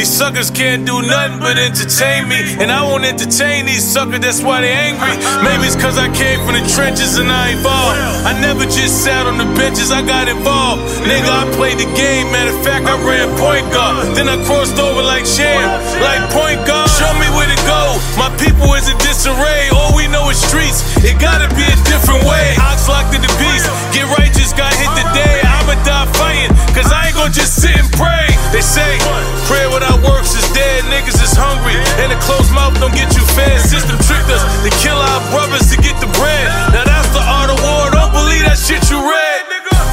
These 0.00 0.16
suckers 0.16 0.48
can't 0.48 0.88
do 0.88 0.96
nothing 1.04 1.44
but 1.44 1.60
entertain 1.60 2.24
me. 2.24 2.40
And 2.56 2.72
I 2.72 2.80
won't 2.88 3.04
entertain 3.04 3.68
these 3.68 3.84
suckers, 3.84 4.24
that's 4.24 4.40
why 4.40 4.64
they 4.64 4.72
angry. 4.72 5.12
Maybe 5.44 5.68
it's 5.68 5.76
cause 5.76 6.00
I 6.00 6.08
came 6.16 6.40
from 6.40 6.56
the 6.56 6.64
trenches 6.72 7.20
and 7.20 7.28
I 7.28 7.52
evolved. 7.52 8.00
I 8.24 8.32
never 8.40 8.64
just 8.64 9.04
sat 9.04 9.28
on 9.28 9.36
the 9.36 9.44
benches, 9.60 9.92
I 9.92 10.00
got 10.00 10.24
involved. 10.24 10.88
Nigga, 11.04 11.28
I 11.28 11.44
played 11.52 11.76
the 11.76 11.90
game, 11.92 12.32
matter 12.32 12.48
of 12.48 12.64
fact, 12.64 12.88
I 12.88 12.96
ran 13.04 13.28
point 13.36 13.68
guard. 13.76 14.16
Then 14.16 14.32
I 14.32 14.40
crossed 14.48 14.80
over 14.80 15.04
like 15.04 15.28
Sham, 15.28 15.68
like 16.00 16.24
point 16.32 16.64
guard. 16.64 16.88
Show 16.96 17.12
me 17.20 17.28
where 17.36 17.52
to 17.52 17.60
go. 17.68 18.00
My 18.16 18.32
people 18.40 18.72
is 18.80 18.88
in 18.88 18.96
disarray. 19.04 19.68
All 19.68 19.92
we 19.92 20.08
know 20.08 20.32
is 20.32 20.40
streets. 20.40 20.80
It 21.04 21.20
gotta 21.20 21.52
be 21.52 21.68
a 21.68 21.76
different 21.92 22.24
way. 22.24 22.56
Ox 22.56 22.88
locked 22.88 23.12
in 23.12 23.20
the 23.20 23.32
beast. 23.36 23.68
Get 23.92 24.08
righteous, 24.16 24.56
got 24.56 24.72
hit 24.80 24.88
today. 24.96 25.49
I'ma 25.70 25.86
die 25.86 26.10
fighting, 26.18 26.50
cause 26.74 26.90
I 26.90 27.06
ain't 27.06 27.14
gonna 27.14 27.30
just 27.30 27.62
sit 27.62 27.70
and 27.70 27.86
pray. 27.94 28.26
They 28.50 28.58
say, 28.58 28.98
prayer 29.46 29.70
without 29.70 30.02
works 30.02 30.34
is 30.34 30.42
dead. 30.50 30.82
Niggas 30.90 31.22
is 31.22 31.30
hungry. 31.30 31.78
And 32.02 32.10
a 32.10 32.18
closed 32.26 32.50
mouth 32.50 32.74
don't 32.82 32.90
get 32.90 33.14
you 33.14 33.22
fed. 33.38 33.62
System 33.62 33.94
tricked 34.02 34.26
us 34.34 34.42
to 34.66 34.70
kill 34.82 34.98
our 34.98 35.22
brothers 35.30 35.70
to 35.70 35.78
get 35.78 35.94
the 36.02 36.10
bread. 36.18 36.50
Now 36.74 36.82
that's 36.82 37.06
the 37.14 37.22
art 37.22 37.54
of 37.54 37.58
war. 37.62 37.86
Don't 37.94 38.10
believe 38.10 38.50
that 38.50 38.58
shit 38.58 38.82
you 38.90 38.98
read. 38.98 39.40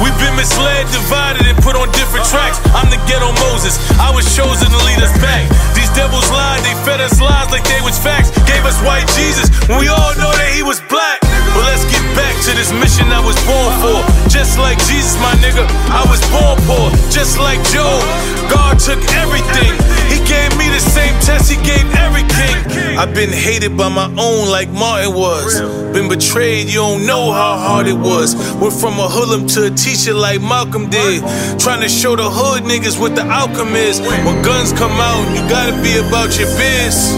We've 0.02 0.18
been 0.18 0.34
misled, 0.34 0.90
divided, 0.90 1.46
and 1.46 1.54
put 1.62 1.78
on 1.78 1.86
different 1.94 2.26
tracks. 2.26 2.58
I'm 2.74 2.90
the 2.90 2.98
ghetto 3.06 3.30
Moses. 3.46 3.78
I 4.02 4.10
was 4.10 4.26
chosen 4.34 4.66
to 4.74 4.80
lead 4.82 4.98
us 4.98 5.14
back. 5.22 5.46
These 5.78 5.90
devils 5.94 6.26
lied, 6.34 6.58
they 6.66 6.74
fed 6.82 6.98
us 6.98 7.22
lies 7.22 7.54
like 7.54 7.62
they 7.70 7.82
was 7.86 7.98
facts. 7.98 8.34
Gave 8.50 8.66
us 8.66 8.78
white 8.82 9.06
Jesus 9.14 9.46
when 9.70 9.78
we 9.78 9.86
all 9.86 10.14
know 10.18 10.30
that 10.34 10.50
he 10.54 10.66
was 10.66 10.82
black. 10.90 11.22
But 11.54 11.70
let's 11.70 11.86
get 11.86 11.97
back 12.18 12.34
to 12.42 12.50
this 12.58 12.74
mission 12.74 13.06
I 13.14 13.22
was 13.22 13.38
born 13.46 13.70
for. 13.78 14.02
Just 14.26 14.58
like 14.58 14.78
Jesus, 14.90 15.14
my 15.22 15.30
nigga, 15.38 15.62
I 15.94 16.02
was 16.10 16.18
born 16.34 16.58
poor. 16.66 16.90
Just 17.14 17.38
like 17.38 17.62
Job, 17.70 18.02
God 18.50 18.74
took 18.82 18.98
everything. 19.14 19.70
He 20.10 20.18
gave 20.26 20.50
me 20.58 20.66
the 20.66 20.82
same 20.82 21.14
test 21.22 21.46
he 21.46 21.56
gave 21.62 21.86
every 21.94 22.26
king. 22.26 22.58
I've 22.98 23.14
been 23.14 23.30
hated 23.30 23.76
by 23.76 23.88
my 23.88 24.10
own 24.18 24.50
like 24.50 24.68
Martin 24.70 25.14
was. 25.14 25.62
Been 25.94 26.08
betrayed, 26.08 26.66
you 26.66 26.82
don't 26.82 27.06
know 27.06 27.30
how 27.30 27.54
hard 27.56 27.86
it 27.86 27.98
was. 28.10 28.34
Went 28.58 28.74
from 28.74 28.98
a 28.98 29.06
hoodlum 29.06 29.46
to 29.54 29.66
a 29.66 29.70
teacher 29.70 30.12
like 30.12 30.40
Malcolm 30.42 30.90
did. 30.90 31.22
Trying 31.60 31.82
to 31.86 31.88
show 31.88 32.16
the 32.16 32.28
hood 32.28 32.64
niggas 32.64 32.98
what 32.98 33.14
the 33.14 33.22
outcome 33.22 33.76
is. 33.76 34.00
When 34.00 34.42
guns 34.42 34.72
come 34.72 34.98
out, 34.98 35.22
you 35.30 35.42
gotta 35.48 35.76
be 35.86 35.94
about 36.02 36.34
your 36.38 36.50
biz. 36.58 37.14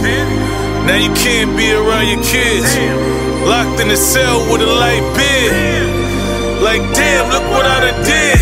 Now 0.85 0.97
you 0.97 1.11
can't 1.13 1.57
be 1.57 1.73
around 1.73 2.07
your 2.07 2.23
kids. 2.23 3.20
Locked 3.45 3.81
in 3.81 3.89
a 3.89 3.97
cell 3.97 4.45
with 4.51 4.61
a 4.61 4.69
light 4.69 5.01
bid. 5.17 6.61
Like, 6.61 6.81
damn, 6.93 7.25
look 7.33 7.41
what 7.49 7.65
I 7.65 7.89
done 7.89 8.03
did. 8.05 8.37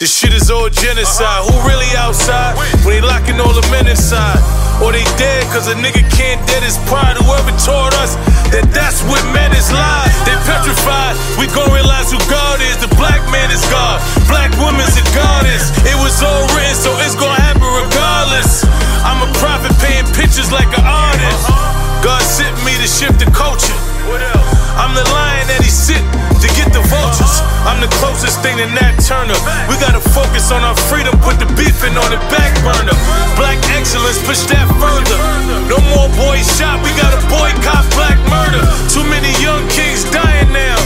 This 0.00 0.10
shit 0.10 0.34
is 0.34 0.50
all 0.50 0.68
genocide. 0.68 1.46
Who 1.46 1.54
really 1.68 1.86
outside 1.94 2.58
when 2.82 2.98
they 2.98 3.00
locking 3.00 3.38
all 3.38 3.54
the 3.54 3.62
men 3.70 3.86
inside? 3.86 4.40
Or 4.82 4.90
they 4.90 5.04
dead 5.20 5.44
cause 5.52 5.68
a 5.68 5.76
nigga 5.76 6.02
can't 6.10 6.40
dead 6.48 6.64
his 6.64 6.80
pride. 6.90 7.14
Whoever 7.20 7.52
taught 7.62 7.94
us 8.02 8.16
that 8.50 8.66
that's 8.74 9.06
what 9.06 9.22
men 9.30 9.54
is 9.54 9.70
lies. 9.70 10.16
They 10.26 10.34
petrified. 10.48 11.14
We 11.38 11.46
gon' 11.54 11.70
realize 11.70 12.10
who 12.10 12.18
God 12.26 12.58
is. 12.64 12.80
The 12.82 12.90
black 12.98 13.22
man 13.30 13.54
is 13.54 13.62
God. 13.70 14.02
Black 14.26 14.50
woman's 14.58 14.98
a 14.98 15.04
goddess. 15.14 15.70
It 15.86 15.94
was 16.00 16.18
all 16.24 16.48
written, 16.58 16.74
so 16.74 16.90
it's 17.06 17.14
gon' 17.14 17.36
happen 17.38 17.68
regardless. 17.86 18.66
I'm 19.06 19.22
a 19.22 19.30
prophet 19.38 19.70
paying 19.78 20.08
pictures 20.16 20.50
like 20.50 20.72
an 20.74 20.82
artist. 20.82 21.44
God 22.00 22.22
sent 22.24 22.56
me 22.64 22.72
to 22.80 22.88
shift 22.88 23.20
the 23.20 23.28
culture. 23.36 23.76
I'm 24.80 24.96
the 24.96 25.04
lion 25.12 25.44
that 25.52 25.60
he 25.60 25.68
sent 25.68 26.00
to 26.40 26.48
get 26.56 26.72
the 26.72 26.80
vultures. 26.88 27.44
I'm 27.68 27.84
the 27.84 27.92
closest 28.00 28.40
thing 28.40 28.56
to 28.56 28.64
Nat 28.72 28.96
Turner. 29.04 29.36
We 29.68 29.76
gotta 29.76 30.00
focus 30.00 30.48
on 30.48 30.64
our 30.64 30.76
freedom, 30.88 31.12
put 31.20 31.36
the 31.36 31.44
beefing 31.52 31.92
on 32.00 32.08
the 32.08 32.20
back 32.32 32.56
burner. 32.64 32.96
Black 33.36 33.60
excellence, 33.76 34.16
push 34.24 34.48
that 34.48 34.64
further. 34.80 35.20
No 35.68 35.76
more 35.92 36.08
boys 36.16 36.48
shot, 36.56 36.80
we 36.80 36.88
gotta 36.96 37.20
boycott 37.28 37.84
black 37.92 38.16
murder. 38.32 38.64
Too 38.88 39.04
many 39.04 39.28
young 39.36 39.60
kings 39.68 40.08
dying 40.08 40.48
now. 40.56 40.80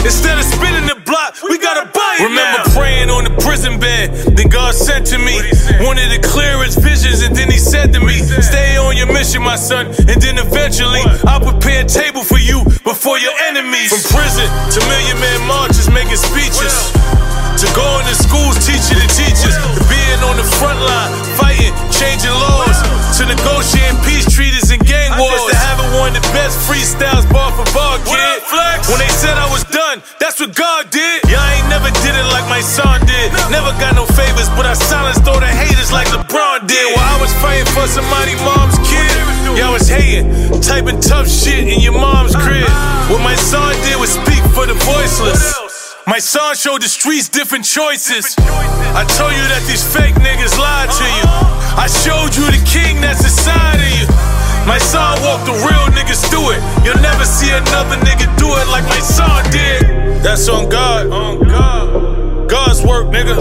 Instead 0.00 0.40
of 0.40 0.48
spinning 0.48 0.88
the 0.88 1.01
we 1.48 1.58
gotta 1.58 1.88
buy 1.90 2.16
it 2.20 2.24
Remember 2.28 2.62
now. 2.66 2.74
praying 2.76 3.10
on 3.10 3.24
the 3.24 3.34
prison 3.42 3.78
bed, 3.80 4.12
then 4.36 4.48
God 4.48 4.74
sent 4.74 5.06
to 5.08 5.18
me. 5.18 5.40
one 5.84 5.98
of 5.98 6.08
the 6.12 6.20
clearest 6.22 6.78
visions, 6.80 7.22
and 7.22 7.34
then 7.34 7.50
he 7.50 7.58
said 7.58 7.92
to 7.94 8.00
me, 8.00 8.18
Stay 8.42 8.76
on 8.76 8.96
your 8.96 9.10
mission, 9.12 9.42
my 9.42 9.56
son, 9.56 9.86
and 10.08 10.18
then 10.20 10.38
eventually 10.38 11.00
I'll 11.26 11.40
prepare 11.40 11.84
a 11.84 11.88
table 11.88 12.22
for 12.22 12.38
you 12.38 12.64
before 12.84 13.18
your 13.18 13.34
enemies. 13.48 13.90
From 13.90 14.20
prison 14.20 14.46
to 14.76 14.78
million 14.88 15.18
man 15.20 15.40
marches, 15.48 15.88
making 15.90 16.16
speeches. 16.20 16.92
To 17.60 17.68
going 17.76 18.04
to 18.08 18.14
schools, 18.16 18.56
teaching 18.66 18.98
the 18.98 19.06
teachers. 19.12 19.54
Being 20.12 20.28
on 20.28 20.36
the 20.36 20.44
front 20.60 20.76
line, 20.76 21.08
fighting, 21.40 21.72
changing 21.88 22.36
laws. 22.36 22.76
To 23.16 23.24
negotiating 23.24 23.96
peace 24.04 24.28
treaties 24.28 24.68
and 24.68 24.84
gang 24.84 25.08
wars. 25.16 25.40
To 25.48 25.56
having 25.56 25.88
one 25.96 26.12
of 26.12 26.20
the 26.20 26.26
best 26.36 26.52
freestyles, 26.68 27.24
bar 27.32 27.48
for 27.56 27.64
bar, 27.72 27.96
kid. 28.04 28.44
When 28.92 29.00
they 29.00 29.08
said 29.08 29.40
I 29.40 29.48
was 29.48 29.64
done, 29.72 30.04
that's 30.20 30.36
what 30.36 30.52
God 30.52 30.92
did. 30.92 31.24
Yeah, 31.32 31.40
I 31.40 31.56
ain't 31.56 31.68
never 31.72 31.88
did 32.04 32.12
it 32.12 32.28
like 32.28 32.44
my 32.52 32.60
son 32.60 33.00
did. 33.08 33.32
Never 33.48 33.72
got 33.80 33.96
no 33.96 34.04
favors, 34.12 34.52
but 34.52 34.68
I 34.68 34.76
silenced 34.76 35.24
all 35.24 35.40
the 35.40 35.48
haters 35.48 35.88
like 35.88 36.12
LeBron 36.12 36.68
did. 36.68 36.92
While 36.92 37.08
I 37.08 37.16
was 37.16 37.32
fighting 37.40 37.68
for 37.72 37.88
somebody 37.88 38.36
mom's 38.44 38.76
kid, 38.84 39.16
yeah, 39.56 39.64
I 39.64 39.72
was 39.72 39.88
hating, 39.88 40.28
typing 40.60 41.00
tough 41.00 41.24
shit 41.24 41.72
in 41.72 41.80
your 41.80 41.96
mom's 41.96 42.36
crib. 42.36 42.68
Uh-huh. 42.68 43.16
What 43.16 43.24
my 43.24 43.36
son 43.36 43.72
did 43.88 43.96
was 43.96 44.12
speak 44.12 44.44
for 44.52 44.68
the 44.68 44.76
voiceless. 44.76 45.71
My 46.06 46.18
son 46.18 46.56
showed 46.56 46.82
the 46.82 46.88
streets 46.88 47.28
different 47.28 47.64
choices. 47.64 48.34
I 48.38 49.06
told 49.14 49.30
you 49.38 49.46
that 49.54 49.62
these 49.70 49.86
fake 49.86 50.18
niggas 50.18 50.58
lied 50.58 50.90
to 50.90 51.06
you. 51.06 51.26
I 51.78 51.86
showed 51.86 52.34
you 52.34 52.42
the 52.50 52.58
king 52.66 53.00
that's 53.00 53.22
inside 53.22 53.78
of 53.78 53.86
you. 53.86 54.10
My 54.66 54.82
son 54.82 55.14
walked 55.22 55.46
the 55.46 55.54
real 55.62 55.86
niggas 55.94 56.26
through 56.26 56.58
it. 56.58 56.60
You'll 56.82 56.98
never 56.98 57.24
see 57.24 57.54
another 57.54 57.94
nigga 58.02 58.26
do 58.34 58.50
it 58.50 58.66
like 58.74 58.82
my 58.90 58.98
son 58.98 59.46
did. 59.54 60.22
That's 60.26 60.48
on 60.48 60.68
God. 60.68 61.06
On 61.06 61.38
God. 61.38 62.50
God's 62.50 62.82
work, 62.82 63.06
nigga. 63.14 63.38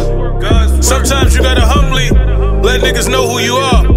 Sometimes 0.83 1.35
you 1.35 1.41
gotta 1.41 1.65
humbly 1.65 2.09
let 2.61 2.81
niggas 2.81 3.09
know 3.09 3.27
who 3.27 3.39
you 3.39 3.55
are. 3.57 3.89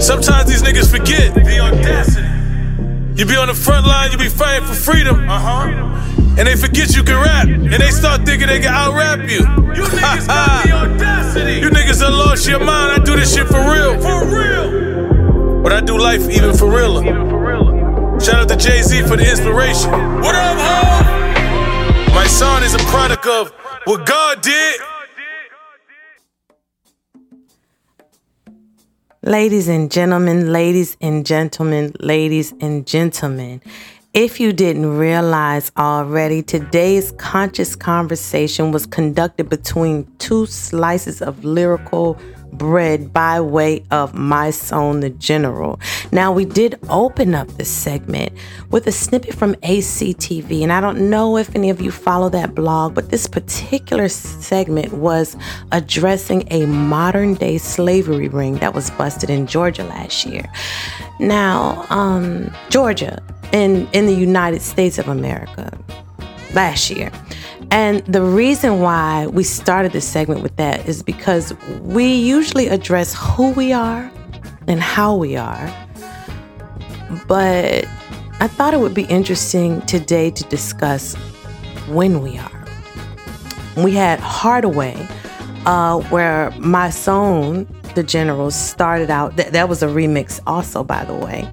Sometimes 0.00 0.46
these 0.46 0.62
niggas 0.62 0.88
forget. 0.88 1.34
The 1.34 1.58
audacity. 1.58 2.30
You 3.18 3.26
be 3.26 3.34
on 3.34 3.48
the 3.48 3.54
front 3.54 3.86
line, 3.86 4.12
you 4.12 4.18
be 4.18 4.28
fighting 4.28 4.68
for 4.68 4.74
freedom. 4.74 5.28
Uh 5.28 5.38
huh. 5.40 6.15
And 6.38 6.46
they 6.46 6.54
forget 6.54 6.94
you 6.94 7.02
can 7.02 7.16
rap. 7.22 7.46
And 7.46 7.72
they 7.72 7.90
start 7.90 8.26
thinking 8.26 8.48
they 8.48 8.60
can 8.60 8.72
out 8.72 8.94
rap 8.94 9.20
you. 9.20 9.38
You 9.38 9.84
niggas 9.88 10.26
got 10.26 10.64
the 10.64 10.72
audacity. 10.92 11.60
You 11.60 11.70
niggas 11.70 12.00
have 12.02 12.12
lost 12.12 12.46
your 12.46 12.58
mind. 12.58 12.92
I 12.92 13.04
do 13.04 13.16
this 13.16 13.34
shit 13.34 13.46
for 13.46 13.60
real. 13.60 14.00
For 14.00 14.26
real. 14.26 15.62
But 15.62 15.72
I 15.72 15.80
do 15.80 15.98
life 15.98 16.28
even 16.28 16.54
for 16.54 16.70
realer. 16.70 17.04
Shout 18.20 18.36
out 18.36 18.48
to 18.48 18.56
Jay 18.56 18.82
Z 18.82 19.02
for 19.02 19.16
the 19.16 19.28
inspiration. 19.28 19.90
What 19.90 20.34
up, 20.34 20.58
ho? 20.58 22.14
My 22.14 22.26
son 22.26 22.62
is 22.62 22.74
a 22.74 22.78
product 22.78 23.26
of 23.26 23.50
what 23.84 24.06
God 24.06 24.42
did. 24.42 24.80
Ladies 29.22 29.68
and 29.68 29.90
gentlemen, 29.90 30.52
ladies 30.52 30.96
and 31.00 31.26
gentlemen, 31.26 31.92
ladies 31.98 32.54
and 32.60 32.86
gentlemen. 32.86 33.60
If 34.16 34.40
you 34.40 34.54
didn't 34.54 34.96
realize 34.96 35.70
already, 35.76 36.42
today's 36.42 37.12
conscious 37.18 37.76
conversation 37.76 38.72
was 38.72 38.86
conducted 38.86 39.50
between 39.50 40.10
two 40.16 40.46
slices 40.46 41.20
of 41.20 41.44
lyrical 41.44 42.18
bread 42.58 43.12
by 43.12 43.40
way 43.40 43.84
of 43.90 44.12
Mysonne 44.12 45.00
the 45.00 45.10
General. 45.10 45.78
Now, 46.12 46.32
we 46.32 46.44
did 46.44 46.78
open 46.88 47.34
up 47.34 47.48
this 47.48 47.70
segment 47.70 48.32
with 48.70 48.86
a 48.86 48.92
snippet 48.92 49.34
from 49.34 49.54
ACTV, 49.56 50.62
and 50.62 50.72
I 50.72 50.80
don't 50.80 51.10
know 51.10 51.36
if 51.36 51.54
any 51.54 51.70
of 51.70 51.80
you 51.80 51.90
follow 51.90 52.28
that 52.30 52.54
blog, 52.54 52.94
but 52.94 53.10
this 53.10 53.26
particular 53.26 54.08
segment 54.08 54.92
was 54.92 55.36
addressing 55.72 56.46
a 56.50 56.66
modern 56.66 57.34
day 57.34 57.58
slavery 57.58 58.28
ring 58.28 58.56
that 58.56 58.74
was 58.74 58.90
busted 58.92 59.30
in 59.30 59.46
Georgia 59.46 59.84
last 59.84 60.26
year. 60.26 60.50
Now, 61.18 61.86
um, 61.90 62.50
Georgia 62.70 63.22
in, 63.52 63.88
in 63.92 64.06
the 64.06 64.14
United 64.14 64.62
States 64.62 64.98
of 64.98 65.08
America 65.08 65.76
last 66.54 66.90
year. 66.90 67.10
And 67.70 68.04
the 68.06 68.22
reason 68.22 68.80
why 68.80 69.26
we 69.26 69.42
started 69.42 69.92
this 69.92 70.06
segment 70.06 70.42
with 70.42 70.56
that 70.56 70.88
is 70.88 71.02
because 71.02 71.52
we 71.82 72.14
usually 72.14 72.68
address 72.68 73.14
who 73.14 73.50
we 73.52 73.72
are 73.72 74.10
and 74.66 74.80
how 74.80 75.14
we 75.16 75.36
are. 75.36 75.72
But 77.26 77.86
I 78.40 78.48
thought 78.48 78.74
it 78.74 78.80
would 78.80 78.94
be 78.94 79.04
interesting 79.04 79.80
today 79.82 80.30
to 80.30 80.44
discuss 80.44 81.14
when 81.88 82.20
we 82.20 82.38
are. 82.38 82.64
We 83.76 83.92
had 83.92 84.20
Hardaway, 84.20 85.06
uh, 85.66 86.00
where 86.10 86.50
Mysonne, 86.52 87.66
the 87.94 88.02
general, 88.02 88.50
started 88.50 89.10
out. 89.10 89.36
Th- 89.36 89.48
that 89.50 89.68
was 89.68 89.82
a 89.82 89.86
remix, 89.86 90.40
also, 90.46 90.82
by 90.82 91.04
the 91.04 91.14
way, 91.14 91.48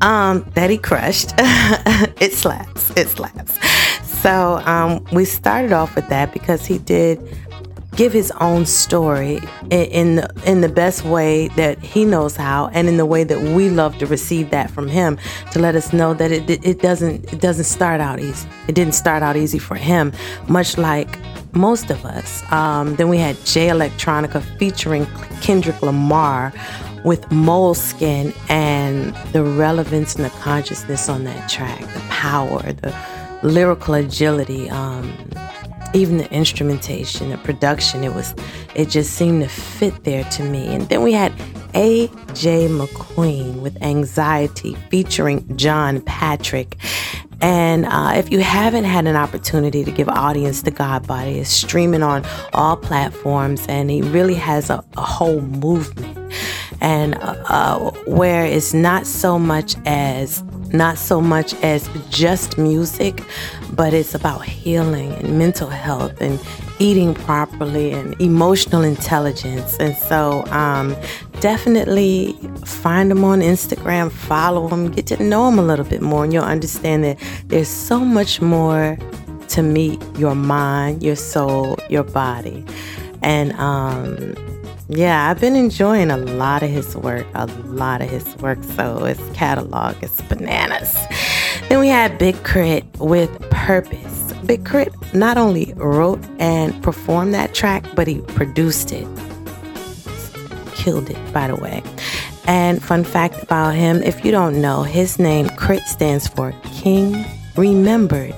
um, 0.00 0.50
that 0.54 0.70
he 0.70 0.78
crushed. 0.78 1.34
it 1.38 2.32
slaps. 2.32 2.90
It 2.96 3.08
slaps. 3.08 3.58
So 4.24 4.62
um, 4.64 5.04
we 5.12 5.26
started 5.26 5.74
off 5.74 5.94
with 5.94 6.08
that 6.08 6.32
because 6.32 6.64
he 6.64 6.78
did 6.78 7.20
give 7.94 8.10
his 8.10 8.30
own 8.40 8.64
story 8.64 9.38
in, 9.70 9.82
in 9.90 10.16
the, 10.16 10.42
in 10.46 10.62
the 10.62 10.68
best 10.70 11.04
way 11.04 11.48
that 11.48 11.78
he 11.80 12.06
knows 12.06 12.34
how, 12.34 12.68
and 12.68 12.88
in 12.88 12.96
the 12.96 13.04
way 13.04 13.22
that 13.24 13.38
we 13.54 13.68
love 13.68 13.98
to 13.98 14.06
receive 14.06 14.48
that 14.48 14.70
from 14.70 14.88
him 14.88 15.18
to 15.52 15.58
let 15.58 15.76
us 15.76 15.92
know 15.92 16.14
that 16.14 16.32
it, 16.32 16.48
it 16.64 16.80
doesn't 16.80 17.34
it 17.34 17.42
doesn't 17.42 17.66
start 17.66 18.00
out 18.00 18.18
easy. 18.18 18.48
It 18.66 18.74
didn't 18.74 18.94
start 18.94 19.22
out 19.22 19.36
easy 19.36 19.58
for 19.58 19.74
him, 19.74 20.10
much 20.48 20.78
like 20.78 21.18
most 21.54 21.90
of 21.90 22.02
us. 22.06 22.50
Um, 22.50 22.96
then 22.96 23.10
we 23.10 23.18
had 23.18 23.36
Jay 23.44 23.68
Electronica 23.68 24.42
featuring 24.58 25.04
Kendrick 25.42 25.82
Lamar 25.82 26.50
with 27.04 27.30
moleskin 27.30 28.32
and 28.48 29.14
the 29.34 29.44
relevance 29.44 30.16
and 30.16 30.24
the 30.24 30.30
consciousness 30.30 31.10
on 31.10 31.24
that 31.24 31.50
track, 31.50 31.80
the 31.92 32.00
power, 32.08 32.72
the 32.72 32.96
lyrical 33.44 33.94
agility, 33.94 34.68
um, 34.70 35.12
even 35.92 36.16
the 36.18 36.30
instrumentation, 36.32 37.30
the 37.30 37.38
production, 37.38 38.02
it 38.02 38.14
was 38.14 38.34
it 38.74 38.88
just 38.88 39.12
seemed 39.12 39.42
to 39.42 39.48
fit 39.48 40.04
there 40.04 40.24
to 40.24 40.42
me. 40.42 40.66
And 40.74 40.88
then 40.88 41.02
we 41.02 41.12
had 41.12 41.32
AJ 41.74 42.68
McQueen 42.68 43.60
with 43.60 43.80
Anxiety 43.82 44.74
featuring 44.90 45.56
John 45.56 46.00
Patrick. 46.02 46.76
And 47.40 47.84
uh, 47.86 48.12
if 48.16 48.32
you 48.32 48.40
haven't 48.40 48.84
had 48.84 49.06
an 49.06 49.16
opportunity 49.16 49.84
to 49.84 49.90
give 49.90 50.08
audience 50.08 50.62
to 50.62 50.70
God 50.70 51.06
Body, 51.06 51.38
it's 51.38 51.50
streaming 51.50 52.02
on 52.02 52.24
all 52.52 52.76
platforms 52.76 53.66
and 53.68 53.90
he 53.90 54.02
really 54.02 54.34
has 54.34 54.70
a, 54.70 54.82
a 54.96 55.02
whole 55.02 55.40
movement. 55.40 56.18
and 56.80 57.14
uh, 57.16 57.36
uh, 57.48 57.90
where 58.06 58.44
it's 58.44 58.74
not 58.74 59.06
so 59.06 59.38
much 59.38 59.74
as 59.86 60.42
not 60.74 60.98
so 60.98 61.20
much 61.20 61.54
as 61.62 61.88
just 62.10 62.58
music, 62.58 63.22
but 63.72 63.94
it's 63.94 64.14
about 64.14 64.44
healing 64.44 65.12
and 65.12 65.38
mental 65.38 65.68
health 65.68 66.20
and 66.20 66.38
eating 66.78 67.14
properly 67.14 67.92
and 67.92 68.20
emotional 68.20 68.82
intelligence. 68.82 69.76
And 69.78 69.96
so, 69.96 70.44
um, 70.46 70.96
definitely 71.40 72.32
find 72.64 73.10
them 73.10 73.24
on 73.24 73.40
Instagram, 73.40 74.10
follow 74.10 74.68
them, 74.68 74.90
get 74.90 75.06
to 75.08 75.22
know 75.22 75.50
them 75.50 75.58
a 75.58 75.62
little 75.62 75.84
bit 75.84 76.02
more, 76.02 76.24
and 76.24 76.32
you'll 76.32 76.44
understand 76.44 77.04
that 77.04 77.18
there's 77.46 77.68
so 77.68 78.00
much 78.00 78.40
more 78.40 78.98
to 79.48 79.62
meet 79.62 80.02
your 80.16 80.34
mind, 80.34 81.02
your 81.02 81.16
soul, 81.16 81.78
your 81.88 82.02
body. 82.02 82.64
And 83.22 83.52
um, 83.54 84.34
yeah, 84.88 85.30
I've 85.30 85.40
been 85.40 85.56
enjoying 85.56 86.10
a 86.10 86.16
lot 86.16 86.62
of 86.62 86.70
his 86.70 86.96
work, 86.96 87.26
a 87.34 87.46
lot 87.46 88.02
of 88.02 88.10
his 88.10 88.36
work. 88.36 88.62
So 88.62 89.04
his 89.04 89.20
catalog 89.34 90.02
is 90.02 90.20
bananas. 90.28 90.94
Then 91.68 91.80
we 91.80 91.88
had 91.88 92.18
Big 92.18 92.42
K.R.I.T. 92.44 92.86
with 92.98 93.30
Purpose. 93.50 94.32
Big 94.44 94.66
K.R.I.T. 94.66 94.90
not 95.18 95.38
only 95.38 95.72
wrote 95.76 96.22
and 96.38 96.82
performed 96.82 97.32
that 97.32 97.54
track, 97.54 97.86
but 97.94 98.06
he 98.06 98.20
produced 98.20 98.92
it. 98.92 99.08
Killed 100.74 101.08
it, 101.08 101.32
by 101.32 101.48
the 101.48 101.56
way. 101.56 101.82
And 102.46 102.82
fun 102.82 103.04
fact 103.04 103.42
about 103.42 103.74
him, 103.74 104.02
if 104.02 104.22
you 104.22 104.30
don't 104.30 104.60
know, 104.60 104.82
his 104.82 105.18
name 105.18 105.48
K.R.I.T. 105.48 105.86
stands 105.86 106.28
for 106.28 106.54
King 106.64 107.24
Remembered 107.56 108.34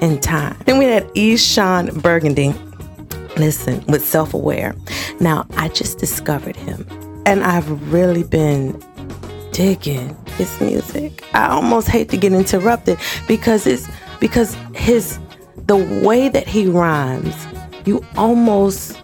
in 0.00 0.20
Time. 0.20 0.56
Then 0.66 0.78
we 0.78 0.84
had 0.84 1.04
Eshon 1.14 2.00
Burgundy 2.00 2.54
listen 3.40 3.84
with 3.86 4.04
self 4.04 4.34
aware. 4.34 4.74
Now, 5.18 5.46
I 5.56 5.68
just 5.68 5.98
discovered 5.98 6.56
him 6.56 6.86
and 7.26 7.44
I've 7.44 7.92
really 7.92 8.22
been 8.22 8.80
digging 9.52 10.16
his 10.36 10.60
music. 10.60 11.24
I 11.34 11.48
almost 11.48 11.88
hate 11.88 12.08
to 12.10 12.16
get 12.16 12.32
interrupted 12.32 12.98
because 13.26 13.66
it's 13.66 13.88
because 14.20 14.56
his 14.74 15.18
the 15.66 15.76
way 16.04 16.28
that 16.28 16.46
he 16.46 16.66
rhymes, 16.66 17.34
you 17.84 18.04
almost 18.16 19.00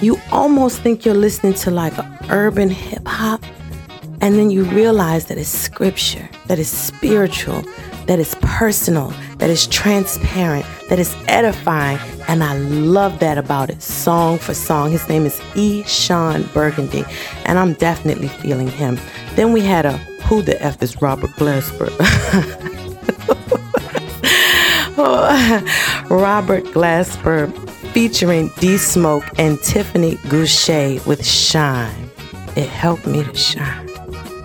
you 0.00 0.20
almost 0.30 0.80
think 0.80 1.04
you're 1.04 1.14
listening 1.14 1.54
to 1.54 1.70
like 1.70 1.94
urban 2.30 2.68
hip 2.68 3.06
hop 3.06 3.42
and 4.20 4.34
then 4.34 4.50
you 4.50 4.64
realize 4.64 5.26
that 5.26 5.38
it's 5.38 5.48
scripture, 5.48 6.28
that 6.46 6.58
it's 6.58 6.68
spiritual, 6.68 7.62
that 8.06 8.18
is 8.18 8.34
personal, 8.40 9.12
that 9.38 9.50
is 9.50 9.66
transparent, 9.66 10.66
that 10.88 10.98
is 10.98 11.14
edifying. 11.28 11.98
And 12.28 12.42
I 12.42 12.56
love 12.58 13.18
that 13.20 13.38
about 13.38 13.70
it, 13.70 13.82
song 13.82 14.38
for 14.38 14.54
song. 14.54 14.90
His 14.90 15.08
name 15.08 15.26
is 15.26 15.38
Eshon 15.54 16.52
Burgundy, 16.52 17.04
and 17.44 17.58
I'm 17.58 17.74
definitely 17.74 18.28
feeling 18.28 18.68
him. 18.68 18.98
Then 19.34 19.52
we 19.52 19.60
had 19.60 19.86
a 19.86 19.96
Who 20.28 20.42
the 20.42 20.60
F 20.62 20.82
is 20.82 21.00
Robert 21.00 21.30
Glasper? 21.30 21.90
Oh, 24.98 26.06
Robert 26.08 26.64
Glasper 26.64 27.52
featuring 27.92 28.50
D 28.58 28.78
Smoke 28.78 29.24
and 29.38 29.60
Tiffany 29.60 30.16
Gouché 30.28 31.06
with 31.06 31.24
Shine. 31.24 32.10
It 32.56 32.68
helped 32.70 33.06
me 33.06 33.22
to 33.22 33.34
shine. 33.34 33.90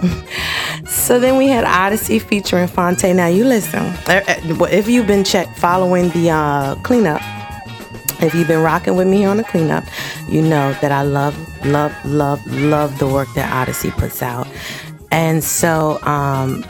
so 0.92 1.20
then 1.20 1.38
we 1.38 1.48
had 1.48 1.64
Odyssey 1.64 2.20
featuring 2.20 2.68
Fonte. 2.68 3.14
Now 3.16 3.28
you 3.28 3.46
listen. 3.46 3.80
Uh, 3.80 4.22
uh, 4.28 4.66
if 4.72 4.88
you've 4.90 5.08
been 5.08 5.24
check 5.24 5.56
following 5.56 6.10
the 6.10 6.30
uh, 6.30 6.76
cleanup, 6.84 7.22
if 8.22 8.36
you've 8.36 8.48
been 8.48 8.62
rocking 8.62 8.96
with 8.96 9.08
me 9.08 9.24
on 9.24 9.38
the 9.38 9.44
cleanup, 9.44 9.86
you 10.28 10.42
know 10.42 10.74
that 10.82 10.92
I 10.92 11.02
love, 11.02 11.36
love, 11.66 11.94
love, 12.06 12.46
love 12.48 13.00
the 13.00 13.08
work 13.08 13.30
that 13.36 13.52
Odyssey 13.52 13.92
puts 13.92 14.22
out. 14.22 14.48
And 15.12 15.44
so, 15.44 16.02
um, 16.04 16.66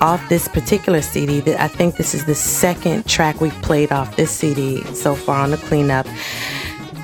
off 0.00 0.28
this 0.28 0.48
particular 0.48 1.00
CD, 1.00 1.54
I 1.54 1.68
think 1.68 1.96
this 1.96 2.14
is 2.14 2.26
the 2.26 2.34
second 2.34 3.06
track 3.06 3.40
we've 3.40 3.62
played 3.62 3.92
off 3.92 4.16
this 4.16 4.30
CD 4.30 4.82
so 4.94 5.14
far 5.14 5.42
on 5.42 5.52
the 5.52 5.56
cleanup. 5.56 6.06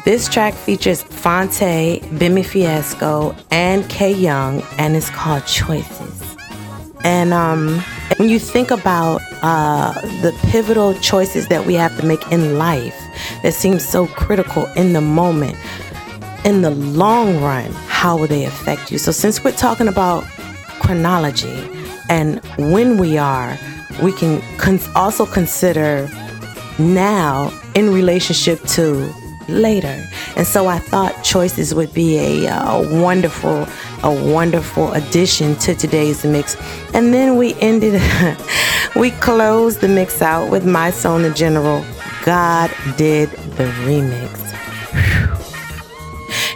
This 0.04 0.28
track 0.28 0.54
features 0.54 1.02
Fonte, 1.02 2.00
Bimmy 2.18 2.44
Fiasco, 2.44 3.34
and 3.50 3.88
K 3.88 4.12
Young, 4.12 4.62
and 4.76 4.96
it's 4.96 5.08
called 5.10 5.46
Choices. 5.46 6.21
And 7.04 7.32
um, 7.32 7.80
when 8.16 8.28
you 8.28 8.38
think 8.38 8.70
about 8.70 9.20
uh, 9.42 9.92
the 10.22 10.32
pivotal 10.50 10.94
choices 10.94 11.48
that 11.48 11.66
we 11.66 11.74
have 11.74 11.98
to 11.98 12.06
make 12.06 12.26
in 12.30 12.58
life 12.58 12.96
that 13.42 13.54
seem 13.54 13.78
so 13.78 14.06
critical 14.06 14.66
in 14.76 14.92
the 14.92 15.00
moment, 15.00 15.56
in 16.44 16.62
the 16.62 16.70
long 16.70 17.40
run, 17.40 17.70
how 17.88 18.16
will 18.16 18.28
they 18.28 18.44
affect 18.44 18.90
you? 18.90 18.98
So, 18.98 19.12
since 19.12 19.42
we're 19.42 19.52
talking 19.52 19.88
about 19.88 20.24
chronology 20.80 21.68
and 22.08 22.44
when 22.56 22.98
we 22.98 23.18
are, 23.18 23.58
we 24.02 24.12
can 24.12 24.42
also 24.94 25.26
consider 25.26 26.08
now 26.78 27.52
in 27.74 27.92
relationship 27.92 28.60
to 28.64 29.12
later. 29.48 30.08
And 30.36 30.46
so 30.46 30.66
I 30.66 30.78
thought 30.78 31.22
choices 31.22 31.74
would 31.74 31.92
be 31.92 32.44
a, 32.46 32.50
a 32.50 33.00
wonderful, 33.00 33.66
a 34.02 34.32
wonderful 34.32 34.92
addition 34.92 35.56
to 35.56 35.74
today's 35.74 36.24
mix. 36.24 36.56
And 36.94 37.12
then 37.12 37.36
we 37.36 37.54
ended, 37.60 38.00
we 38.96 39.10
closed 39.12 39.80
the 39.80 39.88
mix 39.88 40.22
out 40.22 40.50
with 40.50 40.64
Mysonne 40.64 41.22
the 41.22 41.34
General. 41.34 41.84
God 42.24 42.70
did 42.96 43.30
the 43.56 43.64
remix. 43.84 44.42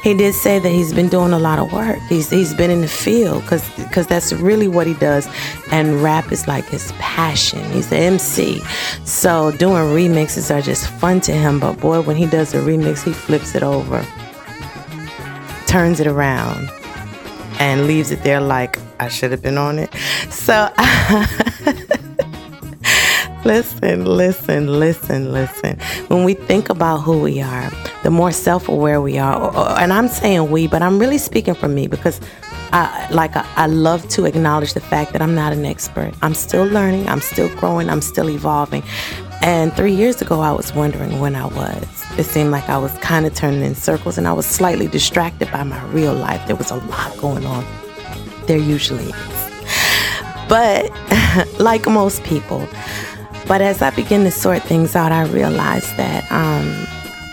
He 0.07 0.15
did 0.15 0.35
say 0.35 0.61
that 0.61 0.69
he's 0.69 0.93
been 0.93 1.09
doing 1.09 1.33
a 1.33 1.39
lot 1.41 1.59
of 1.59 1.73
work. 1.73 1.99
He's 2.09 2.31
he's 2.31 2.55
been 2.55 2.71
in 2.71 2.81
the 2.81 2.87
field 2.87 3.43
because 3.43 3.69
because 3.71 4.07
that's 4.07 4.33
really 4.33 4.69
what 4.69 4.87
he 4.87 4.95
does, 4.95 5.29
and 5.73 6.01
rap 6.01 6.31
is 6.31 6.47
like 6.47 6.65
his 6.67 6.93
passion. 6.93 7.69
He's 7.73 7.91
an 7.91 7.99
MC, 7.99 8.63
so 9.05 9.51
doing 9.51 9.83
remixes 9.99 10.55
are 10.55 10.63
just 10.63 10.87
fun 10.87 11.21
to 11.23 11.33
him. 11.33 11.59
But 11.59 11.81
boy, 11.81 12.03
when 12.03 12.15
he 12.15 12.27
does 12.27 12.55
a 12.55 12.59
remix, 12.59 13.03
he 13.03 13.13
flips 13.13 13.57
it 13.57 13.65
over, 13.65 14.07
turns 15.67 15.99
it 15.99 16.07
around, 16.07 16.71
and 17.59 17.89
leaves 17.89 18.13
it 18.13 18.23
there 18.23 18.41
like 18.41 18.79
I 19.01 19.09
should 19.09 19.33
have 19.33 19.43
been 19.43 19.59
on 19.59 19.81
it. 19.81 19.93
So. 20.31 20.73
listen, 23.47 24.05
listen, 24.05 24.79
listen, 24.81 25.33
listen. 25.33 25.79
When 26.09 26.25
we 26.25 26.35
think 26.35 26.69
about 26.69 26.99
who 26.99 27.21
we 27.21 27.41
are, 27.41 27.71
the 28.03 28.11
more 28.11 28.33
self 28.33 28.69
aware 28.69 29.01
we 29.01 29.19
are, 29.19 29.55
and 29.79 29.93
I'm 29.93 30.09
saying 30.09 30.51
we, 30.51 30.67
but 30.67 30.83
I'm 30.83 30.99
really 30.99 31.19
speaking 31.19 31.55
for 31.55 31.69
me 31.69 31.87
because 31.87 32.21
I, 32.73 33.09
like 33.13 33.37
I, 33.37 33.47
I, 33.55 33.67
love 33.67 34.09
to 34.11 34.25
acknowledge 34.25 34.75
the 34.75 34.81
fact 34.81 35.13
that 35.13 35.23
I'm 35.23 35.35
not 35.35 35.53
an 35.53 35.65
expert. 35.65 36.13
I'm 36.23 36.35
still 36.35 36.65
learning, 36.65 37.09
I'm 37.09 37.21
still 37.21 37.49
growing, 37.57 37.89
I'm 37.89 38.01
still 38.01 38.29
evolving. 38.29 38.83
And 39.43 39.73
three 39.75 39.95
years 39.95 40.21
ago, 40.21 40.41
I 40.41 40.51
was 40.51 40.75
wondering 40.75 41.21
when 41.21 41.37
I 41.37 41.47
was. 41.47 42.05
It 42.19 42.25
seemed 42.25 42.51
like 42.51 42.69
I 42.69 42.79
was 42.79 42.93
kind 42.99 43.27
of 43.27 43.35
turning 43.35 43.63
in 43.63 43.77
circles, 43.77 44.19
and 44.19 44.27
I 44.27 44.33
was 44.33 44.47
slightly 44.47 44.89
distracted 44.89 45.53
by 45.53 45.63
my 45.63 45.83
real 45.87 46.15
life. 46.15 46.45
There 46.49 46.57
was 46.57 46.73
a 46.73 46.77
lot 46.77 47.17
going 47.19 47.47
on. 47.47 47.65
There 48.47 48.59
usually 48.59 49.11
is. 49.11 49.47
But 50.49 50.91
like 51.61 51.87
most 51.87 52.25
people, 52.25 52.67
but 53.47 53.61
as 53.61 53.81
I 53.81 53.91
begin 53.91 54.25
to 54.25 54.31
sort 54.31 54.63
things 54.63 54.97
out, 54.97 55.13
I 55.13 55.25
realized 55.27 55.97
that 55.97 56.31
um, 56.33 56.87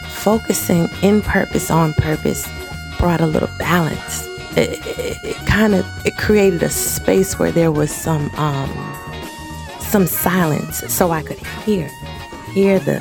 focusing 0.09 0.87
in 1.01 1.21
purpose 1.21 1.71
on 1.71 1.93
purpose 1.93 2.47
brought 2.99 3.19
a 3.19 3.25
little 3.25 3.49
balance. 3.57 4.27
It, 4.55 4.79
it, 4.85 5.17
it 5.23 5.35
kind 5.47 5.73
of 5.73 5.85
it 6.05 6.15
created 6.17 6.61
a 6.61 6.69
space 6.69 7.39
where 7.39 7.51
there 7.51 7.71
was 7.71 7.91
some 7.91 8.29
um, 8.35 8.69
some 9.79 10.05
silence, 10.05 10.79
so 10.93 11.09
I 11.09 11.23
could 11.23 11.39
hear 11.65 11.89
hear 12.53 12.77
the 12.77 12.99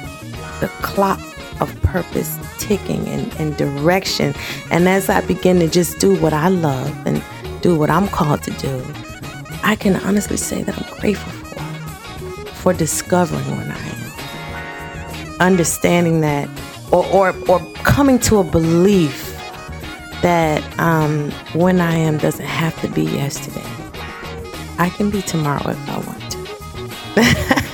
the 0.61 0.69
clock 0.81 1.21
of 1.61 1.81
purpose 1.83 2.39
ticking 2.59 3.07
and, 3.09 3.33
and 3.35 3.57
direction. 3.59 4.35
And 4.71 4.89
as 4.89 5.11
I 5.11 5.21
begin 5.21 5.59
to 5.59 5.69
just 5.69 5.99
do 5.99 6.19
what 6.21 6.33
I 6.33 6.49
love 6.49 7.07
and 7.07 7.23
do 7.61 7.79
what 7.79 7.91
I'm 7.91 8.09
called 8.09 8.43
to 8.45 8.51
do, 8.53 8.83
I 9.63 9.77
can 9.77 9.97
honestly 9.97 10.39
say 10.39 10.63
that 10.63 10.79
I'm 10.79 10.99
grateful 10.99 11.42
for 12.63 12.73
discovering 12.73 13.45
when 13.57 13.73
I 13.73 13.79
am. 13.79 15.41
Understanding 15.41 16.21
that, 16.21 16.49
or, 16.93 17.05
or, 17.07 17.35
or 17.49 17.59
coming 17.83 18.21
to 18.21 18.39
a 18.39 18.45
belief 18.45 19.33
that 20.23 20.63
um, 20.79 21.33
when 21.55 21.81
I 21.81 21.97
am 21.97 22.19
doesn't 22.19 22.47
have 22.47 22.81
to 22.83 22.89
be 22.89 23.03
yesterday. 23.03 23.67
I 24.79 24.89
can 24.91 25.11
be 25.11 25.23
tomorrow 25.23 25.71
if 25.71 25.89
I 25.89 25.99
want 25.99 26.31
to. 26.31 27.69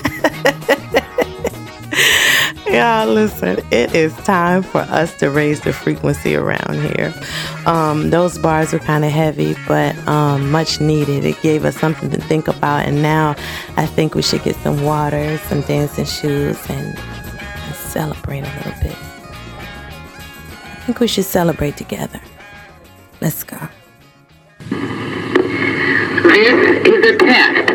yeah, 2.70 3.04
listen, 3.04 3.58
it 3.70 3.94
is 3.94 4.14
time 4.18 4.62
for 4.62 4.80
us 4.80 5.16
to 5.18 5.30
raise 5.30 5.60
the 5.60 5.72
frequency 5.72 6.36
around 6.36 6.80
here. 6.80 7.14
Um, 7.66 8.10
those 8.10 8.38
bars 8.38 8.72
were 8.72 8.78
kind 8.78 9.04
of 9.04 9.10
heavy, 9.10 9.56
but 9.66 9.96
um, 10.06 10.50
much 10.50 10.80
needed. 10.80 11.24
It 11.24 11.40
gave 11.40 11.64
us 11.64 11.76
something 11.76 12.10
to 12.10 12.20
think 12.20 12.48
about, 12.48 12.86
and 12.86 13.02
now 13.02 13.34
I 13.76 13.86
think 13.86 14.14
we 14.14 14.22
should 14.22 14.42
get 14.42 14.56
some 14.56 14.82
water, 14.84 15.38
some 15.48 15.62
dancing 15.62 16.04
shoes, 16.04 16.58
and, 16.68 16.98
and 16.98 17.74
celebrate 17.74 18.40
a 18.40 18.56
little 18.56 18.82
bit. 18.82 18.96
I 20.60 20.82
think 20.86 21.00
we 21.00 21.08
should 21.08 21.24
celebrate 21.24 21.76
together. 21.76 22.20
Let's 23.20 23.44
go. 23.44 23.58
This 26.28 26.86
is 26.86 27.06
a 27.06 27.16
test. 27.16 27.68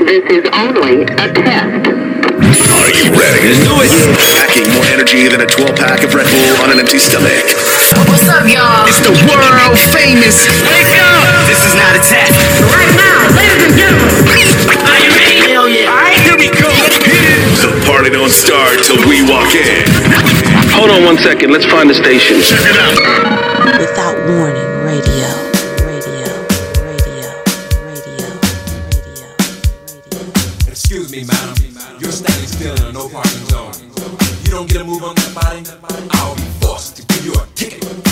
This 0.00 0.30
is 0.30 0.50
only 0.52 1.02
a 1.02 1.32
test. 1.32 2.21
Are 2.42 2.90
you 2.90 3.14
ready? 3.14 3.46
Let's 3.46 3.62
do 3.62 3.74
it. 3.78 3.90
Packing 4.34 4.66
more 4.74 4.86
energy 4.90 5.28
than 5.30 5.40
a 5.40 5.48
12 5.48 5.76
pack 5.78 6.02
of 6.02 6.14
Red 6.14 6.26
Bull 6.26 6.66
on 6.66 6.74
an 6.74 6.78
empty 6.82 6.98
stomach. 6.98 7.46
What's 8.10 8.26
up, 8.26 8.42
y'all? 8.50 8.88
It's 8.90 8.98
the 9.04 9.14
world 9.30 9.78
famous. 9.94 10.48
Wake 10.66 10.96
up! 10.98 11.46
This 11.46 11.62
is 11.62 11.74
not 11.78 11.94
a 11.94 12.02
test. 12.02 12.34
Right 12.66 12.92
now, 12.98 13.30
ladies 13.38 13.62
and 13.62 13.74
gentlemen. 13.78 14.10
Are 14.26 15.00
you 15.00 15.10
ready? 15.14 15.38
Hell 15.54 15.68
yeah. 15.70 15.92
All 15.92 16.02
right, 16.02 16.18
here 16.18 16.34
we 16.34 16.50
go. 16.50 16.70
The 17.62 17.70
party 17.86 18.10
don't 18.10 18.32
start 18.34 18.82
till 18.82 18.98
we 19.06 19.22
walk 19.22 19.54
in. 19.54 19.86
Hold 20.74 20.90
on 20.90 21.04
one 21.06 21.18
second. 21.18 21.50
Let's 21.54 21.66
find 21.66 21.88
the 21.88 21.94
station. 21.94 22.42
Check 22.42 22.66
it 22.66 22.74
out. 22.74 22.98
Without 23.78 24.18
warning, 24.26 24.66
on 35.04 35.14
body, 35.34 35.62
I'll 36.12 36.36
be 36.36 36.42
forced 36.60 36.96
to 36.96 37.06
give 37.06 37.24
you 37.24 37.32
a 37.32 37.46
ticket. 37.54 38.11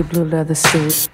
silky 0.00 0.14
blue 0.14 0.24
leather 0.24 0.54
suit. 0.54 1.08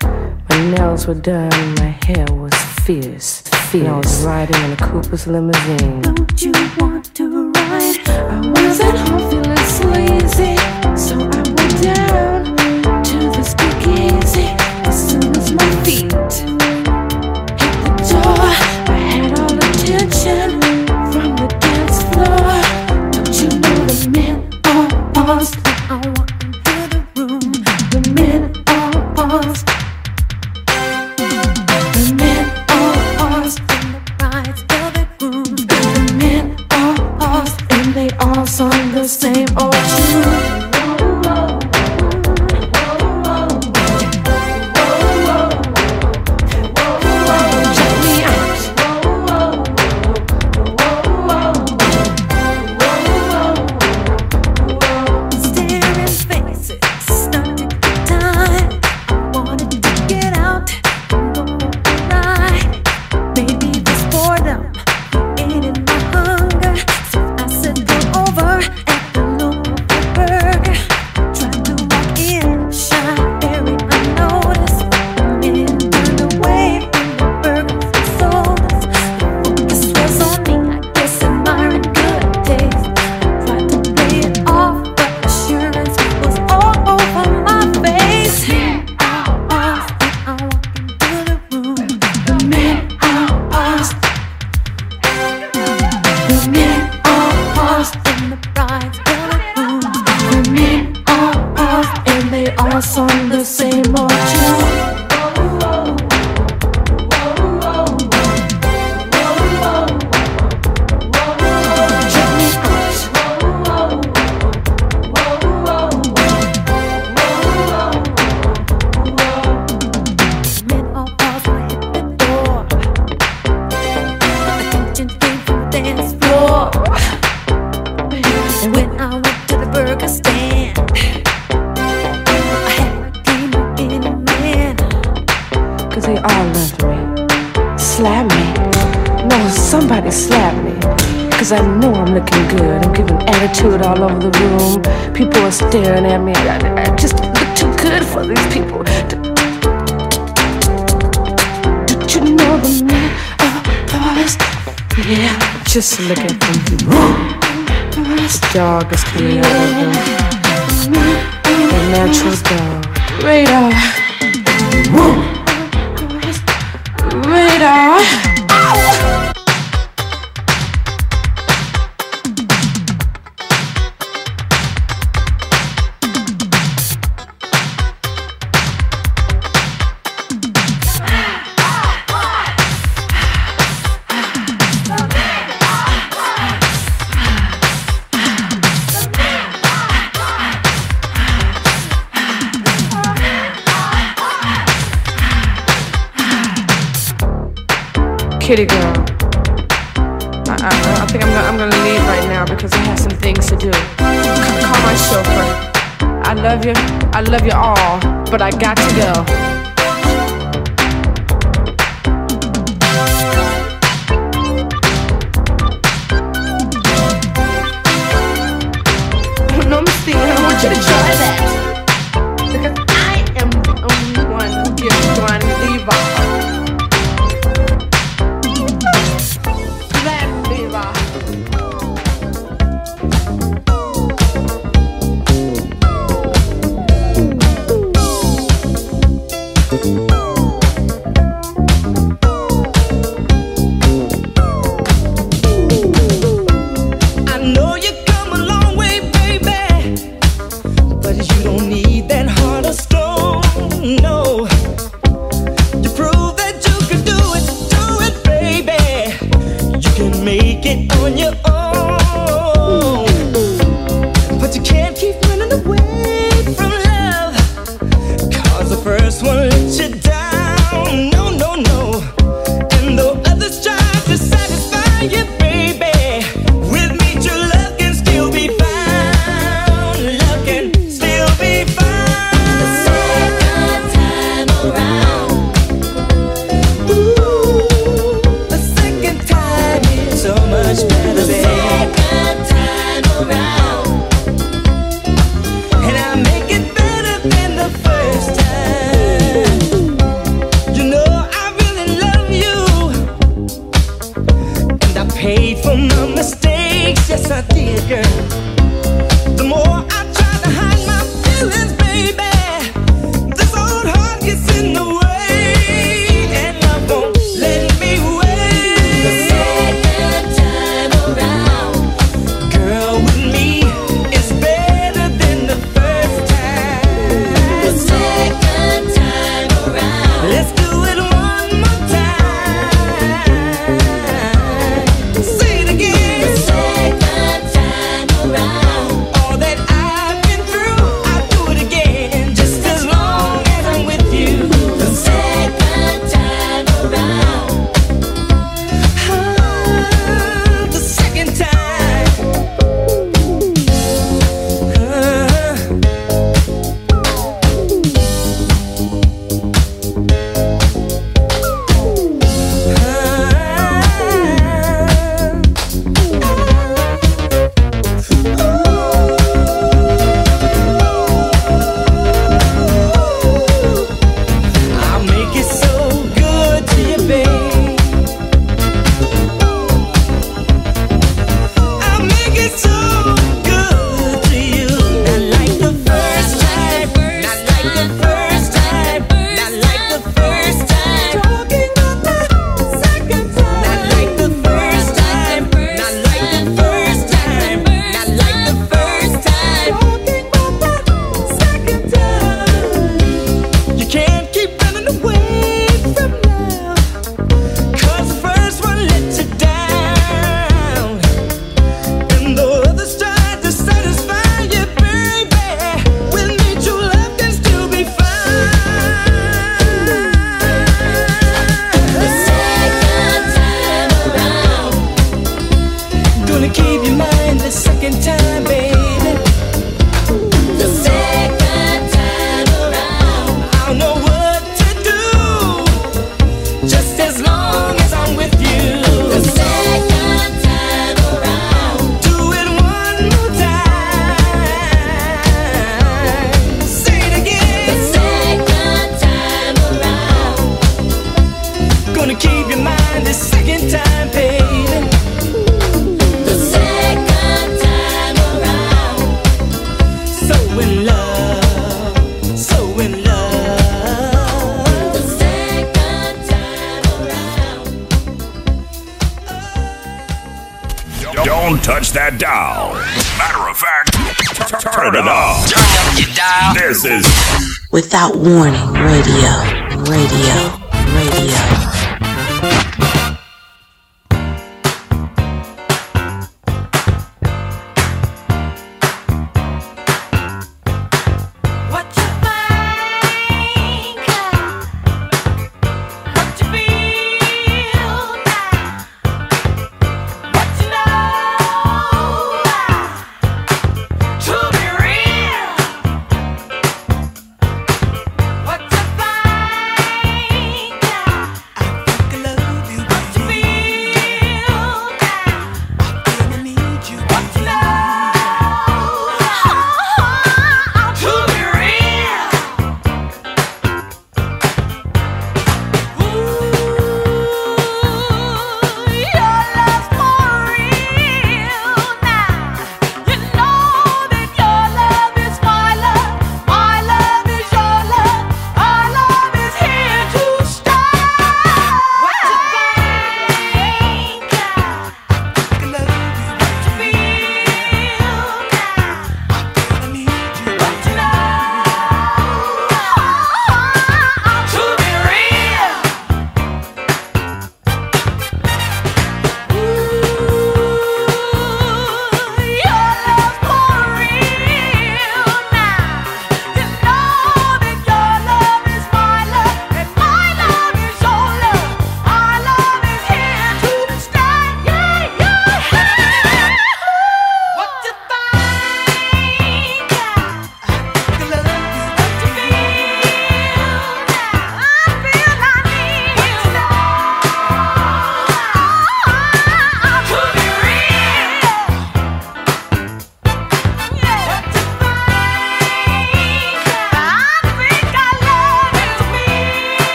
My 0.48 0.70
nails 0.70 1.06
were 1.06 1.14
done, 1.14 1.74
my 1.76 1.98
hair 2.04 2.26
was 2.30 2.54
fierce, 2.84 3.42
fierce. 3.70 3.86
I 3.86 3.96
was 3.96 4.24
riding 4.24 4.62
in 4.64 4.72
a 4.72 4.76
Cooper's 4.76 5.26
limousine. 5.26 6.02
Don't 6.02 6.42
you 6.42 6.52
want 6.78 7.14
to 7.16 7.50
ride? 7.52 8.08
I 8.08 8.66
was 8.66 8.80
at 8.80 8.96
home 9.08 9.30
feeling. 9.30 9.55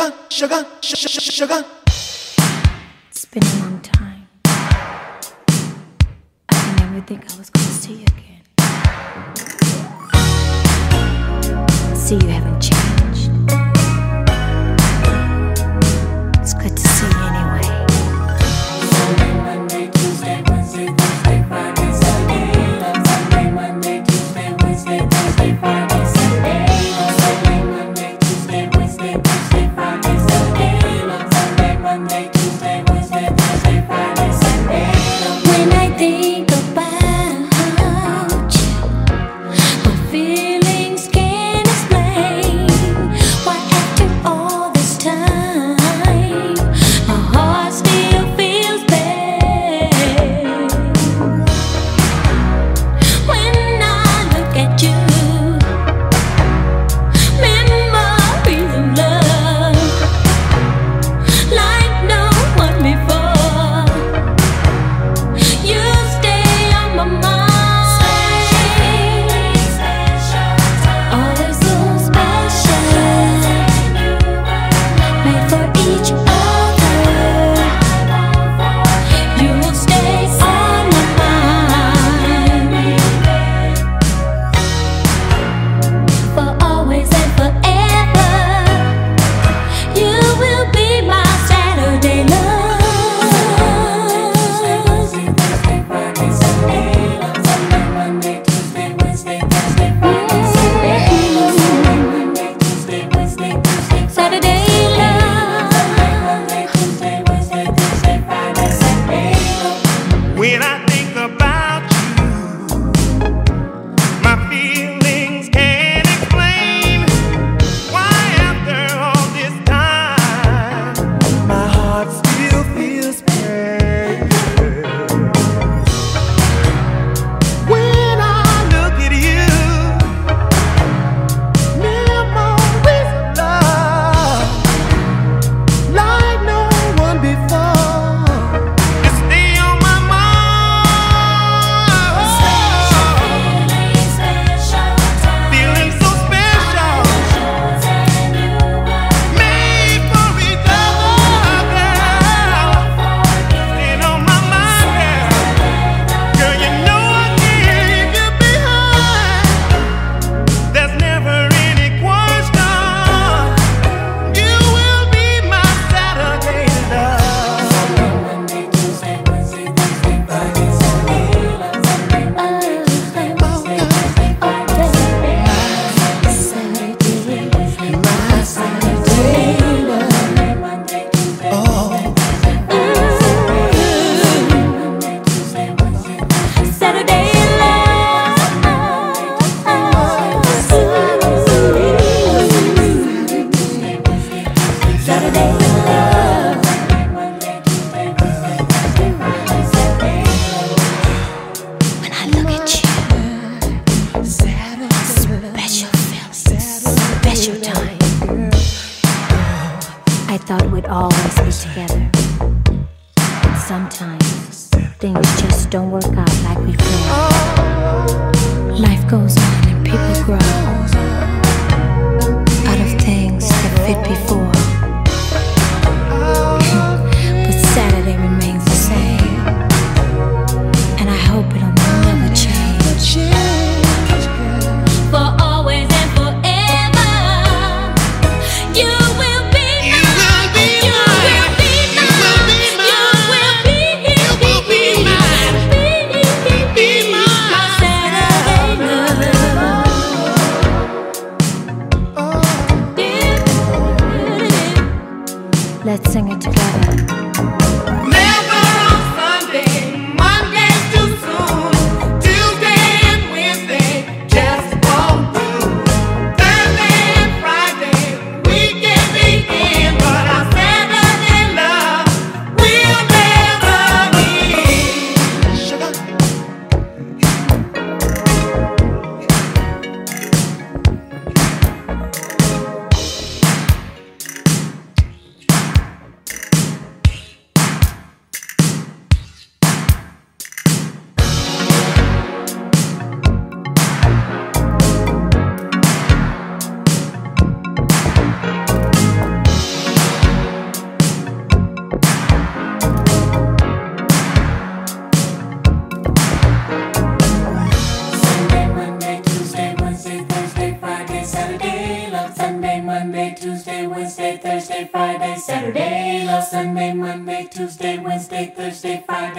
sugar, 0.00 0.16
sugar, 0.30 0.64
sugar, 0.80 1.20
sugar. 1.20 1.64
It's 3.10 3.24
been 3.26 3.42
a 3.42 3.56
long 3.60 3.80
time. 3.80 4.28
I 6.48 6.74
never 6.78 7.00
think 7.06 7.30
I 7.30 7.36
was 7.36 7.50
gonna 7.50 7.66
see 7.66 7.94
you 7.94 8.06
again. 8.06 8.42
See, 11.94 12.14
you 12.14 12.28
haven't 12.28 12.60
changed. 12.62 12.99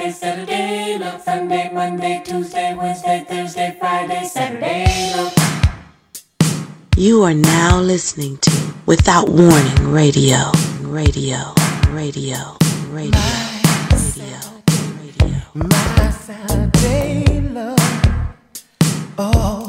Friday, 0.01 0.13
Saturday, 0.13 0.97
look. 0.97 1.21
Sunday, 1.21 1.69
Monday, 1.71 2.23
Tuesday, 2.25 2.73
Wednesday, 2.73 3.23
Thursday, 3.29 3.77
Friday, 3.79 4.23
Saturday, 4.23 5.13
look. 5.15 5.31
You 6.97 7.21
are 7.21 7.35
now 7.35 7.79
listening 7.79 8.37
to 8.37 8.73
Without 8.87 9.29
Warning 9.29 9.91
Radio, 9.91 10.51
radio, 10.81 11.53
radio, 11.91 12.57
radio, 12.89 13.19
radio, 14.09 14.39
radio. 14.89 15.37
My 15.53 16.09
Saturday 16.09 17.41
love. 17.51 17.77
Oh. 19.19 19.60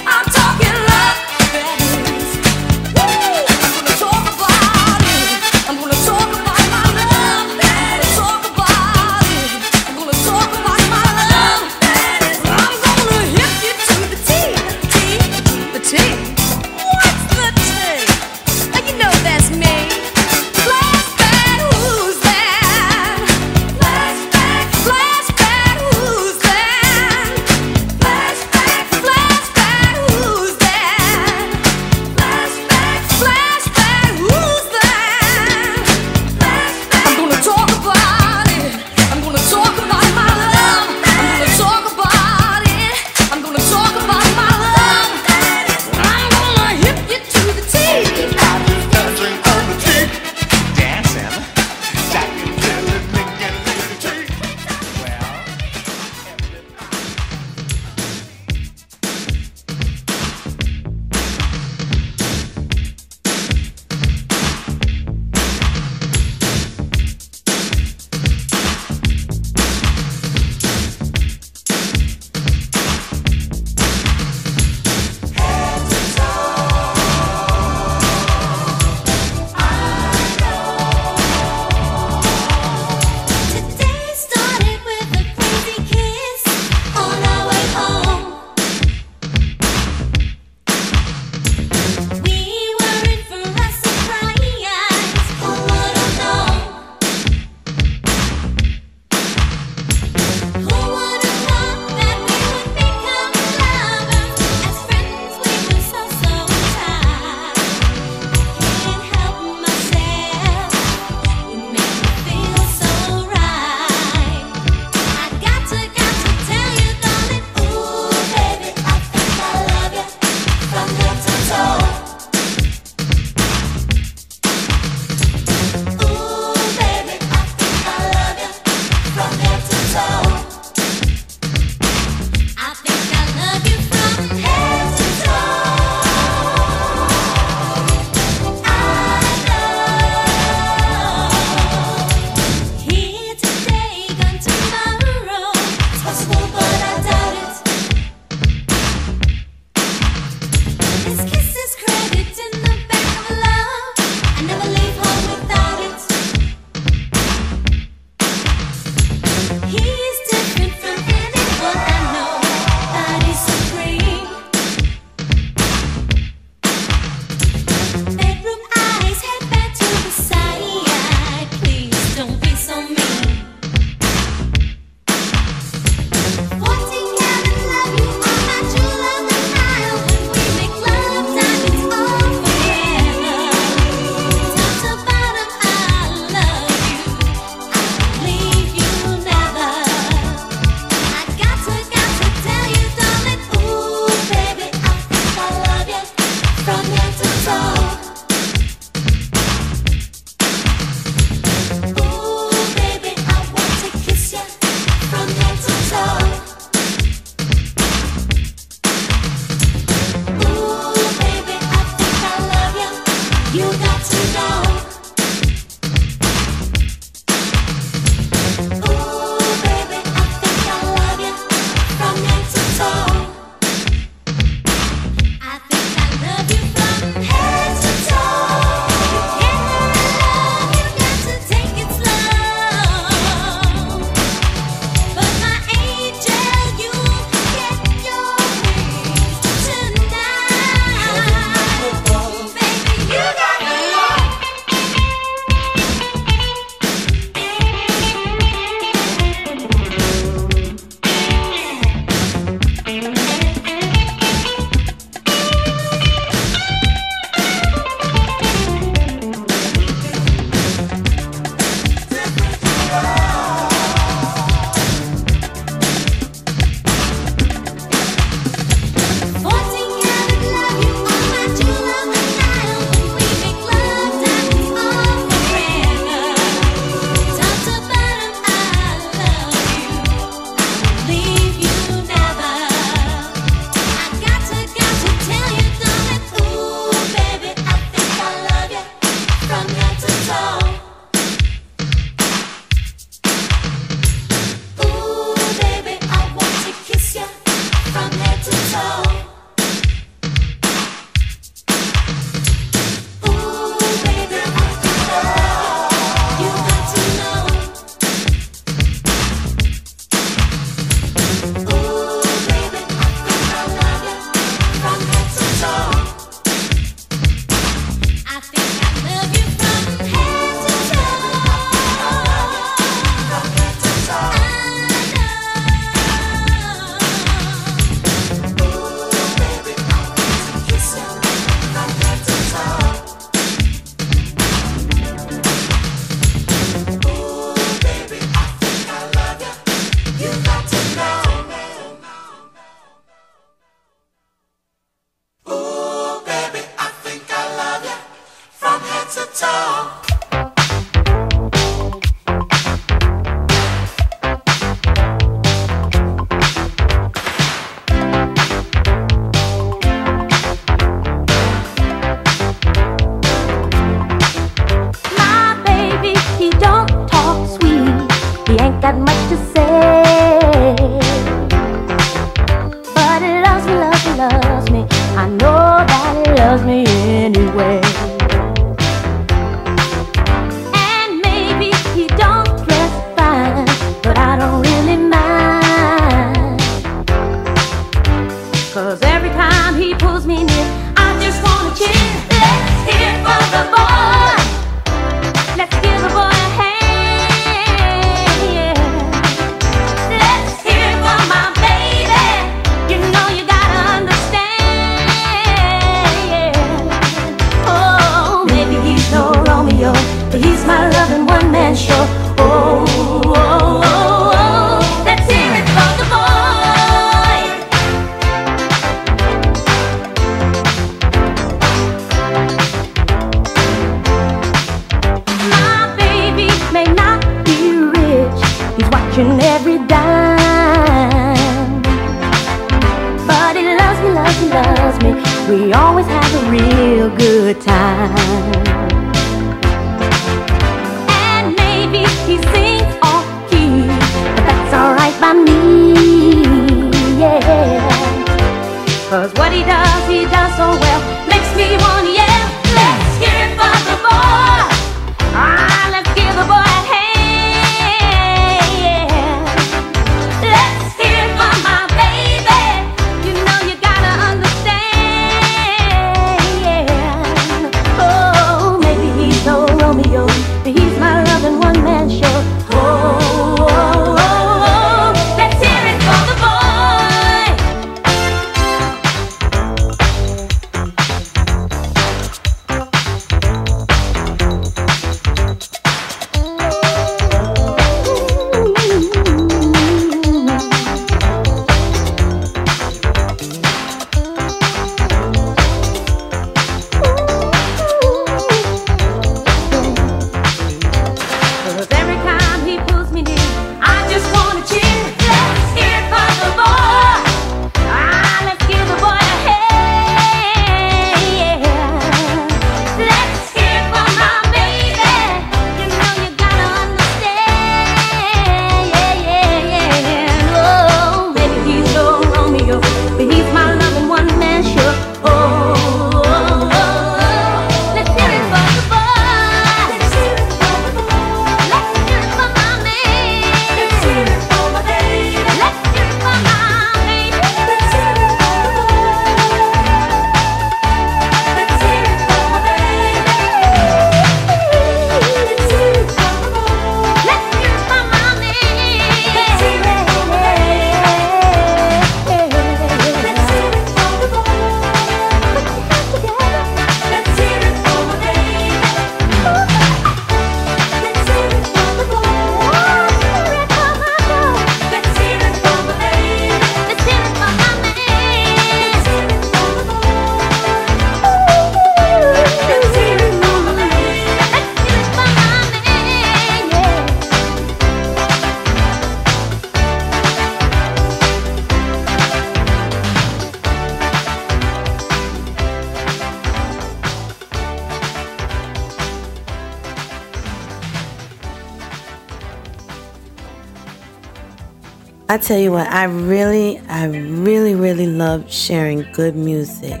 Tell 595.42 595.58
you 595.58 595.72
what, 595.72 595.88
I 595.88 596.04
really, 596.04 596.78
I 596.88 597.06
really, 597.06 597.74
really 597.74 598.06
love 598.06 598.50
sharing 598.50 599.02
good 599.12 599.34
music 599.34 600.00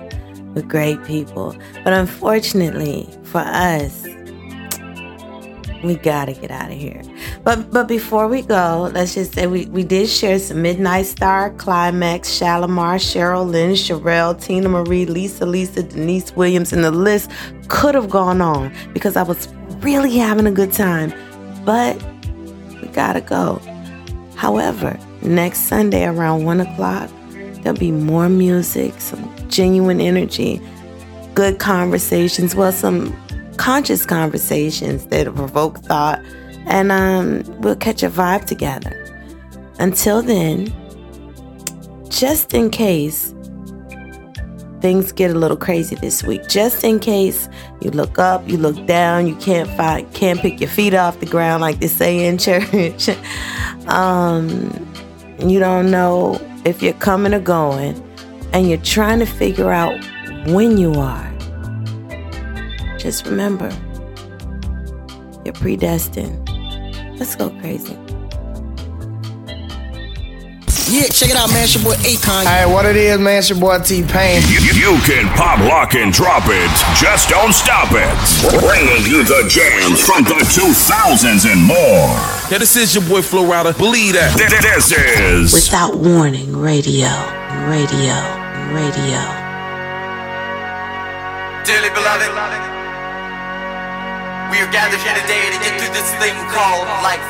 with 0.54 0.68
great 0.68 1.02
people. 1.04 1.56
But 1.82 1.92
unfortunately 1.92 3.08
for 3.24 3.40
us, 3.40 4.06
we 5.82 5.96
gotta 5.96 6.32
get 6.32 6.52
out 6.52 6.70
of 6.70 6.78
here. 6.78 7.02
But 7.42 7.72
but 7.72 7.88
before 7.88 8.28
we 8.28 8.42
go, 8.42 8.90
let's 8.94 9.14
just 9.14 9.34
say 9.34 9.48
we, 9.48 9.66
we 9.66 9.82
did 9.82 10.08
share 10.08 10.38
some 10.38 10.62
Midnight 10.62 11.06
Star, 11.06 11.50
Climax, 11.50 12.28
Shalimar, 12.28 12.98
Cheryl 12.98 13.44
Lynn, 13.50 13.72
Cherrelle, 13.72 14.36
Teena 14.36 14.70
Marie, 14.70 15.06
Lisa, 15.06 15.44
Lisa, 15.44 15.82
Deniece 15.82 16.36
Williams, 16.36 16.72
and 16.72 16.84
the 16.84 16.92
list 16.92 17.30
could 17.66 17.96
have 17.96 18.08
gone 18.08 18.40
on 18.40 18.72
because 18.92 19.16
I 19.16 19.22
was 19.22 19.48
really 19.80 20.16
having 20.16 20.46
a 20.46 20.52
good 20.52 20.72
time. 20.72 21.12
But 21.64 22.00
next 25.34 25.60
Sunday 25.60 26.04
around 26.04 26.44
one 26.44 26.60
o'clock, 26.60 27.10
there'll 27.62 27.78
be 27.78 27.90
more 27.90 28.28
music, 28.28 29.00
some 29.00 29.48
genuine 29.48 30.00
energy, 30.00 30.60
good 31.34 31.58
conversations, 31.58 32.54
well, 32.54 32.72
some 32.72 33.16
conscious 33.56 34.06
conversations 34.06 35.06
that 35.06 35.32
provoke 35.34 35.78
thought, 35.78 36.20
and 36.66 36.92
um, 36.92 37.42
we'll 37.60 37.76
catch 37.76 38.02
a 38.02 38.10
vibe 38.10 38.44
together. 38.44 38.98
Until 39.78 40.22
then, 40.22 40.72
just 42.08 42.54
in 42.54 42.70
case 42.70 43.34
things 44.80 45.12
get 45.12 45.30
a 45.30 45.34
little 45.34 45.56
crazy 45.56 45.94
this 45.96 46.22
week, 46.22 46.48
just 46.48 46.84
in 46.84 46.98
case 46.98 47.48
you 47.80 47.90
look 47.90 48.18
up, 48.18 48.46
you 48.48 48.58
look 48.58 48.86
down, 48.86 49.26
you 49.26 49.36
can't 49.36 49.68
find, 49.70 50.12
can't 50.12 50.40
pick 50.40 50.60
your 50.60 50.68
feet 50.68 50.94
off 50.94 51.20
the 51.20 51.26
ground 51.26 51.60
like 51.60 51.80
they 51.80 51.88
say 51.88 52.26
in 52.26 52.36
church. 52.38 53.08
um, 53.86 54.81
you 55.50 55.58
don't 55.58 55.90
know 55.90 56.38
if 56.64 56.82
you're 56.82 56.92
coming 56.94 57.34
or 57.34 57.40
going, 57.40 58.00
and 58.52 58.68
you're 58.68 58.78
trying 58.78 59.18
to 59.18 59.26
figure 59.26 59.70
out 59.70 59.98
when 60.48 60.78
you 60.78 60.94
are. 60.94 61.28
Just 62.98 63.26
remember, 63.26 63.70
you're 65.44 65.54
predestined. 65.54 66.48
Let's 67.18 67.34
go 67.36 67.50
crazy. 67.60 67.98
Yeah, 70.92 71.08
check 71.08 71.30
it 71.30 71.36
out, 71.36 71.48
man. 71.48 71.64
It's 71.64 71.74
your 71.74 71.84
boy 71.84 71.94
Akon. 72.04 72.44
Hey, 72.44 72.70
what 72.70 72.84
it 72.84 72.96
is, 72.96 73.18
man? 73.18 73.38
It's 73.38 73.48
your 73.48 73.58
boy 73.58 73.78
T 73.78 74.02
Pain. 74.02 74.42
You, 74.44 74.60
you 74.76 75.00
can 75.08 75.26
pop, 75.38 75.58
lock, 75.60 75.94
and 75.94 76.12
drop 76.12 76.42
it. 76.46 76.68
Just 77.00 77.30
don't 77.30 77.54
stop 77.54 77.88
it. 77.92 78.12
Bringing 78.60 79.00
you 79.08 79.24
the 79.24 79.48
jams 79.48 80.04
from 80.04 80.24
the 80.24 80.44
2000s 80.52 81.50
and 81.50 81.64
more. 81.64 82.41
Yeah, 82.52 82.58
this 82.58 82.76
is 82.76 82.92
your 82.94 83.02
boy 83.08 83.22
Flo 83.24 83.48
Rida. 83.48 83.72
Believe 83.80 84.12
that. 84.12 84.36
Th- 84.36 84.52
This 84.60 84.92
is 84.92 85.56
Without 85.56 85.96
warning, 85.96 86.52
radio, 86.52 87.08
radio, 87.64 88.12
radio. 88.76 89.20
Dearly 91.64 91.88
beloved, 91.96 92.28
we 94.52 94.60
are 94.60 94.68
gathered 94.68 95.00
here 95.00 95.16
today 95.16 95.48
to 95.48 95.58
get 95.64 95.80
through 95.80 95.96
this 95.96 96.12
thing 96.20 96.36
called 96.52 96.84
life. 97.00 97.24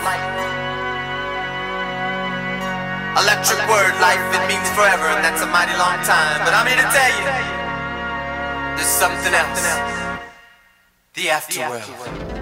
Electric 3.22 3.62
word, 3.70 3.94
life, 4.02 4.18
it 4.34 4.42
means 4.50 4.66
forever, 4.74 5.06
and 5.06 5.22
that's 5.22 5.38
a 5.38 5.46
mighty 5.46 5.78
long 5.78 6.02
time. 6.02 6.42
But 6.42 6.50
I'm 6.50 6.66
here 6.66 6.82
to 6.82 6.88
tell 6.90 7.12
you, 7.14 7.30
there's 8.74 8.90
something 8.90 9.30
else. 9.38 9.70
The 11.14 11.30
afterworld. 11.30 12.41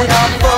it 0.00 0.10
all 0.10 0.53